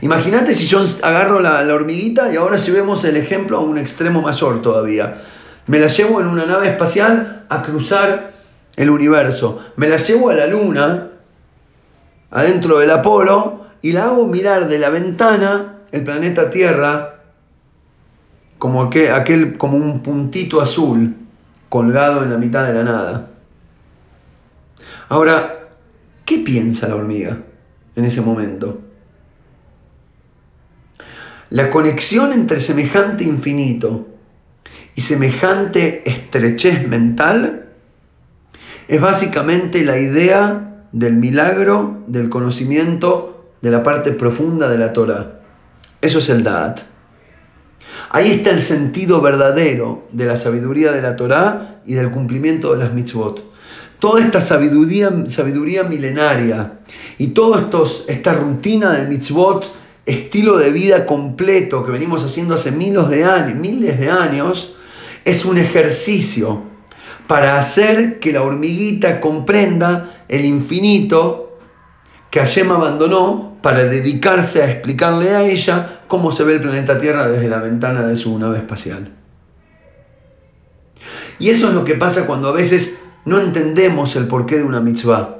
Imagínate 0.00 0.54
si 0.54 0.66
yo 0.66 0.84
agarro 1.02 1.40
la, 1.40 1.60
hormiguita 1.72 2.32
y 2.32 2.36
ahora 2.36 2.58
si 2.58 2.70
vemos 2.70 3.04
el 3.04 3.16
ejemplo 3.16 3.58
a 3.58 3.60
un 3.60 3.78
extremo 3.78 4.22
mayor 4.22 4.62
todavía. 4.62 5.22
Me 5.66 5.78
la 5.78 5.88
llevo 5.88 6.20
en 6.20 6.26
una 6.26 6.46
nave 6.46 6.68
espacial 6.68 7.44
a 7.48 7.62
cruzar 7.62 8.32
el 8.76 8.90
universo. 8.90 9.60
Me 9.76 9.88
la 9.88 9.96
llevo 9.96 10.30
a 10.30 10.34
la 10.34 10.46
luna, 10.46 11.08
adentro 12.30 12.78
del 12.78 12.90
Apolo, 12.90 13.66
y 13.82 13.92
la 13.92 14.04
hago 14.04 14.26
mirar 14.26 14.68
de 14.68 14.78
la 14.78 14.90
ventana 14.90 15.80
el 15.92 16.04
planeta 16.04 16.50
Tierra 16.50 17.16
como 18.58 18.82
aquel, 18.82 19.12
aquel 19.12 19.56
como 19.56 19.76
un 19.76 20.02
puntito 20.02 20.60
azul 20.60 21.16
colgado 21.68 22.22
en 22.22 22.30
la 22.30 22.36
mitad 22.36 22.66
de 22.66 22.74
la 22.74 22.82
nada. 22.82 23.30
Ahora, 25.08 25.68
¿qué 26.24 26.38
piensa 26.38 26.88
la 26.88 26.96
hormiga 26.96 27.38
en 27.96 28.04
ese 28.04 28.20
momento? 28.20 28.89
La 31.50 31.68
conexión 31.70 32.32
entre 32.32 32.60
semejante 32.60 33.24
infinito 33.24 34.06
y 34.94 35.00
semejante 35.00 36.08
estrechez 36.08 36.86
mental 36.86 37.70
es 38.86 39.00
básicamente 39.00 39.84
la 39.84 39.98
idea 39.98 40.84
del 40.92 41.16
milagro, 41.16 42.04
del 42.06 42.28
conocimiento 42.28 43.50
de 43.62 43.72
la 43.72 43.82
parte 43.82 44.12
profunda 44.12 44.68
de 44.68 44.78
la 44.78 44.92
Torah. 44.92 45.40
Eso 46.00 46.20
es 46.20 46.28
el 46.28 46.44
Da'at. 46.44 46.82
Ahí 48.10 48.30
está 48.30 48.50
el 48.50 48.62
sentido 48.62 49.20
verdadero 49.20 50.06
de 50.12 50.26
la 50.26 50.36
sabiduría 50.36 50.92
de 50.92 51.02
la 51.02 51.16
Torah 51.16 51.80
y 51.84 51.94
del 51.94 52.12
cumplimiento 52.12 52.72
de 52.72 52.78
las 52.78 52.92
mitzvot. 52.92 53.42
Toda 53.98 54.20
esta 54.20 54.40
sabiduría, 54.40 55.10
sabiduría 55.26 55.82
milenaria 55.82 56.74
y 57.18 57.28
toda 57.28 57.68
esta 58.06 58.34
rutina 58.34 58.92
de 58.92 59.08
mitzvot 59.08 59.79
estilo 60.10 60.58
de 60.58 60.72
vida 60.72 61.06
completo 61.06 61.84
que 61.84 61.90
venimos 61.90 62.24
haciendo 62.24 62.54
hace 62.54 62.70
miles 62.70 63.08
de 63.08 63.24
años, 63.24 63.58
miles 63.58 63.98
de 63.98 64.10
años, 64.10 64.74
es 65.24 65.44
un 65.44 65.58
ejercicio 65.58 66.62
para 67.26 67.58
hacer 67.58 68.18
que 68.18 68.32
la 68.32 68.42
hormiguita 68.42 69.20
comprenda 69.20 70.24
el 70.28 70.44
infinito 70.44 71.58
que 72.30 72.40
Hashem 72.40 72.70
abandonó 72.70 73.56
para 73.62 73.84
dedicarse 73.84 74.62
a 74.62 74.70
explicarle 74.70 75.30
a 75.30 75.44
ella 75.44 76.00
cómo 76.08 76.32
se 76.32 76.44
ve 76.44 76.54
el 76.54 76.60
planeta 76.60 76.98
Tierra 76.98 77.28
desde 77.28 77.48
la 77.48 77.58
ventana 77.58 78.06
de 78.06 78.16
su 78.16 78.36
nave 78.38 78.58
espacial. 78.58 79.12
Y 81.38 81.50
eso 81.50 81.68
es 81.68 81.74
lo 81.74 81.84
que 81.84 81.94
pasa 81.94 82.26
cuando 82.26 82.48
a 82.48 82.52
veces 82.52 82.98
no 83.24 83.40
entendemos 83.40 84.16
el 84.16 84.26
porqué 84.26 84.56
de 84.56 84.64
una 84.64 84.80
mitzvah. 84.80 85.39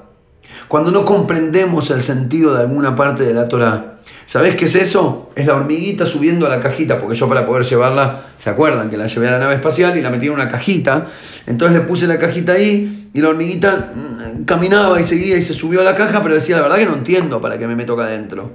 Cuando 0.69 0.91
no 0.91 1.05
comprendemos 1.05 1.91
el 1.91 2.03
sentido 2.03 2.55
de 2.55 2.63
alguna 2.63 2.95
parte 2.95 3.25
de 3.25 3.35
la 3.35 3.49
Torah. 3.49 3.99
¿Sabés 4.27 4.55
qué 4.55 4.67
es 4.67 4.75
eso? 4.77 5.31
Es 5.35 5.47
la 5.47 5.55
hormiguita 5.55 6.07
subiendo 6.07 6.47
a 6.47 6.49
la 6.49 6.61
cajita, 6.61 6.99
porque 6.99 7.17
yo 7.17 7.29
para 7.29 7.47
poder 7.47 7.65
llevarla, 7.65 8.27
¿se 8.39 8.49
acuerdan? 8.49 8.89
Que 8.89 8.97
la 8.97 9.09
llevé 9.09 9.29
a 9.29 9.33
la 9.33 9.39
nave 9.41 9.55
espacial 9.57 9.99
y 9.99 10.03
la 10.03 10.11
metí 10.11 10.27
en 10.27 10.33
una 10.33 10.49
cajita. 10.49 11.09
Entonces 11.47 11.79
le 11.79 11.85
puse 11.85 12.07
la 12.07 12.19
cajita 12.19 12.53
ahí 12.53 13.11
y 13.13 13.21
la 13.21 13.31
hormiguita 13.31 13.93
mm, 13.93 14.45
caminaba 14.45 15.01
y 15.01 15.05
seguía 15.05 15.37
y 15.37 15.43
se 15.43 15.55
subió 15.55 15.81
a 15.81 15.85
la 15.85 15.97
caja, 15.97 16.23
pero 16.23 16.35
decía, 16.35 16.57
la 16.57 16.63
verdad 16.63 16.77
que 16.77 16.87
no 16.87 16.95
entiendo 16.95 17.41
para 17.41 17.59
qué 17.59 17.67
me 17.67 17.75
meto 17.75 17.95
acá 17.95 18.05
adentro. 18.05 18.53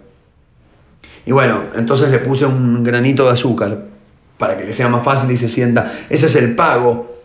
Y 1.26 1.32
bueno, 1.32 1.64
entonces 1.76 2.10
le 2.10 2.20
puse 2.20 2.46
un 2.46 2.84
granito 2.84 3.26
de 3.26 3.32
azúcar 3.32 3.80
para 4.38 4.58
que 4.58 4.66
le 4.66 4.74
sea 4.74 4.88
más 4.88 5.04
fácil 5.04 5.30
y 5.32 5.38
se 5.38 5.50
sienta. 5.50 5.92
Ese 6.10 6.28
es 6.28 6.36
el 6.36 6.56
pago 6.56 7.16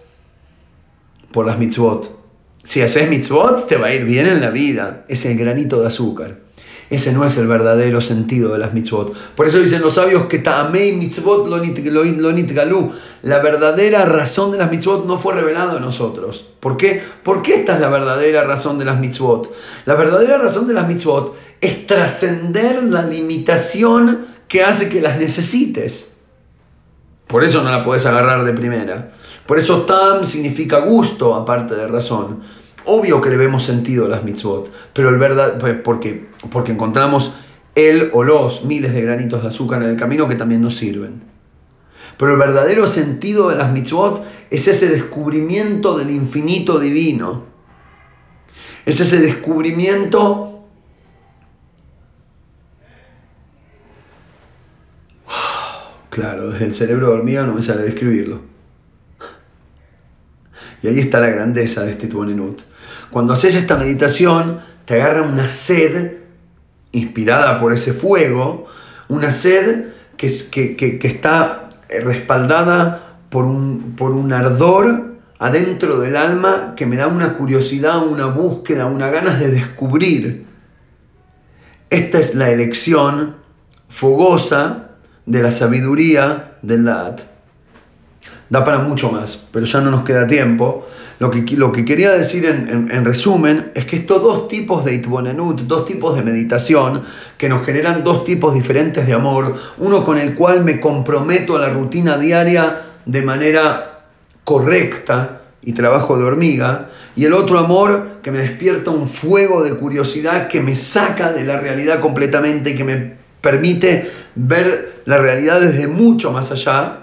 por 1.30 1.46
las 1.46 1.58
mitzvot. 1.58 2.19
Si 2.64 2.82
haces 2.82 3.08
mitzvot, 3.08 3.66
te 3.66 3.76
va 3.76 3.88
a 3.88 3.94
ir 3.94 4.04
bien 4.04 4.26
en 4.26 4.40
la 4.40 4.50
vida. 4.50 5.04
Es 5.08 5.24
el 5.24 5.36
granito 5.36 5.80
de 5.80 5.86
azúcar. 5.86 6.36
Ese 6.90 7.12
no 7.12 7.24
es 7.24 7.36
el 7.36 7.46
verdadero 7.46 8.00
sentido 8.00 8.52
de 8.52 8.58
las 8.58 8.74
mitzvot. 8.74 9.14
Por 9.36 9.46
eso 9.46 9.58
dicen 9.58 9.80
los 9.80 9.94
sabios 9.94 10.26
que 10.26 10.38
ta'amei 10.38 10.92
mitzvot 10.96 11.46
lonit. 11.46 11.78
La 13.22 13.38
verdadera 13.38 14.04
razón 14.04 14.50
de 14.50 14.58
las 14.58 14.70
mitzvot 14.70 15.06
no 15.06 15.16
fue 15.16 15.34
revelada 15.34 15.76
a 15.76 15.80
nosotros. 15.80 16.48
¿Por 16.58 16.76
qué? 16.76 17.00
Porque 17.22 17.54
esta 17.54 17.74
es 17.74 17.80
la 17.80 17.88
verdadera 17.88 18.42
razón 18.42 18.76
de 18.80 18.84
las 18.84 18.98
mitzvot. 18.98 19.54
La 19.86 19.94
verdadera 19.94 20.36
razón 20.38 20.66
de 20.66 20.74
las 20.74 20.88
mitzvot 20.88 21.36
es 21.61 21.86
trascender 21.86 22.82
la 22.82 23.02
limitación 23.02 24.26
que 24.48 24.64
hace 24.64 24.88
que 24.88 25.00
las 25.00 25.16
necesites. 25.16 26.11
Por 27.28 27.44
eso 27.44 27.62
no 27.62 27.70
la 27.70 27.84
puedes 27.84 28.04
agarrar 28.04 28.44
de 28.44 28.52
primera. 28.52 29.12
Por 29.51 29.59
eso 29.59 29.82
tam 29.82 30.24
significa 30.26 30.78
gusto, 30.78 31.34
aparte 31.34 31.74
de 31.74 31.88
razón. 31.88 32.38
Obvio 32.84 33.20
que 33.20 33.30
le 33.30 33.36
vemos 33.36 33.64
sentido 33.64 34.07
a 34.07 34.09
las 34.09 34.22
mitzvot, 34.22 34.70
pero 34.92 35.09
el 35.09 35.18
verdad, 35.18 35.59
pues, 35.59 35.74
porque, 35.74 36.28
porque 36.53 36.70
encontramos 36.70 37.32
el 37.74 38.11
o 38.12 38.22
los 38.22 38.64
miles 38.64 38.94
de 38.94 39.03
granitos 39.03 39.42
de 39.42 39.48
azúcar 39.48 39.82
en 39.82 39.90
el 39.90 39.96
camino 39.96 40.28
que 40.28 40.36
también 40.36 40.62
nos 40.62 40.76
sirven. 40.76 41.24
Pero 42.16 42.34
el 42.34 42.38
verdadero 42.38 42.86
sentido 42.86 43.48
de 43.48 43.57
las 43.57 43.72
mitzvot 43.72 44.24
es 44.51 44.68
ese 44.68 44.88
descubrimiento 44.88 45.98
del 45.98 46.11
infinito 46.11 46.78
divino. 46.78 47.42
Es 48.86 49.01
ese 49.01 49.18
descubrimiento 49.18 50.62
Claro, 56.11 56.51
desde 56.51 56.66
el 56.66 56.72
cerebro 56.72 57.09
dormido 57.09 57.44
no 57.46 57.55
me 57.55 57.62
sale 57.62 57.82
describirlo. 57.82 58.48
Y 60.82 60.88
ahí 60.88 60.98
está 60.98 61.20
la 61.20 61.28
grandeza 61.28 61.82
de 61.82 61.92
este 61.92 62.06
Tuonenut. 62.06 62.62
Cuando 63.10 63.32
haces 63.32 63.54
esta 63.54 63.76
meditación, 63.76 64.60
te 64.84 64.94
agarra 65.00 65.22
una 65.22 65.48
sed 65.48 66.18
inspirada 66.92 67.60
por 67.60 67.72
ese 67.72 67.92
fuego, 67.92 68.66
una 69.08 69.30
sed 69.30 69.86
que, 70.16 70.76
que, 70.76 70.98
está 71.02 71.70
respaldada 71.88 73.18
por 73.30 73.44
un, 73.44 73.94
por 73.96 74.12
un 74.12 74.32
ardor 74.32 75.16
adentro 75.38 76.00
del 76.00 76.16
alma 76.16 76.74
que 76.76 76.86
me 76.86 76.96
da 76.96 77.06
una 77.06 77.34
curiosidad, 77.34 78.06
una 78.06 78.26
búsqueda, 78.26 78.86
una 78.86 79.10
ganas 79.10 79.40
de 79.40 79.50
descubrir. 79.50 80.46
Esta 81.88 82.18
es 82.18 82.34
la 82.34 82.50
elección 82.50 83.36
fogosa 83.88 84.90
de 85.26 85.42
la 85.42 85.50
sabiduría 85.50 86.58
del 86.62 86.84
Da'at 86.84 87.20
da 88.51 88.64
para 88.64 88.78
mucho 88.78 89.11
más, 89.11 89.38
pero 89.53 89.64
ya 89.64 89.80
no 89.80 89.90
nos 89.90 90.03
queda 90.03 90.26
tiempo. 90.26 90.86
Lo 91.20 91.30
que, 91.30 91.42
lo 91.57 91.70
que 91.70 91.84
quería 91.84 92.11
decir 92.11 92.44
en, 92.46 93.05
resumen 93.05 93.70
es 93.74 93.84
que 93.84 93.96
estos 93.96 94.22
dos 94.22 94.48
tipos 94.48 94.84
de 94.84 94.94
itbonenut, 94.94 95.61
dos 95.62 95.84
tipos 95.84 96.16
de 96.16 96.22
meditación, 96.22 97.03
que 97.38 97.48
nos 97.48 97.64
generan 97.64 98.03
dos 98.03 98.24
tipos 98.24 98.55
diferentes 98.55 99.07
de 99.07 99.12
amor, 99.12 99.55
uno 99.78 100.03
con 100.03 100.18
el 100.18 100.34
cual 100.34 100.64
me 100.64 100.80
comprometo 100.80 101.57
a 101.57 101.61
la 101.61 101.68
rutina 101.68 102.18
diaria 102.18 102.82
de 103.05 103.22
manera 103.22 104.01
correcta 104.44 105.42
y 105.62 105.72
trabajo 105.72 106.18
de 106.18 106.24
hormiga, 106.24 106.88
y 107.14 107.26
el 107.26 107.34
otro 107.34 107.59
amor 107.59 108.20
que 108.22 108.30
me 108.30 108.38
despierta 108.38 108.90
un 108.90 109.07
fuego 109.07 109.62
de 109.62 109.76
curiosidad 109.76 110.48
que 110.48 110.61
me 110.61 110.74
saca 110.74 111.32
de 111.32 111.44
la 111.44 111.61
realidad 111.61 112.01
completamente 112.01 112.70
y 112.70 112.76
que 112.76 112.84
me 112.84 113.12
permite 113.42 114.11
ver 114.34 115.03
la 115.05 115.18
realidad 115.18 115.61
desde 115.61 115.86
mucho 115.86 116.32
más 116.32 116.51
allá, 116.51 116.99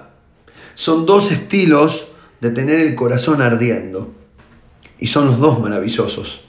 son 0.77 1.07
dos 1.07 1.31
estilos 1.31 2.07
de 2.39 2.51
tener 2.51 2.79
el 2.79 2.93
corazón 2.93 3.41
ardiendo. 3.41 4.11
Y 4.99 5.07
son 5.07 5.25
los 5.25 5.39
dos 5.39 5.59
maravillosos. 5.59 6.41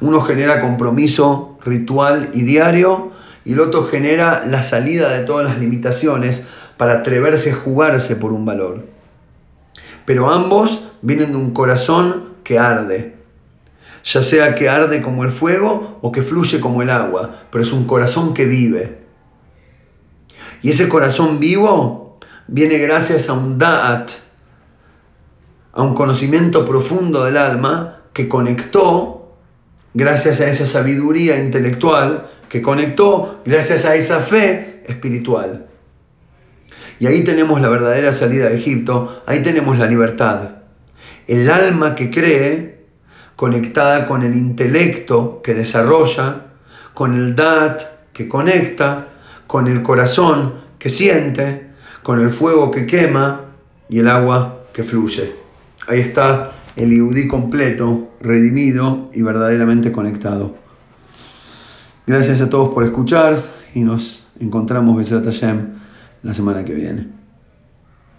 Uno 0.00 0.20
genera 0.20 0.60
compromiso 0.60 1.58
ritual 1.64 2.30
y 2.32 2.42
diario 2.42 3.10
y 3.44 3.54
el 3.54 3.60
otro 3.60 3.84
genera 3.86 4.46
la 4.46 4.62
salida 4.62 5.08
de 5.08 5.24
todas 5.24 5.46
las 5.46 5.58
limitaciones 5.58 6.46
para 6.76 6.98
atreverse 6.98 7.50
a 7.50 7.56
jugarse 7.56 8.14
por 8.14 8.32
un 8.32 8.44
valor. 8.44 8.84
Pero 10.04 10.30
ambos 10.30 10.84
vienen 11.02 11.32
de 11.32 11.38
un 11.38 11.50
corazón 11.50 12.34
que 12.44 12.60
arde, 12.60 13.16
ya 14.04 14.22
sea 14.22 14.54
que 14.54 14.68
arde 14.68 15.02
como 15.02 15.24
el 15.24 15.32
fuego 15.32 15.98
o 16.02 16.12
que 16.12 16.22
fluye 16.22 16.60
como 16.60 16.82
el 16.82 16.90
agua, 16.90 17.42
pero 17.50 17.64
es 17.64 17.72
un 17.72 17.88
corazón 17.88 18.32
que 18.32 18.44
vive. 18.44 18.98
Y 20.62 20.70
ese 20.70 20.88
corazón 20.88 21.40
vivo 21.40 22.05
viene 22.48 22.78
gracias 22.78 23.28
a 23.28 23.32
un 23.32 23.58
da'at, 23.58 24.10
a 25.72 25.82
un 25.82 25.94
conocimiento 25.94 26.64
profundo 26.64 27.24
del 27.24 27.36
alma 27.36 28.02
que 28.12 28.28
conectó, 28.28 29.36
gracias 29.94 30.40
a 30.40 30.48
esa 30.48 30.66
sabiduría 30.66 31.38
intelectual, 31.38 32.30
que 32.48 32.62
conectó 32.62 33.42
gracias 33.44 33.84
a 33.84 33.94
esa 33.94 34.20
fe 34.20 34.82
espiritual. 34.86 35.66
Y 36.98 37.06
ahí 37.06 37.24
tenemos 37.24 37.60
la 37.60 37.68
verdadera 37.68 38.12
salida 38.12 38.48
de 38.48 38.56
Egipto, 38.56 39.22
ahí 39.26 39.42
tenemos 39.42 39.78
la 39.78 39.86
libertad. 39.86 40.50
El 41.26 41.50
alma 41.50 41.94
que 41.94 42.10
cree, 42.10 42.86
conectada 43.34 44.06
con 44.06 44.22
el 44.22 44.34
intelecto 44.34 45.42
que 45.42 45.52
desarrolla, 45.52 46.46
con 46.94 47.14
el 47.14 47.34
dat 47.34 47.82
que 48.14 48.28
conecta, 48.28 49.08
con 49.46 49.66
el 49.66 49.82
corazón 49.82 50.54
que 50.78 50.88
siente, 50.88 51.65
con 52.06 52.20
el 52.20 52.30
fuego 52.30 52.70
que 52.70 52.86
quema 52.86 53.46
y 53.88 53.98
el 53.98 54.06
agua 54.06 54.66
que 54.72 54.84
fluye. 54.84 55.34
Ahí 55.88 55.98
está 55.98 56.52
el 56.76 56.92
Iudí 56.92 57.26
completo, 57.26 58.12
redimido 58.20 59.10
y 59.12 59.22
verdaderamente 59.22 59.90
conectado. 59.90 60.54
Gracias 62.06 62.40
a 62.40 62.48
todos 62.48 62.72
por 62.72 62.84
escuchar 62.84 63.42
y 63.74 63.80
nos 63.80 64.24
encontramos, 64.38 64.96
Besat 64.96 65.24
Hashem, 65.24 65.78
la 66.22 66.32
semana 66.32 66.64
que 66.64 66.74
viene. 66.74 67.15